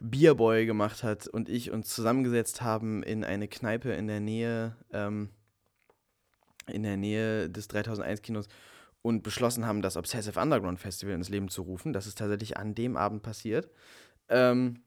Bierboy 0.00 0.64
gemacht 0.64 1.02
hat, 1.02 1.28
und 1.28 1.50
ich 1.50 1.70
uns 1.70 1.90
zusammengesetzt 1.94 2.62
haben 2.62 3.02
in 3.02 3.22
eine 3.22 3.48
Kneipe 3.48 3.92
in 3.92 4.06
der 4.06 4.20
Nähe, 4.20 4.76
ähm, 4.92 5.28
in 6.66 6.82
der 6.82 6.96
Nähe 6.96 7.50
des 7.50 7.68
3001 7.68 8.22
Kinos 8.22 8.48
und 9.02 9.22
beschlossen 9.22 9.66
haben, 9.66 9.82
das 9.82 9.96
Obsessive 9.96 10.40
Underground 10.40 10.80
Festival 10.80 11.14
ins 11.14 11.28
Leben 11.28 11.48
zu 11.48 11.62
rufen. 11.62 11.92
Das 11.92 12.06
ist 12.06 12.16
tatsächlich 12.16 12.56
an 12.56 12.74
dem 12.74 12.96
Abend 12.96 13.22
passiert. 13.22 13.70
Ähm, 14.30 14.82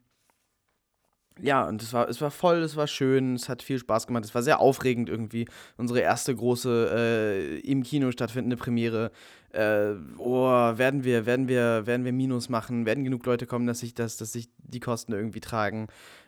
ja, 1.41 1.67
und 1.67 1.81
es 1.81 1.93
war, 1.93 2.07
es 2.09 2.21
war 2.21 2.31
voll, 2.31 2.57
es 2.57 2.75
war 2.75 2.87
schön, 2.87 3.35
es 3.35 3.49
hat 3.49 3.63
viel 3.63 3.79
Spaß 3.79 4.07
gemacht, 4.07 4.23
es 4.23 4.35
war 4.35 4.43
sehr 4.43 4.59
aufregend 4.59 5.09
irgendwie. 5.09 5.47
Unsere 5.77 5.99
erste 5.99 6.35
große 6.35 6.91
äh, 6.93 7.59
im 7.59 7.83
Kino 7.83 8.11
stattfindende 8.11 8.57
Premiere. 8.57 9.11
Äh, 9.51 9.93
oh, 10.17 10.47
werden 10.47 11.03
wir, 11.03 11.25
werden 11.25 11.47
wir, 11.47 11.85
werden 11.85 12.05
wir 12.05 12.13
Minus 12.13 12.49
machen? 12.49 12.85
Werden 12.85 13.03
genug 13.03 13.25
Leute 13.25 13.45
kommen, 13.45 13.67
dass 13.67 13.79
sich 13.79 13.93
das, 13.93 14.17
dass 14.17 14.33
sich 14.33 14.49
die 14.57 14.79
Kosten 14.79 15.13
irgendwie 15.13 15.39
tragen? 15.39 15.87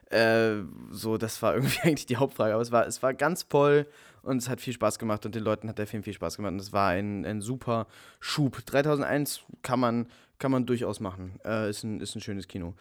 Äh, 0.10 0.58
so, 0.91 1.18
das 1.18 1.41
war 1.41 1.53
irgendwie 1.56 1.80
eigentlich 1.82 2.06
die 2.06 2.18
Hauptfrage. 2.18 2.53
Aber 2.53 2.62
es 2.62 2.72
war, 2.72 2.88
es 2.88 3.03
war 3.03 3.14
ganz 3.14 3.43
voll 3.43 3.88
und 4.24 4.38
es 4.38 4.49
hat 4.49 4.62
viel 4.62 4.74
Spaß 4.74 4.99
gemacht 4.99 5.26
und 5.26 5.36
den 5.36 5.43
Leuten 5.43 5.70
hat 5.70 5.78
der 5.78 5.88
Film 5.88 6.03
viel 6.03 6.14
Spaß 6.14 6.38
gemacht. 6.38 6.53
Und 6.53 6.60
es 6.60 6.74
war 6.74 6.89
ein, 6.89 7.26
ein 7.26 7.41
super 7.41 7.88
Schub. 8.20 8.66
3001 8.66 9.41
kann 9.62 9.80
man, 9.80 10.08
kann 10.39 10.51
man 10.51 10.66
durchaus 10.66 10.99
machen. 10.99 11.39
Äh, 11.45 11.70
ist, 11.70 11.84
ein, 11.84 11.99
ist 12.01 12.16
ein 12.16 12.22
schönes 12.22 12.47
Kino. 12.47 12.74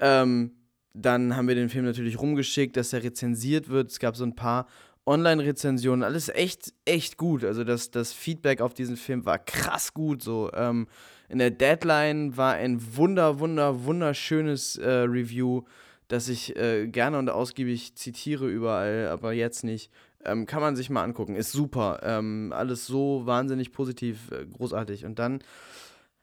Ähm, 0.00 0.52
dann 0.94 1.36
haben 1.36 1.48
wir 1.48 1.54
den 1.54 1.68
Film 1.68 1.84
natürlich 1.84 2.20
rumgeschickt, 2.20 2.76
dass 2.76 2.92
er 2.92 3.02
rezensiert 3.02 3.68
wird. 3.68 3.90
Es 3.90 3.98
gab 3.98 4.16
so 4.16 4.24
ein 4.24 4.34
paar 4.34 4.66
Online-Rezensionen, 5.06 6.04
alles 6.04 6.28
echt, 6.28 6.72
echt 6.84 7.16
gut. 7.16 7.44
Also 7.44 7.64
das, 7.64 7.90
das 7.90 8.12
Feedback 8.12 8.60
auf 8.60 8.74
diesen 8.74 8.96
Film 8.96 9.24
war 9.24 9.38
krass 9.38 9.94
gut. 9.94 10.22
So 10.22 10.50
ähm, 10.54 10.86
in 11.28 11.38
der 11.38 11.50
Deadline 11.50 12.36
war 12.36 12.54
ein 12.54 12.96
wunder, 12.96 13.40
wunder, 13.40 13.84
wunderschönes 13.84 14.76
äh, 14.76 14.88
Review, 14.88 15.62
das 16.08 16.28
ich 16.28 16.56
äh, 16.56 16.86
gerne 16.86 17.18
und 17.18 17.30
ausgiebig 17.30 17.94
zitiere 17.94 18.48
überall, 18.48 19.08
aber 19.08 19.32
jetzt 19.32 19.64
nicht. 19.64 19.90
Ähm, 20.24 20.46
kann 20.46 20.60
man 20.60 20.76
sich 20.76 20.88
mal 20.88 21.02
angucken. 21.02 21.34
Ist 21.34 21.50
super. 21.50 22.00
Ähm, 22.04 22.52
alles 22.54 22.86
so 22.86 23.22
wahnsinnig 23.26 23.72
positiv, 23.72 24.30
äh, 24.30 24.46
großartig. 24.46 25.04
Und 25.04 25.18
dann 25.18 25.42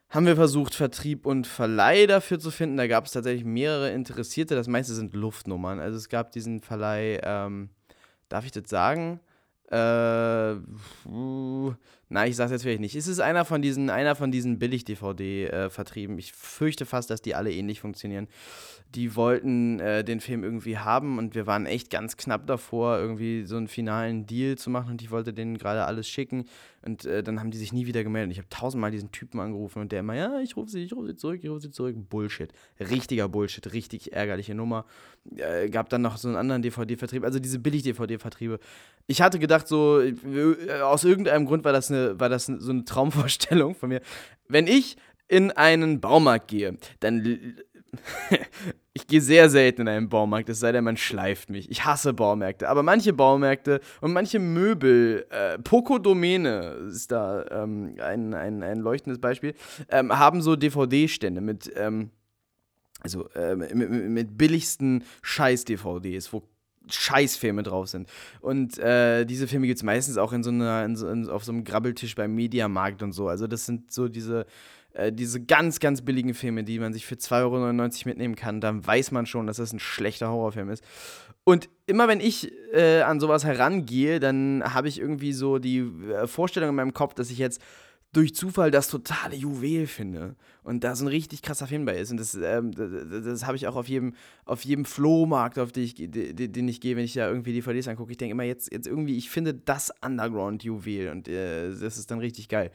haben 0.09 0.25
wir 0.25 0.35
versucht, 0.35 0.73
Vertrieb 0.73 1.25
und 1.25 1.45
Verleih 1.45 2.07
dafür 2.07 2.39
zu 2.39 2.49
finden. 2.51 2.77
Da 2.77 2.87
gab 2.87 3.05
es 3.05 3.11
tatsächlich 3.11 3.45
mehrere 3.45 3.91
Interessierte. 3.91 4.55
Das 4.55 4.67
meiste 4.67 4.93
sind 4.93 5.13
Luftnummern. 5.13 5.79
Also 5.79 5.97
es 5.97 6.09
gab 6.09 6.31
diesen 6.31 6.61
Verleih, 6.61 7.19
ähm, 7.23 7.69
darf 8.27 8.45
ich 8.45 8.51
das 8.51 8.69
sagen? 8.69 9.19
Äh, 9.71 10.55
Nein, 12.11 12.31
ich 12.31 12.35
sag's 12.35 12.51
jetzt 12.51 12.63
vielleicht 12.63 12.81
nicht. 12.81 12.95
Es 12.95 13.05
ist 13.07 13.19
einer 13.19 13.45
von 13.45 13.61
diesen, 13.61 13.91
einer 13.91 14.15
von 14.15 14.31
diesen 14.31 14.57
Billig-DVD-Vertrieben. 14.57 16.17
ich 16.17 16.33
fürchte 16.33 16.87
fast, 16.87 17.11
dass 17.11 17.21
die 17.21 17.35
alle 17.35 17.51
ähnlich 17.51 17.81
funktionieren. 17.81 18.27
Die 18.95 19.15
wollten 19.15 19.79
äh, 19.79 20.03
den 20.03 20.19
Film 20.19 20.43
irgendwie 20.43 20.79
haben 20.79 21.19
und 21.19 21.35
wir 21.35 21.45
waren 21.45 21.67
echt 21.67 21.91
ganz 21.91 22.17
knapp 22.17 22.47
davor, 22.47 22.97
irgendwie 22.97 23.45
so 23.45 23.57
einen 23.57 23.67
finalen 23.67 24.25
Deal 24.25 24.57
zu 24.57 24.71
machen 24.71 24.89
und 24.89 25.03
ich 25.03 25.11
wollte 25.11 25.33
denen 25.33 25.59
gerade 25.59 25.85
alles 25.85 26.09
schicken. 26.09 26.45
Und 26.89 27.05
äh, 27.05 27.21
dann 27.21 27.39
haben 27.39 27.51
die 27.51 27.57
sich 27.57 27.71
nie 27.71 27.85
wieder 27.85 28.03
gemeldet. 28.03 28.31
Ich 28.31 28.39
habe 28.39 28.49
tausendmal 28.49 28.89
diesen 28.89 29.11
Typen 29.11 29.39
angerufen 29.39 29.79
und 29.79 29.91
der 29.91 29.99
immer, 29.99 30.15
ja, 30.15 30.39
ich 30.39 30.57
rufe 30.57 30.71
sie, 30.71 30.83
ich 30.83 30.93
rufe 30.93 31.07
sie 31.07 31.15
zurück, 31.15 31.39
ich 31.43 31.49
rufe 31.49 31.61
sie 31.61 31.69
zurück. 31.69 31.95
Bullshit. 32.09 32.51
Richtiger 32.79 33.29
Bullshit, 33.29 33.71
richtig 33.73 34.13
ärgerliche 34.13 34.55
Nummer. 34.55 34.85
Äh, 35.35 35.69
gab 35.69 35.89
dann 35.89 36.01
noch 36.01 36.17
so 36.17 36.27
einen 36.27 36.37
anderen 36.37 36.63
DVD-Vertrieb, 36.63 37.23
also 37.23 37.37
diese 37.37 37.59
Billig-DVD-Vertriebe. 37.59 38.59
Ich 39.05 39.21
hatte 39.21 39.37
gedacht, 39.37 39.67
so, 39.67 40.01
äh, 40.01 40.81
aus 40.81 41.03
irgendeinem 41.03 41.45
Grund 41.45 41.63
war 41.63 41.73
das, 41.73 41.91
eine, 41.91 42.19
war 42.19 42.29
das 42.29 42.47
so 42.47 42.71
eine 42.71 42.85
Traumvorstellung 42.85 43.75
von 43.75 43.89
mir. 43.89 44.01
Wenn 44.47 44.65
ich 44.65 44.97
in 45.27 45.51
einen 45.51 46.01
Baumarkt 46.01 46.47
gehe, 46.47 46.75
dann 47.01 47.55
ich 48.93 49.07
gehe 49.07 49.21
sehr 49.21 49.49
selten 49.49 49.81
in 49.81 49.87
einen 49.87 50.09
Baumarkt, 50.09 50.49
es 50.49 50.59
sei 50.59 50.71
denn, 50.71 50.83
man 50.83 50.97
schleift 50.97 51.49
mich. 51.49 51.69
Ich 51.69 51.85
hasse 51.85 52.13
Baumärkte. 52.13 52.69
Aber 52.69 52.83
manche 52.83 53.13
Baumärkte 53.13 53.81
und 54.01 54.13
manche 54.13 54.39
Möbel, 54.39 55.25
äh, 55.29 55.57
Poco 55.59 55.99
Domäne 55.99 56.87
ist 56.89 57.11
da 57.11 57.45
ähm, 57.49 57.95
ein, 58.01 58.33
ein, 58.33 58.63
ein 58.63 58.79
leuchtendes 58.79 59.19
Beispiel, 59.19 59.53
ähm, 59.89 60.17
haben 60.17 60.41
so 60.41 60.55
DVD-Stände 60.55 61.41
mit, 61.41 61.71
ähm, 61.75 62.11
also, 63.01 63.29
äh, 63.29 63.55
mit, 63.55 63.89
mit 63.89 64.37
billigsten 64.37 65.03
Scheiß-DVDs, 65.21 66.33
wo 66.33 66.43
Scheißfilme 66.91 67.63
drauf 67.63 67.87
sind. 67.87 68.09
Und 68.41 68.77
äh, 68.79 69.25
diese 69.25 69.47
Filme 69.47 69.67
gibt 69.67 69.77
es 69.77 69.83
meistens 69.83 70.17
auch 70.17 70.33
in 70.33 70.43
so 70.43 70.49
einer, 70.49 70.83
in 70.85 70.95
so, 70.95 71.07
in, 71.07 71.29
auf 71.29 71.43
so 71.43 71.51
einem 71.51 71.63
Grabbeltisch 71.63 72.15
beim 72.15 72.33
Mediamarkt 72.33 73.03
und 73.03 73.11
so. 73.11 73.27
Also 73.27 73.47
das 73.47 73.65
sind 73.65 73.91
so 73.91 74.07
diese 74.07 74.45
äh, 74.93 75.11
diese 75.11 75.43
ganz, 75.43 75.79
ganz 75.79 76.01
billigen 76.01 76.33
Filme, 76.33 76.63
die 76.63 76.79
man 76.79 76.93
sich 76.93 77.05
für 77.05 77.15
2,99 77.15 77.35
Euro 77.41 78.09
mitnehmen 78.09 78.35
kann, 78.35 78.61
dann 78.61 78.85
weiß 78.85 79.11
man 79.11 79.25
schon, 79.25 79.47
dass 79.47 79.57
das 79.57 79.73
ein 79.73 79.79
schlechter 79.79 80.29
Horrorfilm 80.29 80.69
ist. 80.69 80.83
Und 81.43 81.69
immer 81.85 82.07
wenn 82.07 82.19
ich 82.19 82.51
äh, 82.73 83.01
an 83.01 83.19
sowas 83.19 83.43
herangehe, 83.43 84.19
dann 84.19 84.63
habe 84.63 84.87
ich 84.87 84.99
irgendwie 84.99 85.33
so 85.33 85.57
die 85.57 85.79
äh, 85.79 86.27
Vorstellung 86.27 86.69
in 86.69 86.75
meinem 86.75 86.93
Kopf, 86.93 87.13
dass 87.13 87.31
ich 87.31 87.37
jetzt 87.37 87.61
durch 88.11 88.33
Zufall 88.33 88.71
das 88.71 88.87
totale 88.87 89.35
Juwel 89.35 89.85
finde 89.85 90.35
und 90.63 90.83
da 90.83 90.95
so 90.95 91.05
ein 91.05 91.09
richtig 91.09 91.43
krasser 91.43 91.67
Film 91.67 91.85
bei 91.85 91.97
ist. 91.97 92.11
Und 92.11 92.17
das, 92.17 92.33
ähm, 92.35 92.71
das, 92.71 92.89
das 93.23 93.45
habe 93.45 93.55
ich 93.55 93.67
auch 93.67 93.75
auf 93.75 93.87
jedem, 93.87 94.15
auf 94.45 94.65
jedem 94.65 94.85
Flohmarkt, 94.85 95.59
auf 95.59 95.71
den 95.71 95.83
ich, 95.83 95.93
den 95.95 96.67
ich 96.67 96.81
gehe, 96.81 96.95
wenn 96.95 97.05
ich 97.05 97.13
da 97.13 97.27
irgendwie 97.27 97.53
DVDs 97.53 97.87
angucke. 97.87 98.11
Ich 98.11 98.17
denke 98.17 98.31
immer, 98.31 98.43
jetzt, 98.43 98.71
jetzt 98.71 98.87
irgendwie, 98.87 99.17
ich 99.17 99.29
finde 99.29 99.53
das 99.53 99.93
Underground-Juwel 100.03 101.09
und 101.09 101.27
äh, 101.27 101.69
das 101.69 101.97
ist 101.97 102.09
dann 102.09 102.19
richtig 102.19 102.49
geil. 102.49 102.71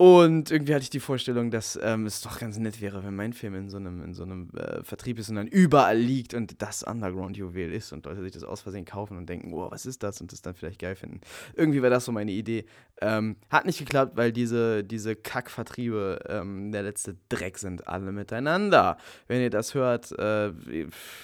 Und 0.00 0.52
irgendwie 0.52 0.74
hatte 0.74 0.84
ich 0.84 0.90
die 0.90 1.00
Vorstellung, 1.00 1.50
dass 1.50 1.76
ähm, 1.82 2.06
es 2.06 2.20
doch 2.20 2.38
ganz 2.38 2.56
nett 2.56 2.80
wäre, 2.80 3.02
wenn 3.02 3.16
mein 3.16 3.32
Film 3.32 3.56
in 3.56 3.68
so 3.68 3.78
einem, 3.78 4.00
in 4.04 4.14
so 4.14 4.22
einem 4.22 4.48
äh, 4.50 4.84
Vertrieb 4.84 5.18
ist 5.18 5.28
und 5.28 5.34
dann 5.34 5.48
überall 5.48 5.98
liegt 5.98 6.34
und 6.34 6.62
das 6.62 6.84
Underground-Juwel 6.84 7.72
ist 7.72 7.92
und 7.92 8.06
Leute 8.06 8.22
sich 8.22 8.30
das 8.30 8.44
aus 8.44 8.60
Versehen 8.60 8.84
kaufen 8.84 9.16
und 9.16 9.28
denken, 9.28 9.50
wow, 9.50 9.72
was 9.72 9.86
ist 9.86 10.04
das? 10.04 10.20
Und 10.20 10.30
das 10.30 10.40
dann 10.40 10.54
vielleicht 10.54 10.78
geil 10.78 10.94
finden. 10.94 11.20
Irgendwie 11.54 11.82
war 11.82 11.90
das 11.90 12.04
so 12.04 12.12
meine 12.12 12.30
Idee. 12.30 12.64
Ähm, 13.00 13.38
hat 13.50 13.66
nicht 13.66 13.80
geklappt, 13.80 14.16
weil 14.16 14.30
diese, 14.30 14.84
diese 14.84 15.16
Kackvertriebe 15.16 16.20
ähm, 16.28 16.70
der 16.70 16.84
letzte 16.84 17.16
Dreck 17.28 17.58
sind 17.58 17.88
alle 17.88 18.12
miteinander. 18.12 18.98
Wenn 19.26 19.42
ihr 19.42 19.50
das 19.50 19.74
hört, 19.74 20.12
äh, 20.12 20.52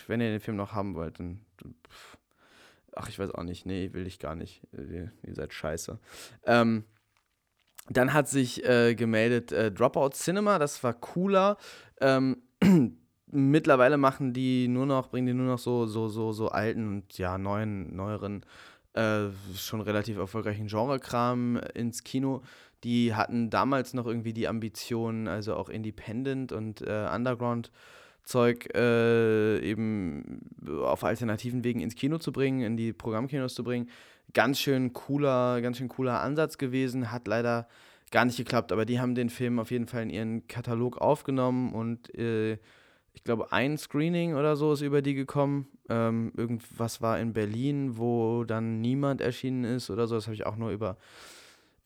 wenn 0.09 0.21
ihr 0.21 0.31
den 0.31 0.41
Film 0.41 0.57
noch 0.57 0.73
haben 0.73 0.97
wollt, 0.97 1.21
dann. 1.21 1.39
Ach, 2.97 3.09
ich 3.09 3.21
weiß 3.21 3.31
auch 3.31 3.45
nicht. 3.45 3.67
Nee, 3.67 3.91
will 3.93 4.09
ich 4.09 4.19
gar 4.19 4.35
nicht. 4.35 4.63
Ihr, 4.73 5.13
ihr 5.23 5.35
seid 5.35 5.53
scheiße. 5.53 6.01
Ähm, 6.45 6.83
dann 7.89 8.13
hat 8.13 8.29
sich 8.29 8.65
äh, 8.65 8.95
gemeldet 8.95 9.53
äh, 9.53 9.71
Dropout 9.71 10.11
Cinema, 10.11 10.59
das 10.59 10.83
war 10.83 10.95
cooler. 10.95 11.59
Ähm, 12.01 12.39
mittlerweile 13.27 13.99
machen 13.99 14.33
die 14.33 14.69
nur 14.69 14.87
noch, 14.87 15.09
bringen 15.09 15.27
die 15.27 15.35
nur 15.35 15.47
noch 15.47 15.59
so, 15.59 15.87
so, 15.87 16.09
so, 16.09 16.33
so 16.33 16.49
alten 16.49 16.89
und 16.89 17.19
ja, 17.19 17.37
neuen, 17.37 17.95
neueren, 17.95 18.45
äh, 18.95 19.27
schon 19.57 19.81
relativ 19.81 20.17
erfolgreichen 20.17 20.69
Genre-Kram 20.69 21.59
ins 21.75 22.05
Kino. 22.05 22.43
Die 22.85 23.15
hatten 23.15 23.51
damals 23.51 23.93
noch 23.95 24.07
irgendwie 24.07 24.33
die 24.33 24.49
Ambition, 24.49 25.29
also 25.29 25.55
auch 25.55 25.69
Independent 25.69 26.53
und 26.53 26.83
äh, 26.83 27.09
Underground. 27.15 27.71
Zeug 28.23 28.75
äh, 28.75 29.59
eben 29.59 30.41
auf 30.83 31.05
alternativen 31.05 31.63
Wegen 31.63 31.81
ins 31.81 31.95
Kino 31.95 32.17
zu 32.17 32.33
bringen, 32.33 32.63
in 32.63 32.79
die 32.79 32.95
Programmkinos 32.95 33.55
zu 33.55 33.63
bringen 33.63 33.91
ganz 34.33 34.59
schön 34.59 34.93
cooler, 34.93 35.61
ganz 35.61 35.79
schön 35.79 35.89
cooler 35.89 36.21
Ansatz 36.21 36.59
gewesen, 36.59 37.13
hat 37.13 37.29
leider 37.29 37.69
gar 38.11 38.25
nicht 38.25 38.37
geklappt, 38.37 38.73
aber 38.73 38.85
die 38.85 39.01
haben 39.01 39.15
den 39.15 39.29
Film 39.29 39.59
auf 39.59 39.71
jeden 39.71 39.87
Fall 39.87 40.03
in 40.03 40.11
ihren 40.11 40.49
Katalog 40.49 40.99
aufgenommen 40.99 41.73
und 41.73 42.15
äh, 42.15 42.59
ich 43.15 43.23
glaube, 43.23 43.53
ein 43.53 43.79
Screening 43.79 44.35
oder 44.35 44.57
so 44.57 44.73
ist 44.73 44.81
über 44.81 45.01
die 45.01 45.15
gekommen. 45.15 45.69
Ähm, 45.89 46.33
irgendwas 46.37 47.01
war 47.01 47.19
in 47.21 47.33
Berlin, 47.33 47.97
wo 47.97 48.45
dann 48.45 48.81
niemand 48.81 49.21
erschienen 49.21 49.65
ist 49.65 49.89
oder 49.89 50.09
so. 50.09 50.17
Das 50.17 50.27
habe 50.27 50.35
ich 50.35 50.47
auch 50.47 50.57
nur 50.57 50.71
über 50.71 50.97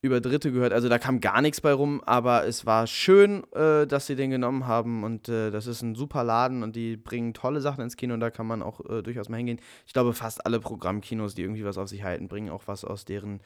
über 0.01 0.21
Dritte 0.21 0.53
gehört. 0.53 0.73
Also 0.73 0.89
da 0.89 0.99
kam 0.99 1.21
gar 1.21 1.41
nichts 1.41 1.61
bei 1.61 1.73
rum, 1.73 2.01
aber 2.05 2.47
es 2.47 2.67
war 2.67 2.87
schön, 2.87 3.45
äh, 3.53 3.87
dass 3.87 4.07
sie 4.07 4.15
den 4.15 4.31
genommen 4.31 4.67
haben 4.67 5.03
und 5.03 5.29
äh, 5.29 5.51
das 5.51 5.67
ist 5.67 5.83
ein 5.83 5.95
super 5.95 6.23
Laden 6.23 6.63
und 6.63 6.77
die 6.77 6.97
bringen 6.97 7.35
tolle 7.35 7.61
Sachen 7.61 7.83
ins 7.83 7.97
Kino 7.97 8.15
und 8.15 8.21
da 8.21 8.31
kann 8.31 8.47
man 8.47 8.63
auch 8.63 8.81
äh, 8.89 9.03
durchaus 9.03 9.29
mal 9.29 9.39
hingehen. 9.39 9.61
Ich 9.87 9.93
glaube, 9.93 10.13
fast 10.13 10.47
alle 10.47 10.61
Programmkinos, 10.61 11.35
die 11.35 11.43
irgendwie 11.43 11.65
was 11.65 11.79
auf 11.79 11.89
sich 11.89 12.05
halten, 12.05 12.29
bringen 12.29 12.51
auch 12.51 12.63
was 12.67 12.85
aus 12.85 13.05
deren, 13.05 13.41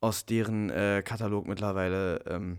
aus 0.00 0.26
deren 0.26 0.70
äh, 0.70 1.02
Katalog 1.04 1.46
mittlerweile. 1.46 2.24
Ähm, 2.26 2.58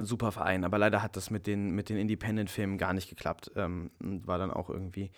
super 0.00 0.32
Verein, 0.32 0.64
aber 0.64 0.76
leider 0.76 1.02
hat 1.02 1.16
das 1.16 1.30
mit 1.30 1.46
den, 1.46 1.70
mit 1.70 1.88
den 1.88 1.96
Independent-Filmen 1.96 2.78
gar 2.78 2.92
nicht 2.92 3.08
geklappt 3.08 3.52
ähm, 3.54 3.92
und 4.00 4.26
war 4.26 4.38
dann 4.38 4.50
auch 4.50 4.68
irgendwie 4.68 5.12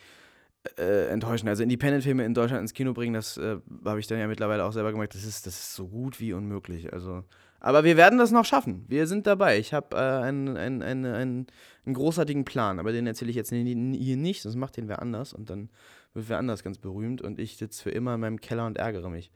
äh, 0.79 1.09
enttäuschend. 1.09 1.49
Also 1.49 1.63
Independent-Filme 1.63 2.25
in 2.25 2.35
Deutschland 2.35 2.63
ins 2.63 2.75
Kino 2.75 2.93
bringen, 2.93 3.15
das 3.15 3.37
äh, 3.37 3.57
habe 3.85 4.01
ich 4.01 4.07
dann 4.07 4.19
ja 4.19 4.27
mittlerweile 4.27 4.65
auch 4.65 4.73
selber 4.73 4.93
gemerkt, 4.93 5.15
das 5.15 5.25
ist, 5.25 5.47
das 5.47 5.55
ist 5.55 5.75
so 5.75 5.89
gut 5.89 6.21
wie 6.21 6.33
unmöglich. 6.33 6.93
Also, 6.93 7.25
aber 7.61 7.85
wir 7.85 7.97
werden 7.97 8.19
das 8.19 8.31
noch 8.31 8.45
schaffen. 8.45 8.85
Wir 8.89 9.07
sind 9.07 9.27
dabei. 9.27 9.59
Ich 9.59 9.73
habe 9.73 9.97
äh, 9.97 10.01
einen, 10.01 10.57
einen, 10.57 10.83
einen, 10.83 11.05
einen, 11.07 11.47
einen 11.85 11.95
großartigen 11.95 12.45
Plan, 12.45 12.79
aber 12.79 12.93
den 12.93 13.07
erzähle 13.07 13.31
ich 13.31 13.37
jetzt 13.37 13.51
hier 13.51 13.65
nicht, 13.65 14.43
sonst 14.43 14.57
macht 14.57 14.77
den 14.77 14.89
wer 14.89 15.03
anders 15.03 15.33
und 15.33 15.51
dann 15.51 15.71
wird 16.15 16.29
wer 16.29 16.39
anders 16.39 16.65
ganz 16.65 16.79
berühmt 16.79 17.23
und 17.23 17.39
ich 17.39 17.57
sitze 17.57 17.83
für 17.83 17.91
immer 17.91 18.15
in 18.15 18.21
meinem 18.21 18.41
Keller 18.41 18.67
und 18.67 18.79
ärgere 18.79 19.11
mich. 19.11 19.31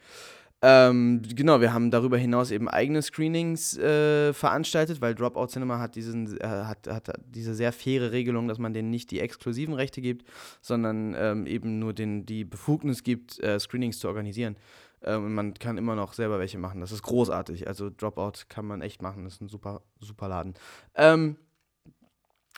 Ähm, 0.63 1.23
genau, 1.35 1.61
wir 1.63 1.73
haben 1.73 1.91
darüber 1.91 2.19
hinaus 2.19 2.51
eben 2.51 2.69
eigene 2.69 3.01
Screenings 3.01 3.79
äh, 3.79 4.35
veranstaltet, 4.35 5.01
weil 5.01 5.15
Dropout 5.15 5.47
Cinema 5.47 5.79
hat, 5.79 5.95
diesen, 5.95 6.39
äh, 6.39 6.47
hat, 6.47 6.87
hat 6.87 7.11
diese 7.27 7.55
sehr 7.55 7.73
faire 7.73 8.13
Regelung, 8.13 8.47
dass 8.47 8.59
man 8.59 8.75
denen 8.75 8.91
nicht 8.91 9.11
die 9.11 9.21
exklusiven 9.21 9.73
Rechte 9.73 10.03
gibt, 10.03 10.27
sondern 10.61 11.15
ähm, 11.17 11.47
eben 11.47 11.79
nur 11.79 11.95
den, 11.95 12.27
die 12.27 12.45
Befugnis 12.45 13.03
gibt, 13.03 13.43
äh, 13.43 13.59
Screenings 13.59 13.99
zu 14.01 14.09
organisieren. 14.09 14.57
Ähm, 15.03 15.35
man 15.35 15.55
kann 15.55 15.79
immer 15.79 15.95
noch 15.95 16.13
selber 16.13 16.39
welche 16.39 16.59
machen. 16.59 16.83
Das 16.83 16.93
ist 16.93 17.03
großartig. 17.03 17.67
Also 17.67 17.89
Dropout 17.89 18.45
kann 18.51 18.67
man 18.67 18.83
echt 18.83 19.01
machen. 19.01 19.25
Das 19.25 19.35
ist 19.35 19.41
ein 19.41 19.49
super, 19.49 19.81
super 19.99 20.29
Laden. 20.29 20.55
Ähm, 20.95 21.37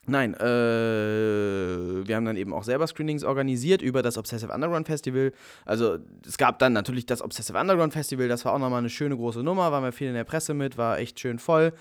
Nein, 0.06 0.34
äh, 0.34 2.06
wir 2.06 2.16
haben 2.16 2.24
dann 2.24 2.36
eben 2.36 2.52
auch 2.52 2.64
selber 2.64 2.88
Screenings 2.88 3.22
organisiert 3.22 3.82
über 3.82 4.02
das 4.02 4.18
Obsessive 4.18 4.52
Underground 4.52 4.88
Festival. 4.88 5.32
Also 5.64 5.98
es 6.26 6.38
gab 6.38 6.58
dann 6.58 6.72
natürlich 6.72 7.06
das 7.06 7.22
Obsessive 7.22 7.56
Underground 7.56 7.92
Festival, 7.92 8.26
das 8.26 8.44
war 8.44 8.52
auch 8.52 8.58
nochmal 8.58 8.80
eine 8.80 8.90
schöne 8.90 9.16
große 9.16 9.44
Nummer, 9.44 9.70
waren 9.70 9.84
wir 9.84 9.92
viel 9.92 10.08
in 10.08 10.14
der 10.14 10.24
Presse 10.24 10.54
mit, 10.54 10.76
war 10.76 10.98
echt 10.98 11.20
schön 11.20 11.38
voll. 11.38 11.72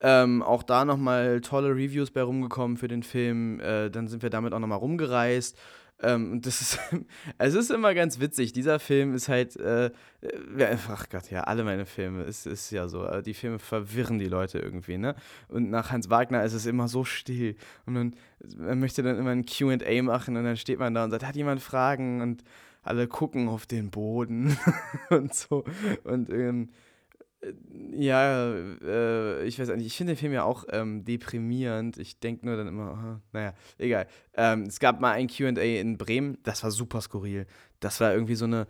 Ähm, 0.00 0.42
auch 0.42 0.62
da 0.62 0.84
nochmal 0.84 1.40
tolle 1.40 1.70
Reviews 1.70 2.10
bei 2.10 2.22
rumgekommen 2.22 2.76
für 2.76 2.88
den 2.88 3.02
Film. 3.02 3.58
Äh, 3.60 3.90
dann 3.90 4.08
sind 4.08 4.22
wir 4.22 4.30
damit 4.30 4.52
auch 4.52 4.58
nochmal 4.58 4.78
rumgereist. 4.78 5.58
Ähm, 6.02 6.42
das 6.42 6.60
ist, 6.60 6.78
es 7.38 7.54
ist 7.54 7.70
immer 7.70 7.94
ganz 7.94 8.20
witzig. 8.20 8.52
Dieser 8.52 8.78
Film 8.78 9.14
ist 9.14 9.28
halt, 9.28 9.56
äh, 9.56 9.86
äh, 10.20 10.76
ach 10.88 11.08
Gott, 11.08 11.30
ja, 11.30 11.42
alle 11.42 11.64
meine 11.64 11.86
Filme, 11.86 12.22
es 12.22 12.46
ist 12.46 12.70
ja 12.70 12.88
so. 12.88 13.04
Äh, 13.04 13.22
die 13.22 13.34
Filme 13.34 13.58
verwirren 13.58 14.18
die 14.18 14.26
Leute 14.28 14.58
irgendwie, 14.58 14.98
ne? 14.98 15.14
Und 15.48 15.70
nach 15.70 15.90
Hans 15.90 16.10
Wagner 16.10 16.44
ist 16.44 16.52
es 16.52 16.66
immer 16.66 16.88
so 16.88 17.04
still. 17.04 17.56
Und 17.86 17.94
man, 17.94 18.14
man 18.58 18.78
möchte 18.78 19.02
dann 19.02 19.18
immer 19.18 19.30
ein 19.30 19.46
QA 19.46 20.02
machen 20.02 20.36
und 20.36 20.44
dann 20.44 20.56
steht 20.56 20.78
man 20.78 20.94
da 20.94 21.04
und 21.04 21.10
sagt, 21.10 21.24
hat 21.24 21.36
jemand 21.36 21.62
Fragen? 21.62 22.20
Und 22.20 22.44
alle 22.82 23.08
gucken 23.08 23.48
auf 23.48 23.66
den 23.66 23.90
Boden 23.90 24.56
und 25.10 25.34
so. 25.34 25.64
Und 26.04 26.30
ähm, 26.30 26.70
ja, 27.92 28.54
äh, 28.54 29.44
ich 29.44 29.58
weiß 29.58 29.68
nicht, 29.76 29.86
ich 29.86 29.96
finde 29.96 30.14
den 30.14 30.18
Film 30.18 30.32
ja 30.32 30.44
auch 30.44 30.64
ähm, 30.70 31.04
deprimierend. 31.04 31.98
Ich 31.98 32.18
denke 32.18 32.46
nur 32.46 32.56
dann 32.56 32.66
immer, 32.66 33.20
naja, 33.32 33.54
egal. 33.78 34.06
Ähm, 34.34 34.62
es 34.62 34.80
gab 34.80 35.00
mal 35.00 35.12
ein 35.12 35.28
QA 35.28 35.48
in 35.50 35.98
Bremen, 35.98 36.38
das 36.42 36.62
war 36.62 36.70
super 36.70 37.00
skurril. 37.00 37.46
Das 37.80 38.00
war 38.00 38.12
irgendwie 38.12 38.34
so 38.34 38.46
eine 38.46 38.66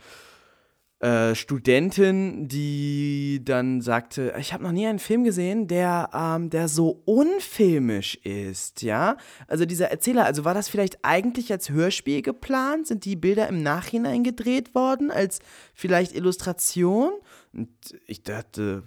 äh, 0.98 1.34
Studentin, 1.34 2.48
die 2.48 3.42
dann 3.44 3.82
sagte, 3.82 4.34
ich 4.40 4.54
habe 4.54 4.64
noch 4.64 4.72
nie 4.72 4.86
einen 4.86 4.98
Film 4.98 5.24
gesehen, 5.24 5.68
der, 5.68 6.08
ähm, 6.14 6.48
der 6.48 6.68
so 6.68 7.02
unfilmisch 7.04 8.14
ist, 8.24 8.80
ja. 8.80 9.18
Also 9.46 9.66
dieser 9.66 9.90
Erzähler, 9.90 10.24
also 10.24 10.46
war 10.46 10.54
das 10.54 10.70
vielleicht 10.70 11.04
eigentlich 11.04 11.52
als 11.52 11.68
Hörspiel 11.68 12.22
geplant? 12.22 12.86
Sind 12.86 13.04
die 13.04 13.14
Bilder 13.14 13.46
im 13.48 13.62
Nachhinein 13.62 14.24
gedreht 14.24 14.74
worden, 14.74 15.10
als 15.10 15.40
vielleicht 15.74 16.14
Illustration? 16.14 17.12
Und 17.56 17.70
ich 18.06 18.22
dachte, 18.22 18.82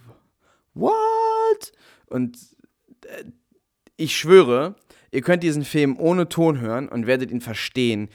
what? 0.76 1.72
Und 2.06 2.38
äh, 3.06 3.24
ich 3.98 4.16
schwöre, 4.16 4.76
ihr 5.12 5.22
könnt 5.22 5.42
diesen 5.42 5.64
Film 5.66 5.98
ohne 6.00 6.30
Ton 6.30 6.60
hören 6.62 6.88
und 6.88 7.08
werdet 7.08 7.32
ihn 7.32 7.42
verstehen. 7.42 8.10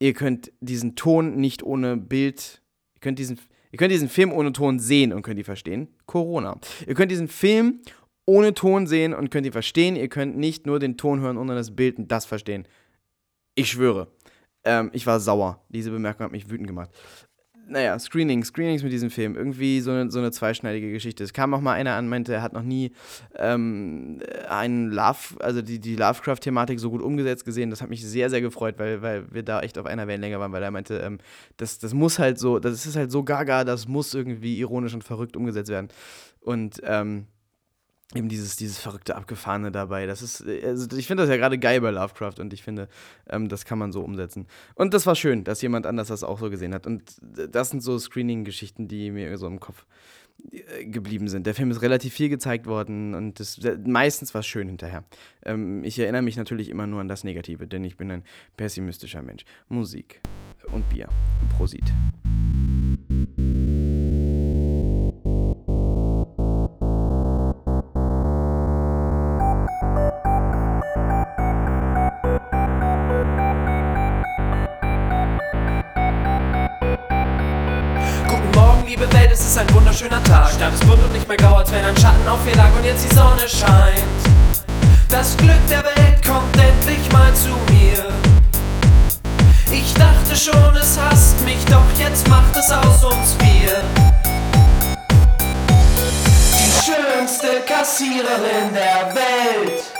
Ihr 0.00 0.12
könnt 0.12 0.52
diesen 0.60 0.96
Ton 0.96 1.36
nicht 1.36 1.62
ohne 1.62 1.96
Bild, 1.96 2.60
ihr 2.94 3.00
könnt 3.00 3.18
diesen, 3.18 3.38
ihr 3.70 3.78
könnt 3.78 3.92
diesen 3.92 4.08
Film 4.08 4.32
ohne 4.32 4.52
Ton 4.52 4.80
sehen 4.80 5.12
und 5.12 5.22
könnt 5.22 5.38
ihn 5.38 5.44
verstehen. 5.44 5.88
Corona. 6.06 6.58
Ihr 6.86 6.94
könnt 6.94 7.12
diesen 7.12 7.28
Film 7.28 7.80
ohne 8.26 8.54
Ton 8.54 8.88
sehen 8.88 9.14
und 9.14 9.30
könnt 9.30 9.46
ihn 9.46 9.52
verstehen. 9.52 9.94
Ihr 9.94 10.08
könnt 10.08 10.36
nicht 10.36 10.66
nur 10.66 10.80
den 10.80 10.96
Ton 10.96 11.20
hören 11.20 11.38
ohne 11.38 11.54
das 11.54 11.76
Bild 11.76 11.96
und 11.98 12.10
das 12.10 12.26
verstehen. 12.26 12.66
Ich 13.54 13.70
schwöre. 13.70 14.08
Ähm, 14.64 14.90
ich 14.92 15.06
war 15.06 15.20
sauer. 15.20 15.64
Diese 15.68 15.92
Bemerkung 15.92 16.24
hat 16.24 16.32
mich 16.32 16.50
wütend 16.50 16.66
gemacht 16.66 16.90
naja, 17.68 17.98
Screenings, 17.98 18.48
Screenings 18.48 18.82
mit 18.82 18.92
diesem 18.92 19.10
Film. 19.10 19.34
Irgendwie 19.34 19.80
so 19.80 19.90
eine, 19.90 20.10
so 20.10 20.18
eine 20.18 20.30
zweischneidige 20.30 20.92
Geschichte. 20.92 21.24
Es 21.24 21.32
kam 21.32 21.52
auch 21.52 21.60
mal 21.60 21.72
einer 21.72 21.94
an, 21.94 22.08
meinte, 22.08 22.32
er 22.32 22.42
hat 22.42 22.52
noch 22.52 22.62
nie 22.62 22.92
ähm, 23.36 24.20
einen 24.48 24.90
Love, 24.90 25.40
also 25.40 25.62
die, 25.62 25.80
die 25.80 25.96
Lovecraft-Thematik 25.96 26.78
so 26.78 26.90
gut 26.90 27.02
umgesetzt 27.02 27.44
gesehen. 27.44 27.70
Das 27.70 27.82
hat 27.82 27.90
mich 27.90 28.04
sehr, 28.04 28.30
sehr 28.30 28.40
gefreut, 28.40 28.76
weil, 28.78 29.02
weil 29.02 29.32
wir 29.32 29.42
da 29.42 29.60
echt 29.60 29.78
auf 29.78 29.86
einer 29.86 30.06
Wellenlänge 30.06 30.38
waren, 30.38 30.52
weil 30.52 30.62
er 30.62 30.70
meinte, 30.70 30.98
ähm, 30.98 31.18
das, 31.56 31.78
das 31.78 31.92
muss 31.92 32.18
halt 32.18 32.38
so, 32.38 32.58
das 32.58 32.86
ist 32.86 32.96
halt 32.96 33.10
so 33.10 33.24
gaga, 33.24 33.64
das 33.64 33.88
muss 33.88 34.14
irgendwie 34.14 34.58
ironisch 34.58 34.94
und 34.94 35.02
verrückt 35.02 35.36
umgesetzt 35.36 35.70
werden. 35.70 35.88
Und 36.40 36.80
ähm, 36.84 37.26
eben 38.14 38.28
dieses, 38.28 38.56
dieses 38.56 38.78
verrückte 38.78 39.16
Abgefahrene 39.16 39.72
dabei. 39.72 40.06
Das 40.06 40.22
ist, 40.22 40.46
also 40.46 40.96
ich 40.96 41.06
finde 41.06 41.24
das 41.24 41.30
ja 41.30 41.36
gerade 41.36 41.58
geil 41.58 41.80
bei 41.80 41.90
Lovecraft 41.90 42.34
und 42.38 42.52
ich 42.52 42.62
finde, 42.62 42.88
ähm, 43.28 43.48
das 43.48 43.64
kann 43.64 43.78
man 43.78 43.92
so 43.92 44.02
umsetzen. 44.02 44.46
Und 44.74 44.94
das 44.94 45.06
war 45.06 45.16
schön, 45.16 45.44
dass 45.44 45.60
jemand 45.62 45.86
anders 45.86 46.08
das 46.08 46.22
auch 46.22 46.38
so 46.38 46.48
gesehen 46.48 46.72
hat. 46.72 46.86
Und 46.86 47.16
das 47.20 47.70
sind 47.70 47.82
so 47.82 47.98
Screening-Geschichten, 47.98 48.86
die 48.86 49.10
mir 49.10 49.36
so 49.38 49.46
im 49.46 49.58
Kopf 49.58 49.86
äh, 50.52 50.84
geblieben 50.84 51.28
sind. 51.28 51.46
Der 51.46 51.54
Film 51.54 51.70
ist 51.70 51.82
relativ 51.82 52.14
viel 52.14 52.28
gezeigt 52.28 52.66
worden 52.66 53.14
und 53.14 53.40
das, 53.40 53.58
meistens 53.84 54.34
war 54.34 54.40
es 54.40 54.46
schön 54.46 54.68
hinterher. 54.68 55.04
Ähm, 55.44 55.82
ich 55.82 55.98
erinnere 55.98 56.22
mich 56.22 56.36
natürlich 56.36 56.68
immer 56.68 56.86
nur 56.86 57.00
an 57.00 57.08
das 57.08 57.24
Negative, 57.24 57.66
denn 57.66 57.82
ich 57.84 57.96
bin 57.96 58.10
ein 58.10 58.22
pessimistischer 58.56 59.22
Mensch. 59.22 59.44
Musik 59.68 60.20
und 60.72 60.88
Bier. 60.88 61.08
Prosit. 61.56 61.84
Ist 79.56 79.62
ein 79.62 79.74
wunderschöner 79.74 80.22
Tag. 80.24 80.50
Stadt 80.50 80.74
ist 80.74 80.86
bunt 80.86 81.02
und 81.02 81.12
nicht 81.14 81.26
mehr 81.26 81.36
grau, 81.36 81.54
als 81.56 81.72
wenn 81.72 81.82
ein 81.82 81.96
Schatten 81.96 82.28
auf 82.28 82.40
ihr 82.46 82.54
lag 82.56 82.68
und 82.76 82.84
jetzt 82.84 83.10
die 83.10 83.14
Sonne 83.14 83.48
scheint. 83.48 84.04
Das 85.08 85.34
Glück 85.38 85.66
der 85.70 85.82
Welt 85.82 86.26
kommt 86.26 86.54
endlich 86.56 87.10
mal 87.10 87.32
zu 87.32 87.48
mir. 87.72 88.12
Ich 89.72 89.94
dachte 89.94 90.36
schon, 90.36 90.76
es 90.76 90.98
hasst 90.98 91.40
mich, 91.44 91.64
doch 91.66 91.86
jetzt 91.98 92.28
macht 92.28 92.54
es 92.54 92.70
aus 92.70 93.04
uns 93.04 93.34
vier. 93.38 93.82
Die 96.52 96.84
schönste 96.84 97.62
Kassiererin 97.66 98.74
der 98.74 99.14
Welt. 99.14 99.95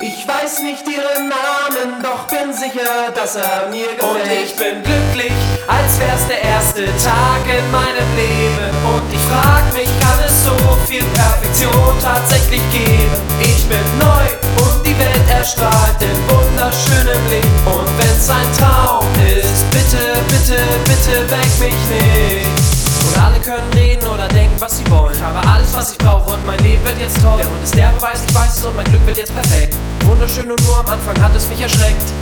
Ich 0.00 0.28
weiß 0.28 0.60
nicht 0.60 0.86
ihren 0.86 1.28
Namen, 1.28 2.02
doch 2.02 2.26
bin 2.26 2.52
sicher, 2.52 3.10
dass 3.14 3.36
er 3.36 3.68
mir 3.70 3.88
gefällt. 3.94 4.02
Und 4.02 4.30
ich 4.30 4.54
bin 4.54 4.82
glücklich, 4.82 5.32
als 5.66 5.98
wär's 5.98 6.28
der 6.28 6.42
erste 6.42 6.84
Tag 7.02 7.40
in 7.48 7.70
meinem 7.70 8.08
Leben. 8.14 8.76
Und 8.92 9.10
ich 9.10 9.20
frag 9.20 9.64
mich, 9.72 9.88
kann 10.00 10.20
es 10.26 10.44
so 10.44 10.52
viel 10.86 11.02
Perfektion 11.14 11.96
tatsächlich 12.02 12.60
geben? 12.70 13.16
Ich 13.40 13.64
bin 13.68 13.86
neu 13.98 14.26
und 14.64 14.86
die 14.86 14.98
Welt 14.98 15.30
erstrahlt 15.30 15.96
in 16.02 16.16
wunderschönem 16.28 17.22
Licht. 17.30 17.48
Und 17.64 17.88
wenn's 17.96 18.28
ein 18.28 18.52
Traum 18.58 19.06
ist, 19.24 19.64
bitte, 19.70 20.20
bitte, 20.28 20.60
bitte 20.84 21.30
weck 21.30 21.58
mich 21.58 21.80
nicht. 21.88 22.65
Und 23.06 23.18
alle 23.18 23.38
können 23.40 23.72
reden 23.74 24.06
oder 24.06 24.28
denken, 24.28 24.56
was 24.58 24.78
sie 24.78 24.90
wollen. 24.90 25.14
Ich 25.14 25.22
habe 25.22 25.46
alles, 25.48 25.72
was 25.72 25.92
ich 25.92 25.98
brauche 25.98 26.34
und 26.34 26.46
mein 26.46 26.58
Leben 26.58 26.84
wird 26.84 26.98
jetzt 26.98 27.20
toll. 27.22 27.36
Der 27.38 27.46
Hund 27.46 27.62
ist 27.62 27.74
der 27.74 27.88
Beweis, 27.88 28.22
ich 28.26 28.34
weiß 28.34 28.58
es 28.58 28.64
und 28.64 28.76
mein 28.76 28.84
Glück 28.86 29.06
wird 29.06 29.16
jetzt 29.16 29.34
perfekt. 29.34 29.74
Wunderschön 30.04 30.50
und 30.50 30.60
nur 30.66 30.78
am 30.78 30.86
Anfang 30.86 31.20
hat 31.22 31.34
es 31.34 31.48
mich 31.48 31.60
erschreckt. 31.60 32.12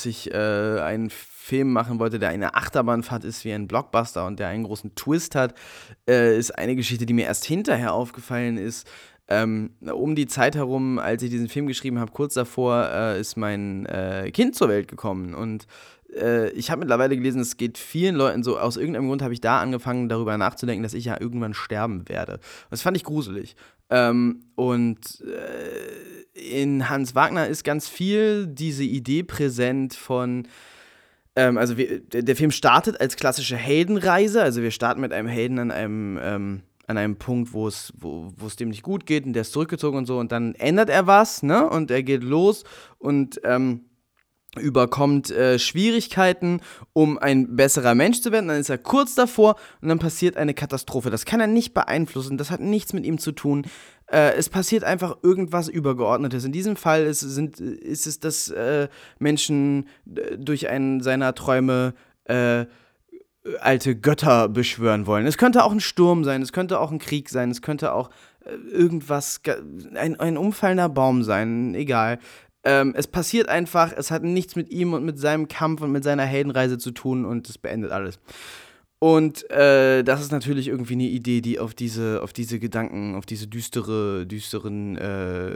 Dass 0.00 0.06
ich 0.06 0.32
äh, 0.32 0.80
einen 0.80 1.10
Film 1.10 1.72
machen 1.72 1.98
wollte, 1.98 2.18
der 2.18 2.30
eine 2.30 2.54
Achterbahnfahrt 2.54 3.22
ist 3.22 3.44
wie 3.44 3.52
ein 3.52 3.68
Blockbuster 3.68 4.26
und 4.26 4.38
der 4.40 4.48
einen 4.48 4.64
großen 4.64 4.94
Twist 4.94 5.34
hat, 5.34 5.54
äh, 6.08 6.38
ist 6.38 6.52
eine 6.52 6.74
Geschichte, 6.74 7.04
die 7.04 7.12
mir 7.12 7.26
erst 7.26 7.44
hinterher 7.44 7.92
aufgefallen 7.92 8.56
ist. 8.56 8.88
Ähm, 9.28 9.74
um 9.92 10.14
die 10.14 10.26
Zeit 10.26 10.56
herum, 10.56 10.98
als 10.98 11.22
ich 11.22 11.28
diesen 11.28 11.48
Film 11.48 11.66
geschrieben 11.66 11.98
habe, 11.98 12.12
kurz 12.12 12.32
davor, 12.32 12.88
äh, 12.90 13.20
ist 13.20 13.36
mein 13.36 13.84
äh, 13.86 14.30
Kind 14.32 14.56
zur 14.56 14.70
Welt 14.70 14.88
gekommen. 14.88 15.34
Und 15.34 15.66
äh, 16.14 16.48
ich 16.52 16.70
habe 16.70 16.80
mittlerweile 16.80 17.14
gelesen, 17.14 17.42
es 17.42 17.58
geht 17.58 17.76
vielen 17.76 18.16
Leuten 18.16 18.42
so, 18.42 18.58
aus 18.58 18.78
irgendeinem 18.78 19.08
Grund 19.08 19.20
habe 19.20 19.34
ich 19.34 19.42
da 19.42 19.60
angefangen, 19.60 20.08
darüber 20.08 20.38
nachzudenken, 20.38 20.82
dass 20.82 20.94
ich 20.94 21.04
ja 21.04 21.20
irgendwann 21.20 21.52
sterben 21.52 22.08
werde. 22.08 22.40
Das 22.70 22.80
fand 22.80 22.96
ich 22.96 23.04
gruselig. 23.04 23.54
Ähm, 23.90 24.44
und 24.54 25.20
äh, 25.20 26.09
in 26.40 26.88
Hans 26.88 27.14
Wagner 27.14 27.46
ist 27.46 27.64
ganz 27.64 27.88
viel 27.88 28.46
diese 28.46 28.84
Idee 28.84 29.22
präsent 29.22 29.94
von 29.94 30.48
ähm, 31.36 31.58
also 31.58 31.76
wir, 31.76 32.00
der 32.00 32.36
Film 32.36 32.50
startet 32.50 33.00
als 33.00 33.16
klassische 33.16 33.56
Heldenreise, 33.56 34.42
also 34.42 34.62
wir 34.62 34.70
starten 34.70 35.00
mit 35.00 35.12
einem 35.12 35.28
Helden 35.28 35.58
an 35.58 35.70
einem 35.70 36.18
ähm, 36.22 36.62
an 36.90 36.98
einem 36.98 37.16
Punkt, 37.16 37.52
wo 37.52 37.68
es, 37.68 37.92
wo, 37.96 38.32
es 38.44 38.56
dem 38.56 38.70
nicht 38.70 38.82
gut 38.82 39.06
geht 39.06 39.24
und 39.24 39.32
der 39.32 39.42
ist 39.42 39.52
zurückgezogen 39.52 39.96
und 39.96 40.06
so 40.06 40.18
und 40.18 40.32
dann 40.32 40.56
ändert 40.56 40.90
er 40.90 41.06
was, 41.06 41.44
ne? 41.44 41.70
Und 41.70 41.92
er 41.92 42.02
geht 42.02 42.24
los 42.24 42.64
und 42.98 43.40
ähm, 43.44 43.84
überkommt 44.58 45.30
äh, 45.30 45.60
Schwierigkeiten, 45.60 46.60
um 46.92 47.18
ein 47.18 47.54
besserer 47.54 47.94
Mensch 47.94 48.20
zu 48.20 48.32
werden. 48.32 48.48
Dann 48.48 48.58
ist 48.58 48.68
er 48.68 48.78
kurz 48.78 49.14
davor 49.14 49.54
und 49.80 49.88
dann 49.88 50.00
passiert 50.00 50.36
eine 50.36 50.54
Katastrophe. 50.54 51.10
Das 51.10 51.24
kann 51.24 51.40
er 51.40 51.46
nicht 51.46 51.72
beeinflussen. 51.72 52.36
Das 52.36 52.50
hat 52.50 52.60
nichts 52.60 52.92
mit 52.92 53.06
ihm 53.06 53.18
zu 53.18 53.30
tun. 53.30 53.66
Äh, 54.10 54.34
es 54.34 54.48
passiert 54.48 54.84
einfach 54.84 55.18
irgendwas 55.22 55.68
Übergeordnetes. 55.68 56.44
In 56.44 56.52
diesem 56.52 56.76
Fall 56.76 57.04
ist, 57.04 57.20
sind, 57.20 57.60
ist 57.60 58.06
es, 58.06 58.18
dass 58.18 58.48
äh, 58.48 58.88
Menschen 59.18 59.86
äh, 60.06 60.36
durch 60.36 60.68
einen 60.68 61.00
seiner 61.00 61.34
Träume 61.34 61.94
äh, 62.24 62.66
alte 63.60 63.96
Götter 63.96 64.48
beschwören 64.48 65.06
wollen. 65.06 65.26
Es 65.26 65.38
könnte 65.38 65.64
auch 65.64 65.72
ein 65.72 65.80
Sturm 65.80 66.24
sein, 66.24 66.42
es 66.42 66.52
könnte 66.52 66.80
auch 66.80 66.90
ein 66.90 66.98
Krieg 66.98 67.28
sein, 67.30 67.50
es 67.50 67.62
könnte 67.62 67.92
auch 67.92 68.10
äh, 68.44 68.54
irgendwas, 68.72 69.40
ein, 69.94 70.18
ein 70.18 70.36
umfallender 70.36 70.88
Baum 70.88 71.22
sein, 71.22 71.74
egal. 71.74 72.18
Ähm, 72.62 72.92
es 72.96 73.06
passiert 73.06 73.48
einfach, 73.48 73.92
es 73.96 74.10
hat 74.10 74.22
nichts 74.22 74.56
mit 74.56 74.70
ihm 74.70 74.92
und 74.92 75.04
mit 75.04 75.18
seinem 75.18 75.48
Kampf 75.48 75.80
und 75.80 75.92
mit 75.92 76.04
seiner 76.04 76.24
Heldenreise 76.24 76.76
zu 76.76 76.90
tun 76.90 77.24
und 77.24 77.48
es 77.48 77.56
beendet 77.56 77.90
alles. 77.90 78.18
Und 79.02 79.50
äh, 79.50 80.04
das 80.04 80.20
ist 80.20 80.30
natürlich 80.30 80.68
irgendwie 80.68 80.92
eine 80.92 81.04
Idee, 81.04 81.40
die 81.40 81.58
auf 81.58 81.72
diese, 81.72 82.20
auf 82.22 82.34
diese 82.34 82.58
Gedanken, 82.58 83.14
auf 83.14 83.24
diese 83.24 83.48
düstere, 83.48 84.26
düsteren 84.26 84.98
äh, 84.98 85.52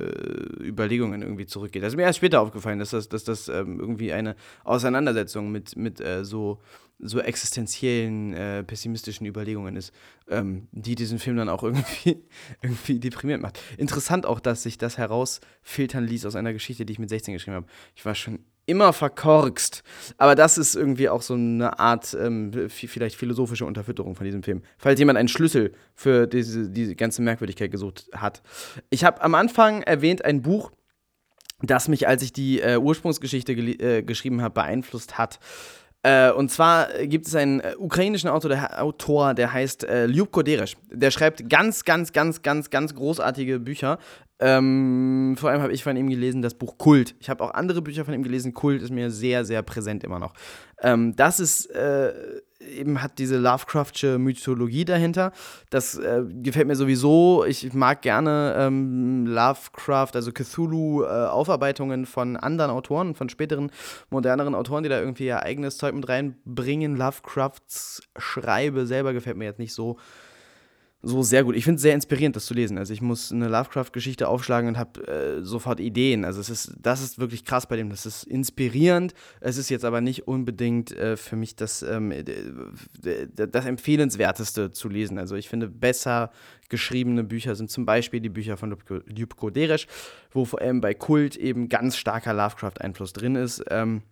Überlegungen 0.62 1.20
irgendwie 1.20 1.44
zurückgeht. 1.44 1.82
Das 1.82 1.92
ist 1.92 1.96
mir 1.98 2.04
erst 2.04 2.16
später 2.16 2.40
aufgefallen, 2.40 2.78
dass 2.78 2.90
das, 2.90 3.10
dass 3.10 3.22
das 3.22 3.48
ähm, 3.48 3.78
irgendwie 3.78 4.14
eine 4.14 4.34
Auseinandersetzung 4.64 5.52
mit, 5.52 5.76
mit 5.76 6.00
äh, 6.00 6.24
so, 6.24 6.58
so 6.98 7.20
existenziellen, 7.20 8.32
äh, 8.32 8.64
pessimistischen 8.64 9.26
Überlegungen 9.26 9.76
ist, 9.76 9.92
ähm, 10.30 10.68
die 10.72 10.94
diesen 10.94 11.18
Film 11.18 11.36
dann 11.36 11.50
auch 11.50 11.64
irgendwie, 11.64 12.24
irgendwie 12.62 12.98
deprimiert 12.98 13.42
macht. 13.42 13.60
Interessant 13.76 14.24
auch, 14.24 14.40
dass 14.40 14.62
sich 14.62 14.78
das 14.78 14.96
herausfiltern 14.96 16.06
ließ 16.06 16.24
aus 16.24 16.34
einer 16.34 16.54
Geschichte, 16.54 16.86
die 16.86 16.94
ich 16.94 16.98
mit 16.98 17.10
16 17.10 17.34
geschrieben 17.34 17.56
habe. 17.56 17.66
Ich 17.94 18.06
war 18.06 18.14
schon 18.14 18.38
immer 18.66 18.92
verkorkst. 18.92 19.82
Aber 20.16 20.34
das 20.34 20.58
ist 20.58 20.74
irgendwie 20.74 21.08
auch 21.08 21.22
so 21.22 21.34
eine 21.34 21.78
Art, 21.78 22.16
ähm, 22.18 22.68
vielleicht 22.68 23.16
philosophische 23.16 23.66
Unterfütterung 23.66 24.14
von 24.14 24.24
diesem 24.24 24.42
Film. 24.42 24.62
Falls 24.78 24.98
jemand 24.98 25.18
einen 25.18 25.28
Schlüssel 25.28 25.72
für 25.94 26.26
diese, 26.26 26.68
diese 26.70 26.96
ganze 26.96 27.22
Merkwürdigkeit 27.22 27.70
gesucht 27.70 28.08
hat. 28.14 28.42
Ich 28.90 29.04
habe 29.04 29.22
am 29.22 29.34
Anfang 29.34 29.82
erwähnt 29.82 30.24
ein 30.24 30.42
Buch, 30.42 30.72
das 31.62 31.88
mich, 31.88 32.08
als 32.08 32.22
ich 32.22 32.32
die 32.32 32.60
äh, 32.60 32.76
Ursprungsgeschichte 32.76 33.52
äh, 33.52 34.02
geschrieben 34.02 34.42
habe, 34.42 34.54
beeinflusst 34.54 35.18
hat. 35.18 35.38
Äh, 36.04 36.30
und 36.32 36.50
zwar 36.50 36.88
gibt 37.06 37.26
es 37.26 37.34
einen 37.34 37.60
äh, 37.60 37.74
ukrainischen 37.78 38.28
Autor 38.28 38.50
der, 38.50 38.82
Autor, 38.82 39.32
der 39.32 39.52
heißt 39.52 39.84
äh, 39.84 40.04
Ljubko 40.04 40.42
Dereš. 40.42 40.76
Der 40.90 41.10
schreibt 41.10 41.48
ganz, 41.48 41.84
ganz, 41.84 42.12
ganz, 42.12 42.42
ganz, 42.42 42.68
ganz 42.68 42.94
großartige 42.94 43.58
Bücher. 43.58 43.98
Ähm, 44.38 45.34
vor 45.38 45.48
allem 45.48 45.62
habe 45.62 45.72
ich 45.72 45.82
von 45.82 45.96
ihm 45.96 46.10
gelesen 46.10 46.42
das 46.42 46.54
Buch 46.54 46.76
Kult. 46.76 47.14
Ich 47.20 47.30
habe 47.30 47.42
auch 47.42 47.54
andere 47.54 47.80
Bücher 47.80 48.04
von 48.04 48.12
ihm 48.12 48.22
gelesen. 48.22 48.52
Kult 48.52 48.82
ist 48.82 48.90
mir 48.90 49.10
sehr, 49.10 49.46
sehr 49.46 49.62
präsent 49.62 50.04
immer 50.04 50.18
noch. 50.18 50.34
Ähm, 50.82 51.16
das 51.16 51.40
ist 51.40 51.70
äh, 51.70 52.12
eben 52.68 53.02
hat 53.02 53.18
diese 53.18 53.38
Lovecraftsche 53.38 54.18
Mythologie 54.18 54.84
dahinter. 54.84 55.32
Das 55.70 55.96
äh, 55.96 56.22
gefällt 56.42 56.66
mir 56.66 56.76
sowieso. 56.76 57.44
Ich 57.46 57.72
mag 57.72 58.02
gerne 58.02 58.54
ähm, 58.58 59.26
Lovecraft, 59.26 60.10
also 60.14 60.32
Cthulhu-Aufarbeitungen 60.32 62.04
äh, 62.04 62.06
von 62.06 62.36
anderen 62.36 62.70
Autoren, 62.70 63.14
von 63.14 63.28
späteren, 63.28 63.70
moderneren 64.10 64.54
Autoren, 64.54 64.82
die 64.82 64.88
da 64.88 64.98
irgendwie 64.98 65.26
ihr 65.26 65.42
eigenes 65.42 65.78
Zeug 65.78 65.94
mit 65.94 66.08
reinbringen. 66.08 66.96
Lovecrafts 66.96 68.02
Schreibe 68.16 68.86
selber 68.86 69.12
gefällt 69.12 69.36
mir 69.36 69.44
jetzt 69.44 69.58
nicht 69.58 69.74
so 69.74 69.98
so 71.04 71.22
sehr 71.22 71.44
gut. 71.44 71.54
Ich 71.54 71.64
finde 71.64 71.76
es 71.76 71.82
sehr 71.82 71.94
inspirierend, 71.94 72.34
das 72.34 72.46
zu 72.46 72.54
lesen. 72.54 72.78
Also 72.78 72.92
ich 72.92 73.02
muss 73.02 73.30
eine 73.30 73.48
Lovecraft-Geschichte 73.48 74.26
aufschlagen 74.26 74.68
und 74.68 74.78
habe 74.78 75.06
äh, 75.06 75.42
sofort 75.42 75.80
Ideen. 75.80 76.24
Also 76.24 76.40
es 76.40 76.48
ist, 76.48 76.74
das 76.80 77.02
ist 77.02 77.18
wirklich 77.18 77.44
krass 77.44 77.66
bei 77.66 77.76
dem. 77.76 77.90
Das 77.90 78.06
ist 78.06 78.24
inspirierend. 78.24 79.14
Es 79.40 79.58
ist 79.58 79.68
jetzt 79.68 79.84
aber 79.84 80.00
nicht 80.00 80.26
unbedingt 80.26 80.92
äh, 80.92 81.16
für 81.16 81.36
mich 81.36 81.56
das, 81.56 81.82
ähm, 81.82 82.12
das 83.34 83.66
Empfehlenswerteste 83.66 84.70
zu 84.70 84.88
lesen. 84.88 85.18
Also 85.18 85.36
ich 85.36 85.48
finde, 85.48 85.68
besser 85.68 86.30
geschriebene 86.70 87.22
Bücher 87.22 87.54
sind 87.54 87.70
zum 87.70 87.84
Beispiel 87.84 88.20
die 88.20 88.30
Bücher 88.30 88.56
von 88.56 88.74
Ljubko 89.06 89.50
Dereš, 89.50 89.86
wo 90.32 90.44
vor 90.44 90.60
allem 90.60 90.80
bei 90.80 90.94
Kult 90.94 91.36
eben 91.36 91.68
ganz 91.68 91.96
starker 91.96 92.32
Lovecraft-Einfluss 92.32 93.12
drin 93.12 93.36
ist. 93.36 93.62
Ähm, 93.68 94.02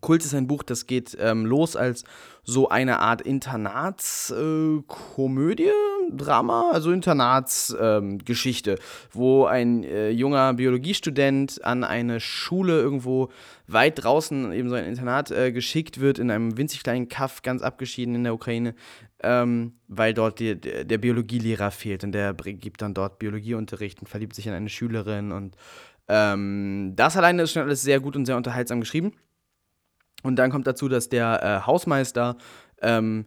Kult 0.00 0.24
ist 0.24 0.34
ein 0.34 0.46
Buch, 0.46 0.62
das 0.62 0.86
geht 0.86 1.16
ähm, 1.20 1.44
los 1.44 1.76
als 1.76 2.04
so 2.44 2.68
eine 2.68 3.00
Art 3.00 3.20
Internatskomödie, 3.22 5.72
Drama, 6.10 6.70
also 6.72 6.90
Internatsgeschichte, 6.90 8.72
ähm, 8.72 8.78
wo 9.12 9.44
ein 9.46 9.84
äh, 9.84 10.10
junger 10.10 10.54
Biologiestudent 10.54 11.64
an 11.64 11.84
eine 11.84 12.20
Schule 12.20 12.80
irgendwo 12.80 13.30
weit 13.66 14.02
draußen, 14.02 14.52
eben 14.52 14.68
so 14.68 14.74
ein 14.74 14.84
Internat, 14.84 15.30
äh, 15.30 15.52
geschickt 15.52 16.00
wird, 16.00 16.18
in 16.18 16.30
einem 16.30 16.56
winzig 16.56 16.82
kleinen 16.82 17.08
Kaff, 17.08 17.42
ganz 17.42 17.62
abgeschieden 17.62 18.14
in 18.14 18.24
der 18.24 18.34
Ukraine, 18.34 18.74
ähm, 19.22 19.74
weil 19.88 20.14
dort 20.14 20.38
die, 20.38 20.56
der 20.56 20.98
Biologielehrer 20.98 21.70
fehlt 21.70 22.04
und 22.04 22.12
der 22.12 22.34
gibt 22.34 22.82
dann 22.82 22.94
dort 22.94 23.18
Biologieunterricht 23.18 24.00
und 24.00 24.08
verliebt 24.08 24.34
sich 24.34 24.46
in 24.46 24.52
eine 24.52 24.68
Schülerin 24.68 25.32
und 25.32 25.56
ähm, 26.08 26.94
das 26.96 27.16
alleine 27.16 27.42
ist 27.42 27.52
schon 27.52 27.62
alles 27.62 27.82
sehr 27.82 28.00
gut 28.00 28.16
und 28.16 28.24
sehr 28.26 28.36
unterhaltsam 28.36 28.80
geschrieben. 28.80 29.12
Und 30.22 30.36
dann 30.36 30.50
kommt 30.50 30.66
dazu, 30.66 30.88
dass 30.88 31.08
der 31.08 31.42
äh, 31.42 31.66
Hausmeister 31.66 32.36
ähm, 32.82 33.26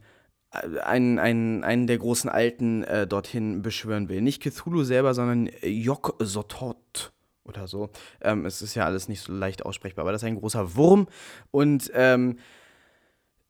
einen, 0.51 1.19
einen, 1.19 1.63
einen 1.63 1.87
der 1.87 1.97
großen 1.97 2.29
Alten 2.29 2.83
äh, 2.83 3.07
dorthin 3.07 3.61
beschwören 3.61 4.09
will. 4.09 4.21
Nicht 4.21 4.43
Cthulhu 4.43 4.83
selber, 4.83 5.13
sondern 5.13 5.49
Jok 5.63 6.17
Sotot 6.19 7.13
oder 7.45 7.67
so. 7.67 7.89
Ähm, 8.21 8.45
es 8.45 8.61
ist 8.61 8.75
ja 8.75 8.85
alles 8.85 9.07
nicht 9.07 9.21
so 9.21 9.31
leicht 9.33 9.65
aussprechbar, 9.65 10.03
aber 10.03 10.11
das 10.11 10.23
ist 10.23 10.27
ein 10.27 10.39
großer 10.39 10.75
Wurm. 10.75 11.07
Und 11.51 11.89
ähm, 11.93 12.37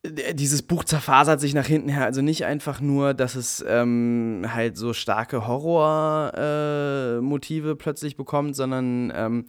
dieses 0.04 0.62
Buch 0.62 0.84
zerfasert 0.84 1.40
sich 1.40 1.54
nach 1.54 1.66
hinten 1.66 1.88
her. 1.88 2.04
Also 2.04 2.22
nicht 2.22 2.44
einfach 2.44 2.80
nur, 2.80 3.14
dass 3.14 3.36
es 3.36 3.64
ähm, 3.66 4.44
halt 4.48 4.76
so 4.76 4.92
starke 4.92 5.46
Horrormotive 5.46 7.70
äh, 7.70 7.76
plötzlich 7.76 8.16
bekommt, 8.16 8.56
sondern 8.56 9.12
ähm, 9.14 9.46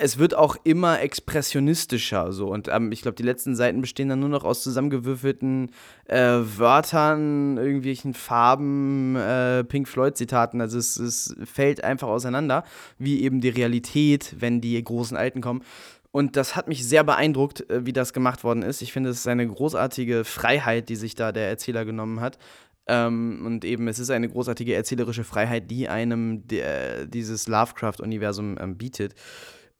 es 0.00 0.18
wird 0.18 0.34
auch 0.34 0.56
immer 0.64 1.00
expressionistischer 1.00 2.32
so 2.32 2.48
und 2.48 2.68
ähm, 2.68 2.92
ich 2.92 3.02
glaube 3.02 3.14
die 3.14 3.22
letzten 3.22 3.56
Seiten 3.56 3.80
bestehen 3.80 4.08
dann 4.08 4.20
nur 4.20 4.28
noch 4.28 4.44
aus 4.44 4.62
zusammengewürfelten 4.62 5.70
äh, 6.06 6.18
Wörtern, 6.18 7.56
irgendwelchen 7.56 8.14
Farben, 8.14 9.16
äh, 9.16 9.64
Pink 9.64 9.88
Floyd 9.88 10.16
Zitaten. 10.16 10.60
Also 10.60 10.78
es, 10.78 10.98
es 10.98 11.34
fällt 11.44 11.84
einfach 11.84 12.08
auseinander, 12.08 12.64
wie 12.98 13.22
eben 13.22 13.40
die 13.40 13.48
Realität, 13.48 14.36
wenn 14.38 14.60
die 14.60 14.82
großen 14.82 15.16
Alten 15.16 15.40
kommen. 15.40 15.62
Und 16.10 16.36
das 16.36 16.56
hat 16.56 16.68
mich 16.68 16.86
sehr 16.86 17.04
beeindruckt, 17.04 17.68
äh, 17.70 17.84
wie 17.86 17.92
das 17.92 18.12
gemacht 18.12 18.44
worden 18.44 18.62
ist. 18.62 18.82
Ich 18.82 18.92
finde, 18.92 19.10
es 19.10 19.18
ist 19.18 19.28
eine 19.28 19.46
großartige 19.46 20.24
Freiheit, 20.24 20.88
die 20.88 20.96
sich 20.96 21.14
da 21.14 21.32
der 21.32 21.48
Erzähler 21.48 21.84
genommen 21.84 22.20
hat. 22.20 22.38
Ähm, 22.86 23.42
und 23.44 23.64
eben, 23.64 23.86
es 23.88 23.98
ist 23.98 24.10
eine 24.10 24.28
großartige 24.28 24.74
erzählerische 24.74 25.24
Freiheit, 25.24 25.70
die 25.70 25.88
einem 25.88 26.46
der, 26.48 27.06
dieses 27.06 27.46
Lovecraft-Universum 27.46 28.56
ähm, 28.58 28.76
bietet. 28.78 29.14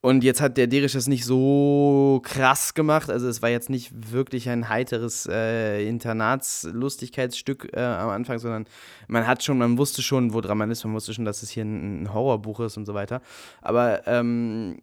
Und 0.00 0.22
jetzt 0.22 0.40
hat 0.40 0.56
der 0.56 0.68
Derisch 0.68 0.92
das 0.92 1.08
nicht 1.08 1.24
so 1.24 2.20
krass 2.22 2.72
gemacht. 2.72 3.10
Also 3.10 3.26
es 3.26 3.42
war 3.42 3.48
jetzt 3.48 3.68
nicht 3.68 4.12
wirklich 4.12 4.48
ein 4.48 4.68
heiteres 4.68 5.26
äh, 5.28 5.84
Internatslustigkeitsstück 5.88 7.70
äh, 7.72 7.80
am 7.80 8.10
Anfang, 8.10 8.38
sondern 8.38 8.66
man 9.08 9.26
hat 9.26 9.42
schon, 9.42 9.58
man 9.58 9.76
wusste 9.76 10.02
schon, 10.02 10.32
woran 10.32 10.56
man 10.56 10.70
ist, 10.70 10.84
man 10.84 10.94
wusste 10.94 11.14
schon, 11.14 11.24
dass 11.24 11.42
es 11.42 11.50
hier 11.50 11.64
ein, 11.64 12.04
ein 12.04 12.14
Horrorbuch 12.14 12.60
ist 12.60 12.76
und 12.76 12.86
so 12.86 12.94
weiter. 12.94 13.22
Aber 13.60 14.06
ähm, 14.06 14.78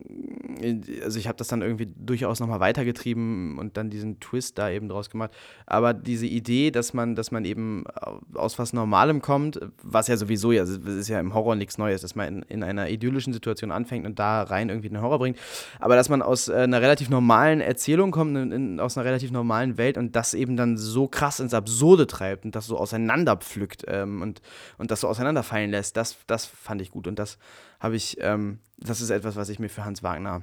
also 1.02 1.18
ich 1.18 1.30
habe 1.30 1.38
das 1.38 1.48
dann 1.48 1.62
irgendwie 1.62 1.88
durchaus 1.96 2.42
nochmal 2.42 2.60
weitergetrieben 2.60 3.58
und 3.58 3.78
dann 3.78 3.90
diesen 3.90 4.20
Twist 4.20 4.58
da 4.58 4.70
eben 4.70 4.90
draus 4.90 5.10
gemacht. 5.10 5.32
Aber 5.66 5.94
diese 5.94 6.26
Idee, 6.26 6.72
dass 6.72 6.94
man, 6.94 7.16
dass 7.16 7.32
man 7.32 7.46
eben 7.46 7.86
aus 8.34 8.60
was 8.60 8.74
Normalem 8.74 9.22
kommt, 9.22 9.62
was 9.82 10.10
ja 10.10 10.18
sowieso 10.18 10.52
ja, 10.52 10.64
es 10.64 10.72
ist 10.72 11.08
ja 11.08 11.22
im 11.22 11.34
Horror 11.34 11.56
nichts 11.56 11.78
Neues, 11.78 12.02
dass 12.02 12.16
man 12.16 12.28
in, 12.28 12.42
in 12.44 12.64
einer 12.64 12.90
idyllischen 12.90 13.32
Situation 13.32 13.72
anfängt 13.72 14.06
und 14.06 14.20
da 14.20 14.44
rein 14.44 14.68
irgendwie 14.68 14.90
eine 14.90 15.05
Horror 15.06 15.20
bringt, 15.20 15.38
aber 15.80 15.96
dass 15.96 16.10
man 16.10 16.22
aus 16.22 16.48
äh, 16.48 16.56
einer 16.56 16.82
relativ 16.82 17.10
normalen 17.10 17.62
Erzählung 17.62 18.12
kommt, 18.12 18.36
in, 18.38 18.52
in, 18.52 18.80
aus 18.80 18.98
einer 18.98 19.06
relativ 19.06 19.32
normalen 19.32 19.78
Welt 19.78 19.98
und 19.98 20.16
das 20.16 20.34
eben 20.34 20.58
dann 20.58 20.78
so 20.78 21.08
krass 21.08 21.40
ins 21.40 21.54
Absurde 21.54 22.08
treibt 22.08 22.46
und 22.46 22.56
das 22.56 22.66
so 22.68 22.78
auseinanderpflückt 22.78 23.86
ähm, 23.88 24.22
und, 24.22 24.42
und 24.78 24.92
das 24.92 25.02
so 25.02 25.08
auseinanderfallen 25.08 25.72
lässt, 25.72 25.96
das, 25.98 26.18
das 26.28 26.46
fand 26.46 26.82
ich 26.82 26.92
gut 26.92 27.08
und 27.08 27.20
das 27.20 27.38
habe 27.80 27.96
ich, 27.96 28.18
ähm, 28.20 28.60
das 28.78 29.02
ist 29.02 29.10
etwas, 29.10 29.36
was 29.36 29.50
ich 29.50 29.60
mir 29.60 29.70
für 29.70 29.86
Hans 29.86 30.04
Wagner 30.04 30.42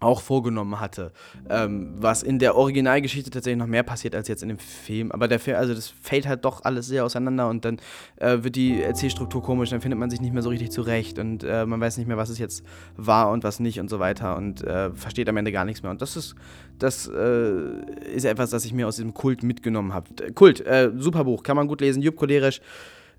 auch 0.00 0.20
vorgenommen 0.20 0.80
hatte. 0.80 1.12
Ähm, 1.48 1.94
was 1.96 2.22
in 2.22 2.38
der 2.38 2.56
Originalgeschichte 2.56 3.30
tatsächlich 3.30 3.58
noch 3.58 3.66
mehr 3.66 3.84
passiert 3.84 4.14
als 4.14 4.28
jetzt 4.28 4.42
in 4.42 4.48
dem 4.48 4.58
Film. 4.58 5.12
Aber 5.12 5.28
der 5.28 5.38
Film, 5.38 5.56
also 5.56 5.72
das 5.72 5.88
fällt 5.88 6.26
halt 6.26 6.44
doch 6.44 6.64
alles 6.64 6.86
sehr 6.86 7.04
auseinander 7.04 7.48
und 7.48 7.64
dann 7.64 7.78
äh, 8.16 8.38
wird 8.42 8.56
die 8.56 8.82
Erzählstruktur 8.82 9.42
komisch, 9.42 9.70
dann 9.70 9.80
findet 9.80 9.98
man 9.98 10.10
sich 10.10 10.20
nicht 10.20 10.34
mehr 10.34 10.42
so 10.42 10.50
richtig 10.50 10.72
zurecht 10.72 11.18
und 11.18 11.44
äh, 11.44 11.64
man 11.64 11.80
weiß 11.80 11.96
nicht 11.96 12.06
mehr, 12.06 12.16
was 12.16 12.28
es 12.28 12.38
jetzt 12.38 12.64
war 12.96 13.30
und 13.30 13.44
was 13.44 13.60
nicht 13.60 13.78
und 13.80 13.88
so 13.88 14.00
weiter 14.00 14.36
und 14.36 14.62
äh, 14.64 14.90
versteht 14.94 15.28
am 15.28 15.36
Ende 15.36 15.52
gar 15.52 15.64
nichts 15.64 15.82
mehr. 15.82 15.90
Und 15.90 16.02
das 16.02 16.16
ist, 16.16 16.34
das 16.78 17.06
äh, 17.06 18.12
ist 18.14 18.24
etwas, 18.24 18.50
das 18.50 18.64
ich 18.64 18.72
mir 18.72 18.88
aus 18.88 18.96
diesem 18.96 19.14
Kult 19.14 19.42
mitgenommen 19.42 19.94
habe. 19.94 20.32
Kult, 20.34 20.60
äh, 20.66 20.90
super 20.96 21.24
Buch, 21.24 21.42
kann 21.42 21.56
man 21.56 21.68
gut 21.68 21.80
lesen, 21.80 22.02
Jupp 22.02 22.16
Kolerisch. 22.16 22.60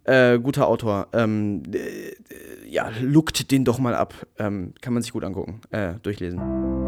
Äh, 0.05 0.39
guter 0.39 0.67
Autor. 0.67 1.07
Ähm, 1.13 1.63
äh, 1.73 2.69
ja, 2.69 2.91
lookt 3.01 3.51
den 3.51 3.65
doch 3.65 3.79
mal 3.79 3.95
ab. 3.95 4.13
Ähm, 4.37 4.73
kann 4.81 4.93
man 4.93 5.01
sich 5.03 5.11
gut 5.11 5.23
angucken, 5.23 5.61
äh, 5.71 5.95
durchlesen. 6.03 6.84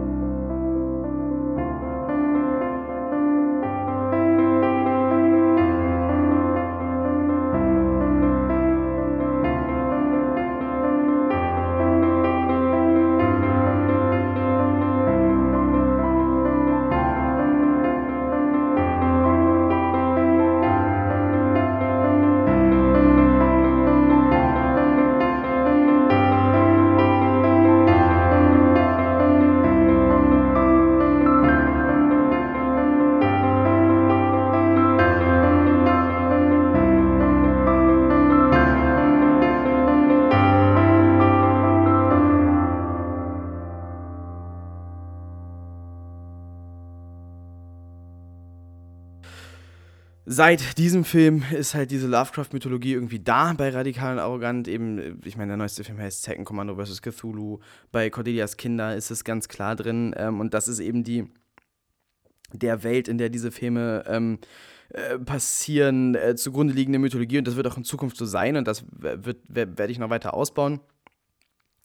Seit 50.38 50.78
diesem 50.78 51.04
Film 51.04 51.44
ist 51.52 51.74
halt 51.74 51.90
diese 51.90 52.08
Lovecraft-Mythologie 52.08 52.94
irgendwie 52.94 53.20
da 53.20 53.54
bei 53.54 53.70
Radikal 53.70 54.14
und 54.14 54.20
Arrogant. 54.20 54.68
Eben, 54.68 55.20
ich 55.26 55.36
meine, 55.36 55.50
der 55.50 55.58
neueste 55.58 55.84
Film 55.84 55.98
heißt 55.98 56.22
Second 56.22 56.46
Commando 56.46 56.76
vs. 56.76 57.02
Cthulhu. 57.02 57.60
Bei 57.92 58.12
Cordelias 58.12 58.56
Kinder 58.56 58.96
ist 58.96 59.10
es 59.10 59.24
ganz 59.24 59.50
klar 59.50 59.76
drin. 59.76 60.14
Ähm, 60.16 60.40
und 60.40 60.54
das 60.54 60.68
ist 60.68 60.80
eben 60.80 61.04
die 61.04 61.26
der 62.54 62.84
Welt, 62.84 63.08
in 63.08 63.18
der 63.18 63.30
diese 63.30 63.52
Filme 63.52 64.04
ähm, 64.08 64.38
äh, 64.90 65.18
passieren, 65.18 66.14
äh, 66.14 66.36
zugrunde 66.36 66.74
liegende 66.74 67.00
Mythologie. 67.00 67.40
Und 67.40 67.48
das 67.48 67.56
wird 67.56 67.66
auch 67.66 67.78
in 67.78 67.84
Zukunft 67.84 68.16
so 68.16 68.26
sein. 68.26 68.58
Und 68.58 68.68
das 68.68 68.86
werde 68.92 69.92
ich 69.92 69.98
noch 69.98 70.12
weiter 70.12 70.36
ausbauen. 70.36 70.80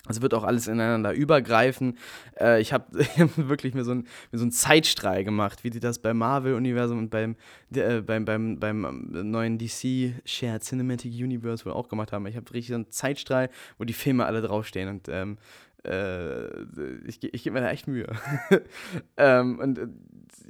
Es 0.09 0.21
wird 0.21 0.35
auch 0.35 0.43
alles 0.43 0.67
ineinander 0.67 1.13
übergreifen. 1.13 1.97
Äh, 2.39 2.61
ich 2.61 2.73
habe 2.73 2.87
wirklich 3.37 3.73
mir 3.73 3.85
so, 3.85 3.93
ein, 3.93 4.09
so 4.33 4.43
einen 4.43 4.51
Zeitstrahl 4.51 5.23
gemacht, 5.23 5.63
wie 5.63 5.71
die 5.71 5.79
das 5.79 6.01
beim 6.01 6.19
Marvel-Universum 6.19 6.99
und 6.99 7.11
beim, 7.11 7.37
äh, 7.73 8.01
beim, 8.01 8.25
beim, 8.25 8.59
beim 8.59 9.09
neuen 9.13 9.59
DC 9.59 10.15
Shared 10.25 10.65
Cinematic 10.65 11.13
Universe 11.13 11.65
wohl 11.65 11.73
auch 11.73 11.89
gemacht 11.89 12.11
haben. 12.11 12.27
Ich 12.27 12.37
habe 12.37 12.53
richtig 12.53 12.71
so 12.71 12.75
einen 12.75 12.91
Zeitstrahl, 12.91 13.49
wo 13.79 13.85
die 13.85 13.93
Filme 13.93 14.27
alle 14.27 14.43
draufstehen 14.43 14.89
und 14.89 15.09
ähm, 15.09 15.39
äh, 15.85 16.63
ich, 17.07 17.23
ich 17.23 17.43
gebe 17.45 17.55
mir 17.55 17.61
da 17.61 17.71
echt 17.71 17.87
Mühe. 17.87 18.09
ähm, 19.17 19.59
und 19.61 19.79
äh, 19.79 19.87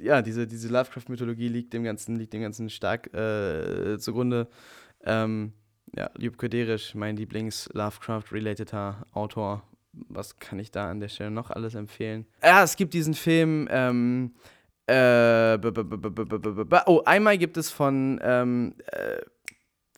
ja, 0.01 0.21
diese, 0.23 0.47
diese 0.47 0.69
Lovecraft-Mythologie 0.69 1.47
liegt 1.47 1.73
dem 1.73 1.83
Ganzen, 1.83 2.15
liegt 2.15 2.33
dem 2.33 2.41
Ganzen 2.41 2.69
stark 2.69 3.13
äh, 3.13 3.97
zugrunde. 3.99 4.47
Ähm, 5.05 5.53
ja, 5.95 6.09
Lieb 6.15 6.37
Koderisch, 6.37 6.95
mein 6.95 7.17
Lieblings-Lovecraft-relateter 7.17 9.05
Autor. 9.13 9.63
Was 9.91 10.39
kann 10.39 10.57
ich 10.59 10.71
da 10.71 10.89
an 10.89 10.99
der 10.99 11.09
Stelle 11.09 11.31
noch 11.31 11.51
alles 11.51 11.75
empfehlen? 11.75 12.25
Ja, 12.41 12.63
es 12.63 12.75
gibt 12.75 12.93
diesen 12.93 13.13
Film, 13.13 13.67
ähm, 13.69 14.33
äh, 14.87 15.57
oh, 16.87 17.01
einmal 17.05 17.37
gibt 17.37 17.57
es 17.57 17.69
von, 17.69 18.19
ähm, 18.23 18.75
äh, 18.87 19.17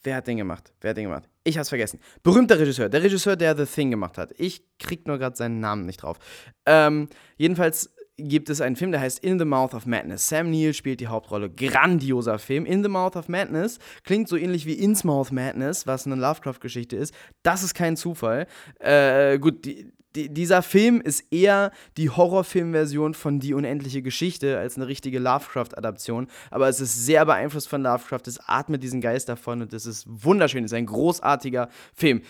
wer 0.04 0.18
hat 0.18 0.28
den 0.28 0.38
gemacht? 0.38 0.74
Wer 0.82 0.92
hat 0.92 0.98
den 0.98 1.06
gemacht? 1.06 1.30
Ich 1.44 1.58
hab's 1.58 1.70
vergessen. 1.70 2.00
Berühmter 2.24 2.60
Regisseur. 2.60 2.90
Der 2.90 3.02
Regisseur, 3.04 3.36
der 3.36 3.56
The 3.56 3.66
Thing 3.66 3.90
gemacht 3.90 4.18
hat. 4.18 4.34
Ich 4.38 4.64
krieg 4.78 5.08
nur 5.08 5.18
gerade 5.18 5.36
seinen 5.36 5.60
Namen 5.60 5.86
nicht 5.86 6.04
drauf. 6.04 6.18
Ähm, 6.66 7.08
jedenfalls 7.38 7.95
gibt 8.18 8.50
es 8.50 8.62
einen 8.62 8.76
Film, 8.76 8.92
der 8.92 9.02
heißt 9.02 9.20
In 9.24 9.40
the 9.40 9.46
Mouth 9.46 9.74
of 9.74 9.86
Madness. 9.86 10.28
Sam 10.30 10.50
Neill 10.50 10.74
spielt 10.74 11.00
die 11.00 11.08
Hauptrolle. 11.08 11.50
Grandioser 11.50 12.40
Film. 12.40 12.66
In 12.66 12.84
the 12.84 12.90
Mouth 12.90 13.16
of 13.16 13.28
Madness 13.28 13.80
klingt 14.04 14.30
so 14.30 14.38
ähnlich 14.38 14.66
wie 14.66 14.74
Ins 14.74 15.04
Mouth 15.04 15.32
Madness, 15.32 15.86
was 15.88 16.06
eine 16.06 16.16
Lovecraft-Geschichte 16.16 16.96
ist. 16.96 17.14
Das 17.44 17.64
ist 17.64 17.74
kein 17.74 17.98
Zufall. 17.98 18.48
Äh, 18.80 19.38
gut, 19.40 19.66
die, 19.66 19.92
die, 20.16 20.34
dieser 20.34 20.62
Film 20.62 21.02
ist 21.02 21.26
eher 21.32 21.72
die 21.98 22.10
Horrorfilmversion 22.10 23.14
von 23.14 23.40
Die 23.40 23.54
unendliche 23.54 24.02
Geschichte 24.02 24.58
als 24.58 24.78
eine 24.78 24.88
richtige 24.88 25.20
Lovecraft-Adaption. 25.20 26.28
Aber 26.52 26.70
es 26.70 26.80
ist 26.80 27.06
sehr 27.06 27.26
beeinflusst 27.26 27.68
von 27.68 27.84
Lovecraft. 27.84 28.22
Es 28.28 28.40
atmet 28.48 28.82
diesen 28.82 29.02
Geist 29.02 29.28
davon 29.28 29.62
und 29.62 29.74
es 29.74 29.86
ist 29.86 30.06
wunderschön. 30.08 30.64
Es 30.64 30.72
ist 30.72 30.78
ein 30.78 30.86
großartiger 30.86 31.70
Film 31.94 32.22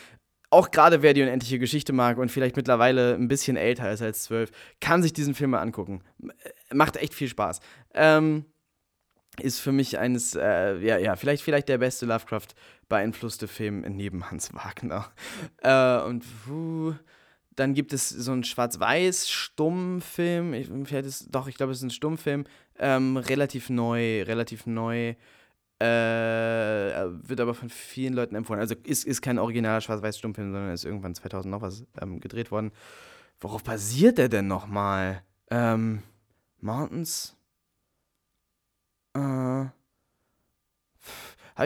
auch 0.56 0.72
gerade 0.72 1.02
wer 1.02 1.14
die 1.14 1.22
unendliche 1.22 1.60
Geschichte 1.60 1.94
mag 1.94 2.18
und 2.18 2.32
vielleicht 2.32 2.56
mittlerweile 2.56 3.16
ein 3.16 3.28
bisschen 3.28 3.58
älter 3.58 3.92
ist 3.92 4.02
als 4.02 4.24
zwölf, 4.24 4.52
kann 4.80 5.04
sich 5.04 5.14
diesen 5.14 5.36
Film 5.36 5.52
mal 5.52 5.60
angucken. 5.60 6.02
Macht 6.72 6.98
echt 6.98 7.14
viel 7.14 7.28
Spaß. 7.28 7.60
Ähm, 7.94 8.46
ist 9.42 9.60
für 9.60 9.74
mich 9.74 10.00
eines, 10.00 10.34
äh, 10.36 10.78
ja, 10.78 10.98
ja, 10.98 11.18
vielleicht, 11.18 11.44
vielleicht 11.44 11.68
der 11.68 11.78
beste 11.78 12.06
Lovecraft 12.06 12.48
beeinflusste 12.88 13.50
Film 13.50 13.82
neben 13.82 14.32
Hans 14.32 14.54
Wagner. 14.54 15.12
Äh, 15.62 16.00
und 16.02 16.24
puh, 16.46 16.94
dann 17.56 17.74
gibt 17.74 17.92
es 17.94 18.10
so 18.10 18.32
einen 18.32 18.44
Schwarz-Weiß-Stummfilm. 18.44 20.54
Ich, 20.54 20.70
doch, 21.30 21.48
ich 21.48 21.56
glaube, 21.56 21.72
es 21.72 21.80
ist 21.80 21.84
ein 21.84 21.90
Stummfilm. 21.90 22.44
Ähm, 22.78 23.18
relativ 23.18 23.70
neu, 23.70 24.22
relativ 24.24 24.68
neu. 24.68 25.16
Äh, 25.80 25.86
wird 27.28 27.42
aber 27.42 27.54
von 27.54 27.70
vielen 27.70 28.14
Leuten 28.14 28.36
empfohlen. 28.36 28.62
Also 28.62 28.76
ist, 28.84 29.06
ist 29.06 29.22
kein 29.22 29.40
originaler 29.40 29.82
Schwarz-Weiß-Stummfilm, 29.82 30.52
sondern 30.52 30.72
ist 30.72 30.86
irgendwann 30.86 31.16
2000 31.16 31.52
noch 31.52 31.62
was 31.62 31.86
ähm, 32.02 32.20
gedreht 32.22 32.52
worden. 32.52 32.72
Worauf 33.40 33.64
basiert 33.64 34.18
der 34.18 34.30
denn 34.30 34.48
nochmal? 34.48 35.24
Ähm, 35.52 36.02
Mountains? 36.62 37.36
Äh, 39.14 39.20
Habe 39.20 39.72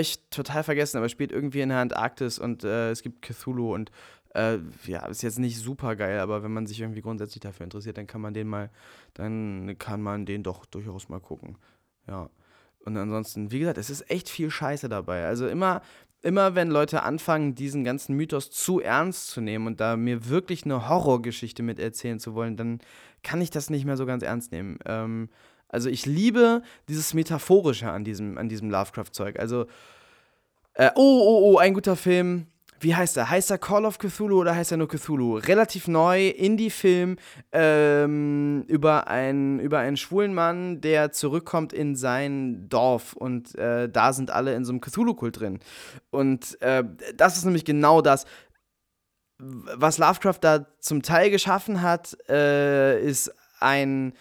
ich 0.01 0.19
total 0.29 0.63
vergessen, 0.63 0.97
aber 0.97 1.09
spielt 1.09 1.31
irgendwie 1.31 1.61
in 1.61 1.69
der 1.69 1.79
Antarktis 1.79 2.39
und 2.39 2.63
äh, 2.63 2.91
es 2.91 3.01
gibt 3.01 3.21
Cthulhu 3.21 3.73
und 3.73 3.91
äh, 4.35 4.59
ja, 4.85 5.05
ist 5.07 5.23
jetzt 5.23 5.39
nicht 5.39 5.57
super 5.57 5.95
geil, 5.95 6.19
aber 6.19 6.43
wenn 6.43 6.53
man 6.53 6.67
sich 6.67 6.79
irgendwie 6.81 7.01
grundsätzlich 7.01 7.41
dafür 7.41 7.63
interessiert, 7.63 7.97
dann 7.97 8.07
kann 8.07 8.21
man 8.21 8.33
den 8.33 8.47
mal, 8.47 8.69
dann 9.15 9.75
kann 9.79 10.01
man 10.01 10.25
den 10.25 10.43
doch 10.43 10.65
durchaus 10.65 11.09
mal 11.09 11.19
gucken. 11.19 11.57
Ja. 12.07 12.29
Und 12.89 12.97
ansonsten, 12.97 13.51
wie 13.51 13.59
gesagt, 13.59 13.77
es 13.77 13.89
ist 13.89 14.09
echt 14.09 14.29
viel 14.29 14.49
Scheiße 14.49 14.89
dabei. 14.89 15.25
Also 15.25 15.47
immer, 15.47 15.81
immer 16.21 16.55
wenn 16.55 16.69
Leute 16.69 17.03
anfangen, 17.03 17.55
diesen 17.55 17.83
ganzen 17.83 18.15
Mythos 18.15 18.51
zu 18.51 18.79
ernst 18.79 19.29
zu 19.29 19.41
nehmen 19.41 19.67
und 19.67 19.79
da 19.79 19.95
mir 19.95 20.27
wirklich 20.27 20.65
eine 20.65 20.89
Horrorgeschichte 20.89 21.63
mit 21.63 21.79
erzählen 21.79 22.19
zu 22.19 22.33
wollen, 22.33 22.57
dann 22.57 22.79
kann 23.23 23.41
ich 23.41 23.51
das 23.51 23.69
nicht 23.69 23.85
mehr 23.85 23.97
so 23.97 24.05
ganz 24.05 24.23
ernst 24.23 24.51
nehmen. 24.51 24.79
Ähm, 24.85 25.29
also 25.67 25.89
ich 25.89 26.05
liebe 26.05 26.63
dieses 26.87 27.13
Metaphorische 27.13 27.89
an 27.91 28.03
diesem, 28.03 28.37
an 28.37 28.49
diesem 28.49 28.71
Lovecraft-Zeug. 28.71 29.39
Also, 29.39 29.67
äh, 30.73 30.89
oh, 30.95 31.21
oh, 31.21 31.53
oh, 31.53 31.57
ein 31.57 31.73
guter 31.73 31.95
Film 31.95 32.47
wie 32.79 32.95
heißt 32.95 33.17
er? 33.17 33.29
Heißt 33.29 33.51
er 33.51 33.57
Call 33.57 33.85
of 33.85 33.97
Cthulhu 33.97 34.39
oder 34.39 34.55
heißt 34.55 34.71
er 34.71 34.77
nur 34.77 34.87
Cthulhu? 34.87 35.37
Relativ 35.37 35.87
neu, 35.87 36.27
Indie-Film 36.27 37.17
ähm, 37.51 38.63
über, 38.67 39.07
einen, 39.07 39.59
über 39.59 39.79
einen 39.79 39.97
schwulen 39.97 40.33
Mann, 40.33 40.81
der 40.81 41.11
zurückkommt 41.11 41.73
in 41.73 41.95
sein 41.95 42.69
Dorf 42.69 43.13
und 43.13 43.55
äh, 43.55 43.89
da 43.89 44.13
sind 44.13 44.31
alle 44.31 44.55
in 44.55 44.65
so 44.65 44.71
einem 44.71 44.81
Cthulhu-Kult 44.81 45.39
drin. 45.39 45.59
Und 46.09 46.61
äh, 46.61 46.83
das 47.15 47.37
ist 47.37 47.45
nämlich 47.45 47.65
genau 47.65 48.01
das, 48.01 48.25
was 49.39 49.97
Lovecraft 49.97 50.39
da 50.41 50.65
zum 50.79 51.01
Teil 51.01 51.31
geschaffen 51.31 51.81
hat, 51.81 52.17
äh, 52.29 53.01
ist 53.01 53.33
ein, 53.59 54.13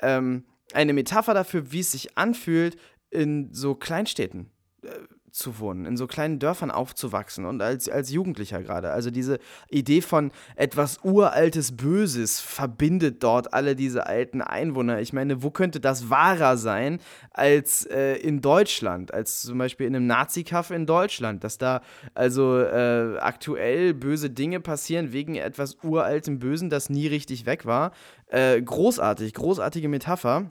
ähm, 0.00 0.44
eine 0.72 0.92
Metapher 0.92 1.34
dafür, 1.34 1.72
wie 1.72 1.80
es 1.80 1.92
sich 1.92 2.18
anfühlt 2.18 2.76
in 3.10 3.52
so 3.52 3.74
Kleinstädten 3.74 4.50
äh, 4.82 4.88
zu 5.36 5.58
wohnen, 5.58 5.84
in 5.84 5.96
so 5.96 6.06
kleinen 6.06 6.38
Dörfern 6.38 6.70
aufzuwachsen 6.70 7.44
und 7.44 7.60
als, 7.60 7.88
als 7.88 8.10
Jugendlicher 8.10 8.62
gerade. 8.62 8.90
Also 8.90 9.10
diese 9.10 9.38
Idee 9.68 10.00
von 10.00 10.32
etwas 10.56 11.00
uraltes 11.02 11.76
Böses 11.76 12.40
verbindet 12.40 13.22
dort 13.22 13.52
alle 13.52 13.76
diese 13.76 14.06
alten 14.06 14.40
Einwohner. 14.40 15.00
Ich 15.00 15.12
meine, 15.12 15.42
wo 15.42 15.50
könnte 15.50 15.78
das 15.78 16.10
wahrer 16.10 16.56
sein 16.56 17.00
als 17.30 17.84
äh, 17.86 18.16
in 18.16 18.40
Deutschland, 18.40 19.12
als 19.12 19.42
zum 19.42 19.58
Beispiel 19.58 19.86
in 19.86 19.94
einem 19.94 20.06
Nazi-Kaff 20.06 20.70
in 20.70 20.86
Deutschland, 20.86 21.44
dass 21.44 21.58
da 21.58 21.82
also 22.14 22.58
äh, 22.58 23.18
aktuell 23.18 23.94
böse 23.94 24.30
Dinge 24.30 24.60
passieren 24.60 25.12
wegen 25.12 25.34
etwas 25.36 25.78
uraltem 25.82 26.38
Bösen, 26.38 26.70
das 26.70 26.88
nie 26.88 27.06
richtig 27.06 27.46
weg 27.46 27.66
war. 27.66 27.92
Äh, 28.28 28.60
großartig, 28.62 29.34
großartige 29.34 29.88
Metapher. 29.88 30.50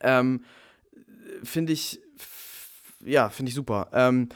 Ähm, 0.00 0.42
Finde 1.42 1.72
ich 1.72 2.01
ja, 3.04 3.28
finde 3.28 3.50
ich 3.50 3.54
super. 3.54 3.88
Ähm, 3.92 4.28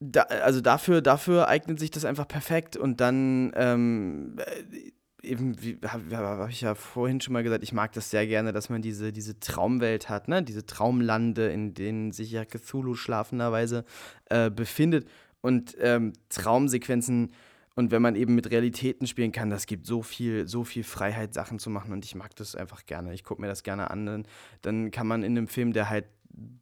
da, 0.00 0.22
also 0.22 0.60
dafür, 0.60 1.02
dafür 1.02 1.48
eignet 1.48 1.78
sich 1.78 1.90
das 1.90 2.04
einfach 2.04 2.26
perfekt 2.26 2.76
und 2.76 3.00
dann 3.00 3.52
ähm, 3.54 4.36
äh, 4.38 4.92
eben, 5.26 5.56
habe 5.86 6.16
hab 6.16 6.48
ich 6.48 6.62
ja 6.62 6.74
vorhin 6.74 7.20
schon 7.20 7.34
mal 7.34 7.42
gesagt, 7.42 7.62
ich 7.62 7.72
mag 7.72 7.92
das 7.92 8.10
sehr 8.10 8.26
gerne, 8.26 8.52
dass 8.52 8.70
man 8.70 8.80
diese, 8.80 9.12
diese 9.12 9.38
Traumwelt 9.38 10.08
hat, 10.08 10.28
ne? 10.28 10.42
diese 10.42 10.64
Traumlande, 10.64 11.50
in 11.50 11.74
denen 11.74 12.12
sich 12.12 12.30
ja 12.30 12.44
Cthulhu 12.44 12.94
schlafenderweise 12.94 13.84
äh, 14.30 14.50
befindet 14.50 15.06
und 15.42 15.76
ähm, 15.80 16.14
Traumsequenzen 16.30 17.32
und 17.76 17.90
wenn 17.90 18.02
man 18.02 18.16
eben 18.16 18.34
mit 18.34 18.50
Realitäten 18.50 19.06
spielen 19.06 19.32
kann, 19.32 19.48
das 19.48 19.66
gibt 19.66 19.86
so 19.86 20.02
viel, 20.02 20.46
so 20.46 20.64
viel 20.64 20.84
Freiheit, 20.84 21.32
Sachen 21.34 21.58
zu 21.58 21.70
machen 21.70 21.92
und 21.92 22.04
ich 22.04 22.14
mag 22.14 22.34
das 22.36 22.54
einfach 22.54 22.84
gerne. 22.84 23.14
Ich 23.14 23.24
gucke 23.24 23.40
mir 23.40 23.46
das 23.46 23.62
gerne 23.62 23.90
an. 23.90 24.26
Dann 24.60 24.90
kann 24.90 25.06
man 25.06 25.22
in 25.22 25.36
einem 25.38 25.46
Film, 25.48 25.72
der 25.72 25.88
halt 25.88 26.04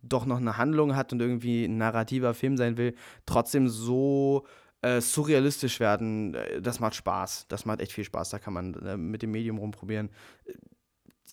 doch 0.02 0.26
noch 0.26 0.38
eine 0.38 0.56
Handlung 0.56 0.96
hat 0.96 1.12
und 1.12 1.20
irgendwie 1.20 1.64
ein 1.64 1.78
narrativer 1.78 2.34
Film 2.34 2.56
sein 2.56 2.76
will, 2.76 2.94
trotzdem 3.26 3.68
so 3.68 4.46
äh, 4.82 5.00
surrealistisch 5.00 5.80
werden. 5.80 6.34
Äh, 6.34 6.60
das 6.60 6.80
macht 6.80 6.94
Spaß. 6.94 7.46
Das 7.48 7.64
macht 7.64 7.80
echt 7.80 7.92
viel 7.92 8.04
Spaß. 8.04 8.30
Da 8.30 8.38
kann 8.38 8.54
man 8.54 8.74
äh, 8.74 8.96
mit 8.96 9.22
dem 9.22 9.30
Medium 9.30 9.58
rumprobieren. 9.58 10.10
Äh, 10.44 10.52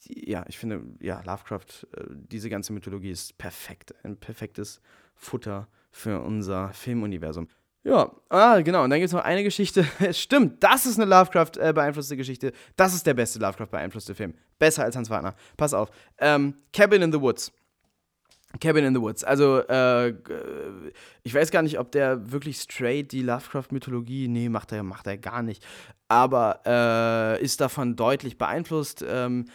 ja, 0.07 0.45
ich 0.47 0.57
finde, 0.57 0.83
ja, 0.99 1.21
Lovecraft, 1.25 1.87
äh, 1.95 2.03
diese 2.09 2.49
ganze 2.49 2.73
Mythologie 2.73 3.11
ist 3.11 3.37
perfekt. 3.37 3.93
Ein 4.03 4.17
perfektes 4.17 4.81
Futter 5.15 5.67
für 5.91 6.21
unser 6.21 6.73
Filmuniversum. 6.73 7.47
Ja, 7.83 8.11
ah, 8.29 8.61
genau. 8.61 8.83
Und 8.83 8.89
dann 8.89 8.99
gibt 8.99 9.09
es 9.09 9.13
noch 9.13 9.23
eine 9.23 9.43
Geschichte. 9.43 9.85
Es 9.99 10.19
stimmt, 10.19 10.63
das 10.63 10.87
ist 10.87 10.99
eine 10.99 11.07
Lovecraft-beeinflusste 11.07 12.17
Geschichte. 12.17 12.51
Das 12.75 12.95
ist 12.95 13.05
der 13.05 13.13
beste 13.13 13.37
Lovecraft-beeinflusste 13.39 14.15
Film. 14.15 14.33
Besser 14.57 14.83
als 14.83 14.95
Hans 14.95 15.09
Wagner. 15.11 15.35
Pass 15.55 15.75
auf. 15.75 15.91
Ähm, 16.17 16.55
Cabin 16.73 17.03
in 17.03 17.11
the 17.11 17.21
Woods. 17.21 17.51
Cabin 18.59 18.85
in 18.85 18.95
the 18.95 19.01
Woods. 19.01 19.23
Also, 19.23 19.59
äh, 19.67 20.13
ich 21.23 21.33
weiß 21.33 21.51
gar 21.51 21.61
nicht, 21.61 21.79
ob 21.79 21.91
der 21.91 22.31
wirklich 22.31 22.57
straight 22.59 23.11
die 23.11 23.21
Lovecraft-Mythologie, 23.21 24.27
nee, 24.27 24.49
macht 24.49 24.71
er, 24.71 24.83
macht 24.83 25.07
er 25.07 25.17
gar 25.17 25.41
nicht, 25.41 25.65
aber 26.07 26.61
äh, 26.65 27.43
ist 27.43 27.61
davon 27.61 27.95
deutlich 27.95 28.37
beeinflusst. 28.37 29.03
Ähm, 29.07 29.45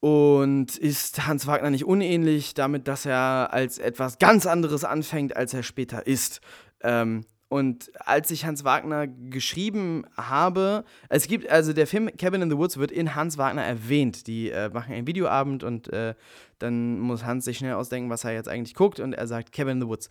Und 0.00 0.76
ist 0.76 1.26
Hans 1.26 1.46
Wagner 1.46 1.70
nicht 1.70 1.86
unähnlich 1.86 2.52
damit, 2.52 2.88
dass 2.88 3.06
er 3.06 3.48
als 3.52 3.78
etwas 3.78 4.18
ganz 4.18 4.44
anderes 4.44 4.84
anfängt, 4.84 5.34
als 5.34 5.54
er 5.54 5.62
später 5.62 6.06
ist? 6.06 6.42
Ähm, 6.82 7.24
und 7.48 7.92
als 8.00 8.30
ich 8.30 8.44
Hans 8.44 8.64
Wagner 8.64 9.06
geschrieben 9.06 10.04
habe, 10.16 10.84
es 11.08 11.28
gibt, 11.28 11.48
also 11.48 11.72
der 11.72 11.86
Film 11.86 12.10
Cabin 12.16 12.42
in 12.42 12.50
the 12.50 12.56
Woods 12.56 12.78
wird 12.78 12.90
in 12.90 13.14
Hans 13.14 13.38
Wagner 13.38 13.62
erwähnt. 13.62 14.26
Die 14.26 14.50
äh, 14.50 14.70
machen 14.70 14.92
einen 14.92 15.06
Videoabend 15.06 15.62
und 15.62 15.92
äh, 15.92 16.14
dann 16.58 16.98
muss 16.98 17.24
Hans 17.24 17.44
sich 17.44 17.58
schnell 17.58 17.74
ausdenken, 17.74 18.10
was 18.10 18.24
er 18.24 18.32
jetzt 18.32 18.48
eigentlich 18.48 18.74
guckt 18.74 18.98
und 18.98 19.12
er 19.12 19.26
sagt 19.26 19.52
Cabin 19.52 19.74
in 19.76 19.82
the 19.82 19.88
Woods. 19.88 20.08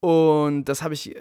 Und 0.00 0.66
das 0.66 0.82
habe 0.82 0.94
ich 0.94 1.16
äh, 1.16 1.20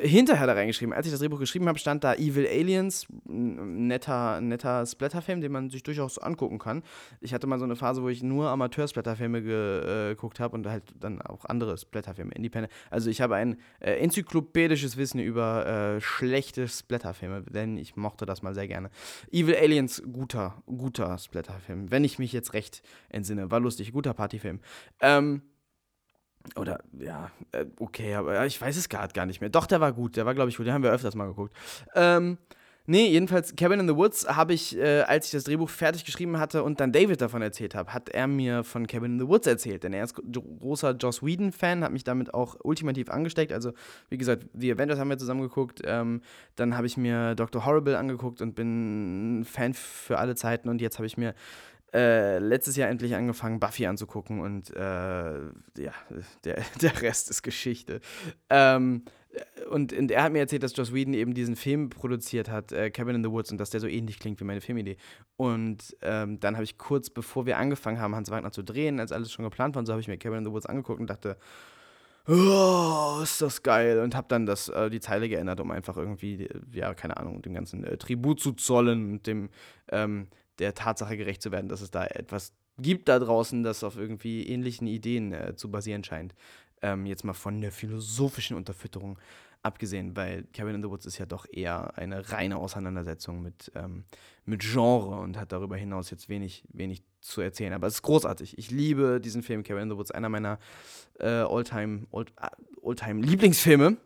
hinterher 0.00 0.46
da 0.46 0.54
reingeschrieben. 0.54 0.92
Als 0.92 1.06
ich 1.06 1.12
das 1.12 1.20
Drehbuch 1.20 1.38
geschrieben 1.38 1.68
habe, 1.68 1.78
stand 1.78 2.04
da 2.04 2.14
Evil 2.14 2.46
Aliens, 2.46 3.06
netter, 3.24 4.40
netter 4.40 4.84
Splatterfilm, 4.84 5.40
den 5.40 5.52
man 5.52 5.70
sich 5.70 5.82
durchaus 5.82 6.18
angucken 6.18 6.58
kann. 6.58 6.82
Ich 7.20 7.32
hatte 7.32 7.46
mal 7.46 7.58
so 7.58 7.64
eine 7.64 7.76
Phase, 7.76 8.02
wo 8.02 8.08
ich 8.08 8.22
nur 8.22 8.48
Amateur-Splatterfilme 8.48 9.38
äh, 9.38 10.08
geguckt 10.10 10.40
habe 10.40 10.56
und 10.56 10.66
halt 10.66 10.82
dann 10.98 11.22
auch 11.22 11.44
andere 11.44 11.78
Splatterfilme, 11.78 12.32
Independent. 12.32 12.72
Also 12.90 13.10
ich 13.10 13.20
habe 13.20 13.36
ein 13.36 13.58
äh, 13.80 13.92
enzyklopädisches 13.92 14.96
Wissen 14.96 15.20
über 15.20 15.66
äh, 15.66 16.00
schlechte 16.00 16.68
Splatterfilme, 16.68 17.42
denn 17.42 17.76
ich 17.76 17.96
mochte 17.96 18.26
das 18.26 18.42
mal 18.42 18.54
sehr 18.54 18.68
gerne. 18.68 18.90
Evil 19.30 19.56
Aliens, 19.56 20.02
guter, 20.12 20.62
guter 20.66 21.18
Splatterfilm, 21.18 21.90
wenn 21.90 22.04
ich 22.04 22.18
mich 22.18 22.32
jetzt 22.32 22.54
recht 22.54 22.82
entsinne. 23.08 23.50
War 23.50 23.60
lustig, 23.60 23.92
guter 23.92 24.14
Partyfilm. 24.14 24.60
Ähm, 25.00 25.42
oder, 26.54 26.78
ja, 26.98 27.30
äh, 27.52 27.66
okay, 27.78 28.14
aber 28.14 28.46
ich 28.46 28.60
weiß 28.60 28.76
es 28.76 28.88
gerade 28.88 29.12
gar 29.12 29.26
nicht 29.26 29.40
mehr. 29.40 29.50
Doch, 29.50 29.66
der 29.66 29.80
war 29.80 29.92
gut, 29.92 30.16
der 30.16 30.26
war, 30.26 30.34
glaube 30.34 30.50
ich, 30.50 30.56
gut. 30.56 30.66
Den 30.66 30.74
haben 30.74 30.82
wir 30.82 30.92
öfters 30.92 31.14
mal 31.14 31.26
geguckt. 31.26 31.54
Ähm, 31.94 32.38
nee, 32.86 33.08
jedenfalls, 33.08 33.56
Cabin 33.56 33.80
in 33.80 33.88
the 33.88 33.96
Woods 33.96 34.28
habe 34.28 34.54
ich, 34.54 34.76
äh, 34.76 35.02
als 35.02 35.26
ich 35.26 35.32
das 35.32 35.44
Drehbuch 35.44 35.68
fertig 35.68 36.04
geschrieben 36.04 36.38
hatte 36.38 36.62
und 36.62 36.80
dann 36.80 36.92
David 36.92 37.20
davon 37.20 37.42
erzählt 37.42 37.74
habe, 37.74 37.92
hat 37.92 38.08
er 38.08 38.26
mir 38.26 38.64
von 38.64 38.86
Cabin 38.86 39.12
in 39.12 39.20
the 39.20 39.28
Woods 39.28 39.46
erzählt. 39.46 39.84
Denn 39.84 39.92
er 39.92 40.04
ist 40.04 40.14
großer 40.14 40.92
Joss 40.92 41.22
Whedon-Fan, 41.22 41.82
hat 41.82 41.92
mich 41.92 42.04
damit 42.04 42.32
auch 42.32 42.56
ultimativ 42.62 43.10
angesteckt. 43.10 43.52
Also, 43.52 43.72
wie 44.08 44.18
gesagt, 44.18 44.46
The 44.54 44.72
Avengers 44.72 44.98
haben 44.98 45.10
wir 45.10 45.18
zusammen 45.18 45.42
geguckt. 45.42 45.82
Ähm, 45.84 46.22
dann 46.54 46.76
habe 46.76 46.86
ich 46.86 46.96
mir 46.96 47.34
Dr. 47.34 47.66
Horrible 47.66 47.96
angeguckt 47.96 48.40
und 48.40 48.54
bin 48.54 49.44
Fan 49.44 49.74
für 49.74 50.18
alle 50.18 50.34
Zeiten. 50.34 50.68
Und 50.68 50.80
jetzt 50.80 50.98
habe 50.98 51.06
ich 51.06 51.16
mir 51.16 51.34
äh, 51.96 52.38
letztes 52.38 52.76
Jahr 52.76 52.90
endlich 52.90 53.14
angefangen, 53.14 53.58
Buffy 53.58 53.86
anzugucken 53.86 54.40
und 54.40 54.70
äh, 54.76 54.80
ja, 54.80 55.92
der, 56.44 56.62
der 56.82 57.02
Rest 57.02 57.30
ist 57.30 57.42
Geschichte. 57.42 58.00
Ähm, 58.50 59.04
und, 59.70 59.92
und, 59.94 60.10
er 60.10 60.22
hat 60.22 60.32
mir 60.32 60.40
erzählt, 60.40 60.62
dass 60.62 60.76
Joss 60.76 60.92
Whedon 60.92 61.14
eben 61.14 61.32
diesen 61.32 61.56
Film 61.56 61.88
produziert 61.88 62.50
hat, 62.50 62.72
äh, 62.72 62.90
Cabin 62.90 63.16
in 63.16 63.24
the 63.24 63.30
Woods, 63.30 63.50
und 63.50 63.58
dass 63.58 63.70
der 63.70 63.80
so 63.80 63.86
ähnlich 63.86 64.18
klingt 64.18 64.40
wie 64.40 64.44
meine 64.44 64.60
Filmidee. 64.60 64.96
Und 65.36 65.96
ähm, 66.02 66.38
dann 66.40 66.54
habe 66.54 66.64
ich 66.64 66.76
kurz 66.76 67.08
bevor 67.08 67.46
wir 67.46 67.56
angefangen 67.56 67.98
haben, 67.98 68.14
Hans 68.14 68.30
Wagner 68.30 68.52
zu 68.52 68.62
drehen, 68.62 69.00
als 69.00 69.12
alles 69.12 69.32
schon 69.32 69.44
geplant 69.44 69.74
war, 69.74 69.80
und 69.80 69.86
so 69.86 69.92
habe 69.92 70.00
ich 70.00 70.08
mir 70.08 70.18
Cabin 70.18 70.40
in 70.40 70.44
the 70.44 70.50
Woods 70.50 70.66
angeguckt 70.66 71.00
und 71.00 71.08
dachte, 71.08 71.38
oh, 72.28 73.20
ist 73.22 73.40
das 73.40 73.62
geil. 73.62 74.00
Und 74.00 74.14
habe 74.14 74.26
dann 74.28 74.44
das, 74.44 74.68
äh, 74.68 74.90
die 74.90 75.00
Zeile 75.00 75.28
geändert, 75.28 75.60
um 75.60 75.70
einfach 75.70 75.96
irgendwie, 75.96 76.48
ja, 76.72 76.92
keine 76.94 77.16
Ahnung, 77.16 77.40
dem 77.40 77.54
ganzen 77.54 77.84
äh, 77.84 77.96
Tribut 77.96 78.40
zu 78.40 78.52
zollen 78.52 79.12
und 79.12 79.26
dem, 79.26 79.48
ähm, 79.88 80.28
der 80.58 80.74
Tatsache 80.74 81.16
gerecht 81.16 81.42
zu 81.42 81.52
werden, 81.52 81.68
dass 81.68 81.80
es 81.80 81.90
da 81.90 82.04
etwas 82.06 82.52
gibt 82.78 83.08
da 83.08 83.18
draußen, 83.18 83.62
das 83.62 83.84
auf 83.84 83.96
irgendwie 83.96 84.46
ähnlichen 84.46 84.86
Ideen 84.86 85.32
äh, 85.32 85.54
zu 85.56 85.70
basieren 85.70 86.04
scheint. 86.04 86.34
Ähm, 86.82 87.06
jetzt 87.06 87.24
mal 87.24 87.32
von 87.32 87.60
der 87.60 87.72
philosophischen 87.72 88.56
Unterfütterung 88.56 89.18
abgesehen, 89.62 90.14
weil 90.14 90.44
Cabin 90.52 90.76
in 90.76 90.82
the 90.82 90.88
Woods 90.88 91.06
ist 91.06 91.18
ja 91.18 91.26
doch 91.26 91.46
eher 91.50 91.96
eine 91.96 92.30
reine 92.30 92.56
Auseinandersetzung 92.56 93.42
mit, 93.42 93.72
ähm, 93.74 94.04
mit 94.44 94.60
Genre 94.60 95.20
und 95.20 95.38
hat 95.38 95.52
darüber 95.52 95.76
hinaus 95.76 96.10
jetzt 96.10 96.28
wenig, 96.28 96.64
wenig 96.72 97.02
zu 97.20 97.40
erzählen. 97.40 97.72
Aber 97.72 97.86
es 97.86 97.94
ist 97.94 98.02
großartig. 98.02 98.58
Ich 98.58 98.70
liebe 98.70 99.20
diesen 99.20 99.42
Film 99.42 99.62
Cabin 99.62 99.84
in 99.84 99.90
the 99.90 99.96
Woods, 99.96 100.10
einer 100.10 100.28
meiner 100.28 100.58
äh, 101.18 101.26
Alltime, 101.26 102.06
Alltime 102.82 103.22
Lieblingsfilme. 103.22 103.96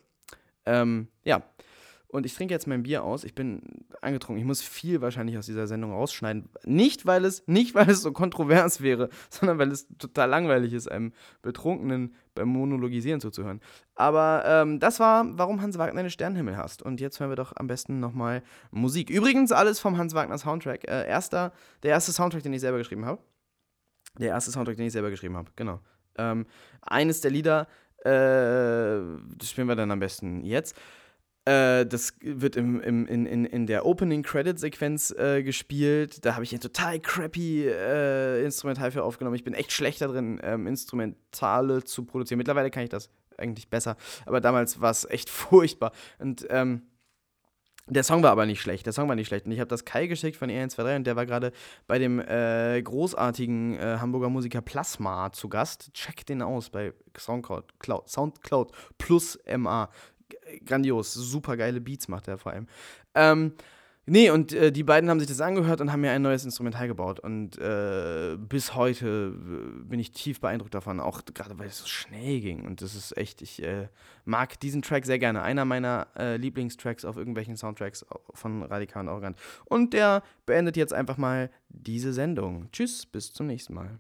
Ähm, 0.65 1.09
ja, 1.25 1.43
und 2.13 2.27
ich 2.27 2.35
trinke 2.35 2.53
jetzt 2.53 2.67
mein 2.67 2.83
Bier 2.83 3.05
aus. 3.05 3.23
Ich 3.23 3.35
bin 3.35 3.63
angetrunken. 4.01 4.41
Ich 4.41 4.47
muss 4.47 4.63
viel 4.63 5.01
wahrscheinlich 5.01 5.39
aus 5.39 5.47
dieser 5.47 5.67
Sendung 5.67 5.93
rausschneiden. 5.93 6.49
Nicht, 6.65 7.07
weil 7.07 7.25
es, 7.25 7.47
nicht, 7.47 7.75
weil 7.75 7.89
es 7.89 8.03
so 8.03 8.13
kontrovers 8.13 8.81
wäre, 8.81 9.11
sondern 9.31 9.59
weil 9.59 9.71
es 9.71 9.87
total 9.99 10.29
langweilig 10.29 10.73
ist, 10.73 10.91
einem 10.91 11.13
Betrunkenen 11.43 12.15
beim 12.35 12.49
Monologisieren 12.49 13.21
zuzuhören. 13.21 13.61
Aber 13.95 14.43
ähm, 14.45 14.81
das 14.81 14.99
war, 14.99 15.27
warum 15.39 15.63
Hans 15.63 15.79
Wagner 15.79 16.01
einen 16.01 16.11
Sternenhimmel 16.11 16.57
hast. 16.57 16.83
Und 16.83 17.01
jetzt 17.01 17.21
hören 17.21 17.31
wir 17.31 17.37
doch 17.37 17.53
am 17.57 17.69
besten 17.69 18.01
nochmal 18.01 18.43
Musik. 18.73 19.09
Übrigens 19.09 19.53
alles 19.53 19.79
vom 19.79 19.97
Hans 19.97 20.15
Wagner 20.15 20.39
Soundtrack. 20.39 20.89
Äh, 20.89 21.07
erster, 21.07 21.53
der 21.85 21.91
erste 21.91 22.13
Soundtrack, 22.13 22.43
den 22.43 22.53
ich 22.53 22.61
selber 22.61 22.79
geschrieben 22.79 23.05
habe. 23.05 23.23
Der 24.19 24.29
erste 24.29 24.51
Soundtrack, 24.51 24.77
den 24.77 24.87
ich 24.87 24.93
selber 24.93 25.11
geschrieben 25.11 25.37
habe, 25.37 25.51
genau. 25.55 25.81
Ähm, 26.19 26.47
eines 26.83 27.21
der 27.21 27.31
Lieder, 27.31 27.69
äh, 28.05 28.99
das 29.37 29.51
spielen 29.51 29.69
wir 29.69 29.77
dann 29.77 29.93
am 29.93 30.01
besten 30.01 30.45
jetzt. 30.45 30.77
Äh, 31.45 31.87
das 31.87 32.15
wird 32.21 32.57
im, 32.57 32.81
im, 32.81 33.07
in, 33.07 33.27
in, 33.27 33.45
in 33.45 33.67
der 33.67 33.87
Opening-Credit-Sequenz 33.87 35.13
äh, 35.13 35.43
gespielt. 35.43 36.25
Da 36.25 36.35
habe 36.35 36.45
ich 36.45 36.53
ein 36.53 36.61
total 36.61 37.01
crappy 37.01 37.67
äh, 37.67 38.45
Instrumental 38.45 38.91
für 38.91 39.03
aufgenommen. 39.03 39.37
Ich 39.37 39.45
bin 39.45 39.55
echt 39.55 39.73
schlecht 39.73 40.01
darin, 40.03 40.39
ähm, 40.43 40.67
Instrumentale 40.67 41.85
zu 41.85 42.05
produzieren. 42.05 42.39
Mittlerweile 42.39 42.71
kann 42.71 42.83
ich 42.83 42.91
das 42.91 43.11
eigentlich 43.39 43.71
besser. 43.71 43.97
Aber 44.27 44.41
damals 44.41 44.81
war 44.81 44.91
es 44.91 45.07
echt 45.09 45.31
furchtbar. 45.31 45.93
Und 46.19 46.47
ähm, 46.51 46.83
der 47.87 48.05
Song 48.05 48.23
war 48.23 48.31
aber 48.31 48.47
nicht 48.47 48.61
schlecht. 48.61 48.87
Der 48.87 48.93
Song 48.93 49.09
war 49.09 49.17
nicht 49.17 49.27
schlecht. 49.27 49.47
Und 49.47 49.53
ich 49.53 49.61
habe 49.61 49.69
das 49.69 49.85
Kai 49.85 50.07
geschickt 50.07 50.37
von 50.37 50.51
E123 50.51 50.97
und 50.97 51.07
der 51.07 51.17
war 51.17 51.27
gerade 51.27 51.53
bei 51.87 51.99
dem 51.99 52.21
äh, 52.21 52.81
großartigen 52.83 53.79
äh, 53.79 53.97
Hamburger 53.99 54.29
Musiker 54.29 54.61
Plasma 54.61 55.33
zu 55.33 55.49
Gast. 55.49 55.93
Check 55.95 56.25
den 56.27 56.43
aus 56.43 56.71
bei 56.71 56.93
Soundcloud, 57.19 57.81
Cloud, 57.81 58.09
Soundcloud 58.09 58.73
plus 58.99 59.39
MA 59.57 59.91
grandios, 60.65 61.13
super 61.13 61.57
geile 61.57 61.81
Beats 61.81 62.09
macht 62.09 62.29
er 62.29 62.39
vor 62.39 62.53
allem. 62.53 62.67
Ähm, 63.15 63.53
nee, 64.07 64.31
und 64.31 64.53
äh, 64.53 64.73
die 64.73 64.83
beiden 64.83 65.09
haben 65.11 65.19
sich 65.21 65.29
das 65.29 65.41
angehört 65.41 65.81
und 65.81 65.93
haben 65.93 66.01
mir 66.01 66.11
ein 66.11 66.23
neues 66.23 66.45
Instrumental 66.45 66.89
gebaut. 66.89 67.21
Und 67.21 67.59
äh, 67.59 68.37
bis 68.39 68.75
heute 68.75 69.35
äh, 69.35 69.85
bin 69.85 70.01
ich 70.01 70.13
tief 70.13 70.41
beeindruckt 70.41 70.75
davon, 70.75 71.01
auch 71.01 71.23
gerade 71.35 71.59
weil 71.59 71.69
es 71.69 71.79
so 71.79 71.87
schnell 71.87 72.41
ging. 72.41 72.67
Und 72.67 72.83
das 72.83 72.95
ist 72.95 73.17
echt, 73.17 73.43
ich 73.43 73.63
äh, 73.63 73.89
mag 74.25 74.59
diesen 74.61 74.83
Track 74.83 75.07
sehr 75.07 75.19
gerne. 75.19 75.43
Einer 75.43 75.65
meiner 75.65 76.09
äh, 76.17 76.37
Lieblingstracks 76.37 77.05
auf 77.05 77.17
irgendwelchen 77.17 77.57
Soundtracks 77.57 78.05
von 78.35 78.63
Radikal 78.63 79.03
und 79.03 79.09
Arrogant. 79.09 79.39
Und 79.65 79.93
der 79.93 80.23
beendet 80.47 80.77
jetzt 80.77 80.93
einfach 80.93 81.17
mal 81.17 81.51
diese 81.69 82.13
Sendung. 82.13 82.69
Tschüss, 82.73 83.07
bis 83.07 83.33
zum 83.33 83.47
nächsten 83.47 83.75
Mal. 83.75 83.99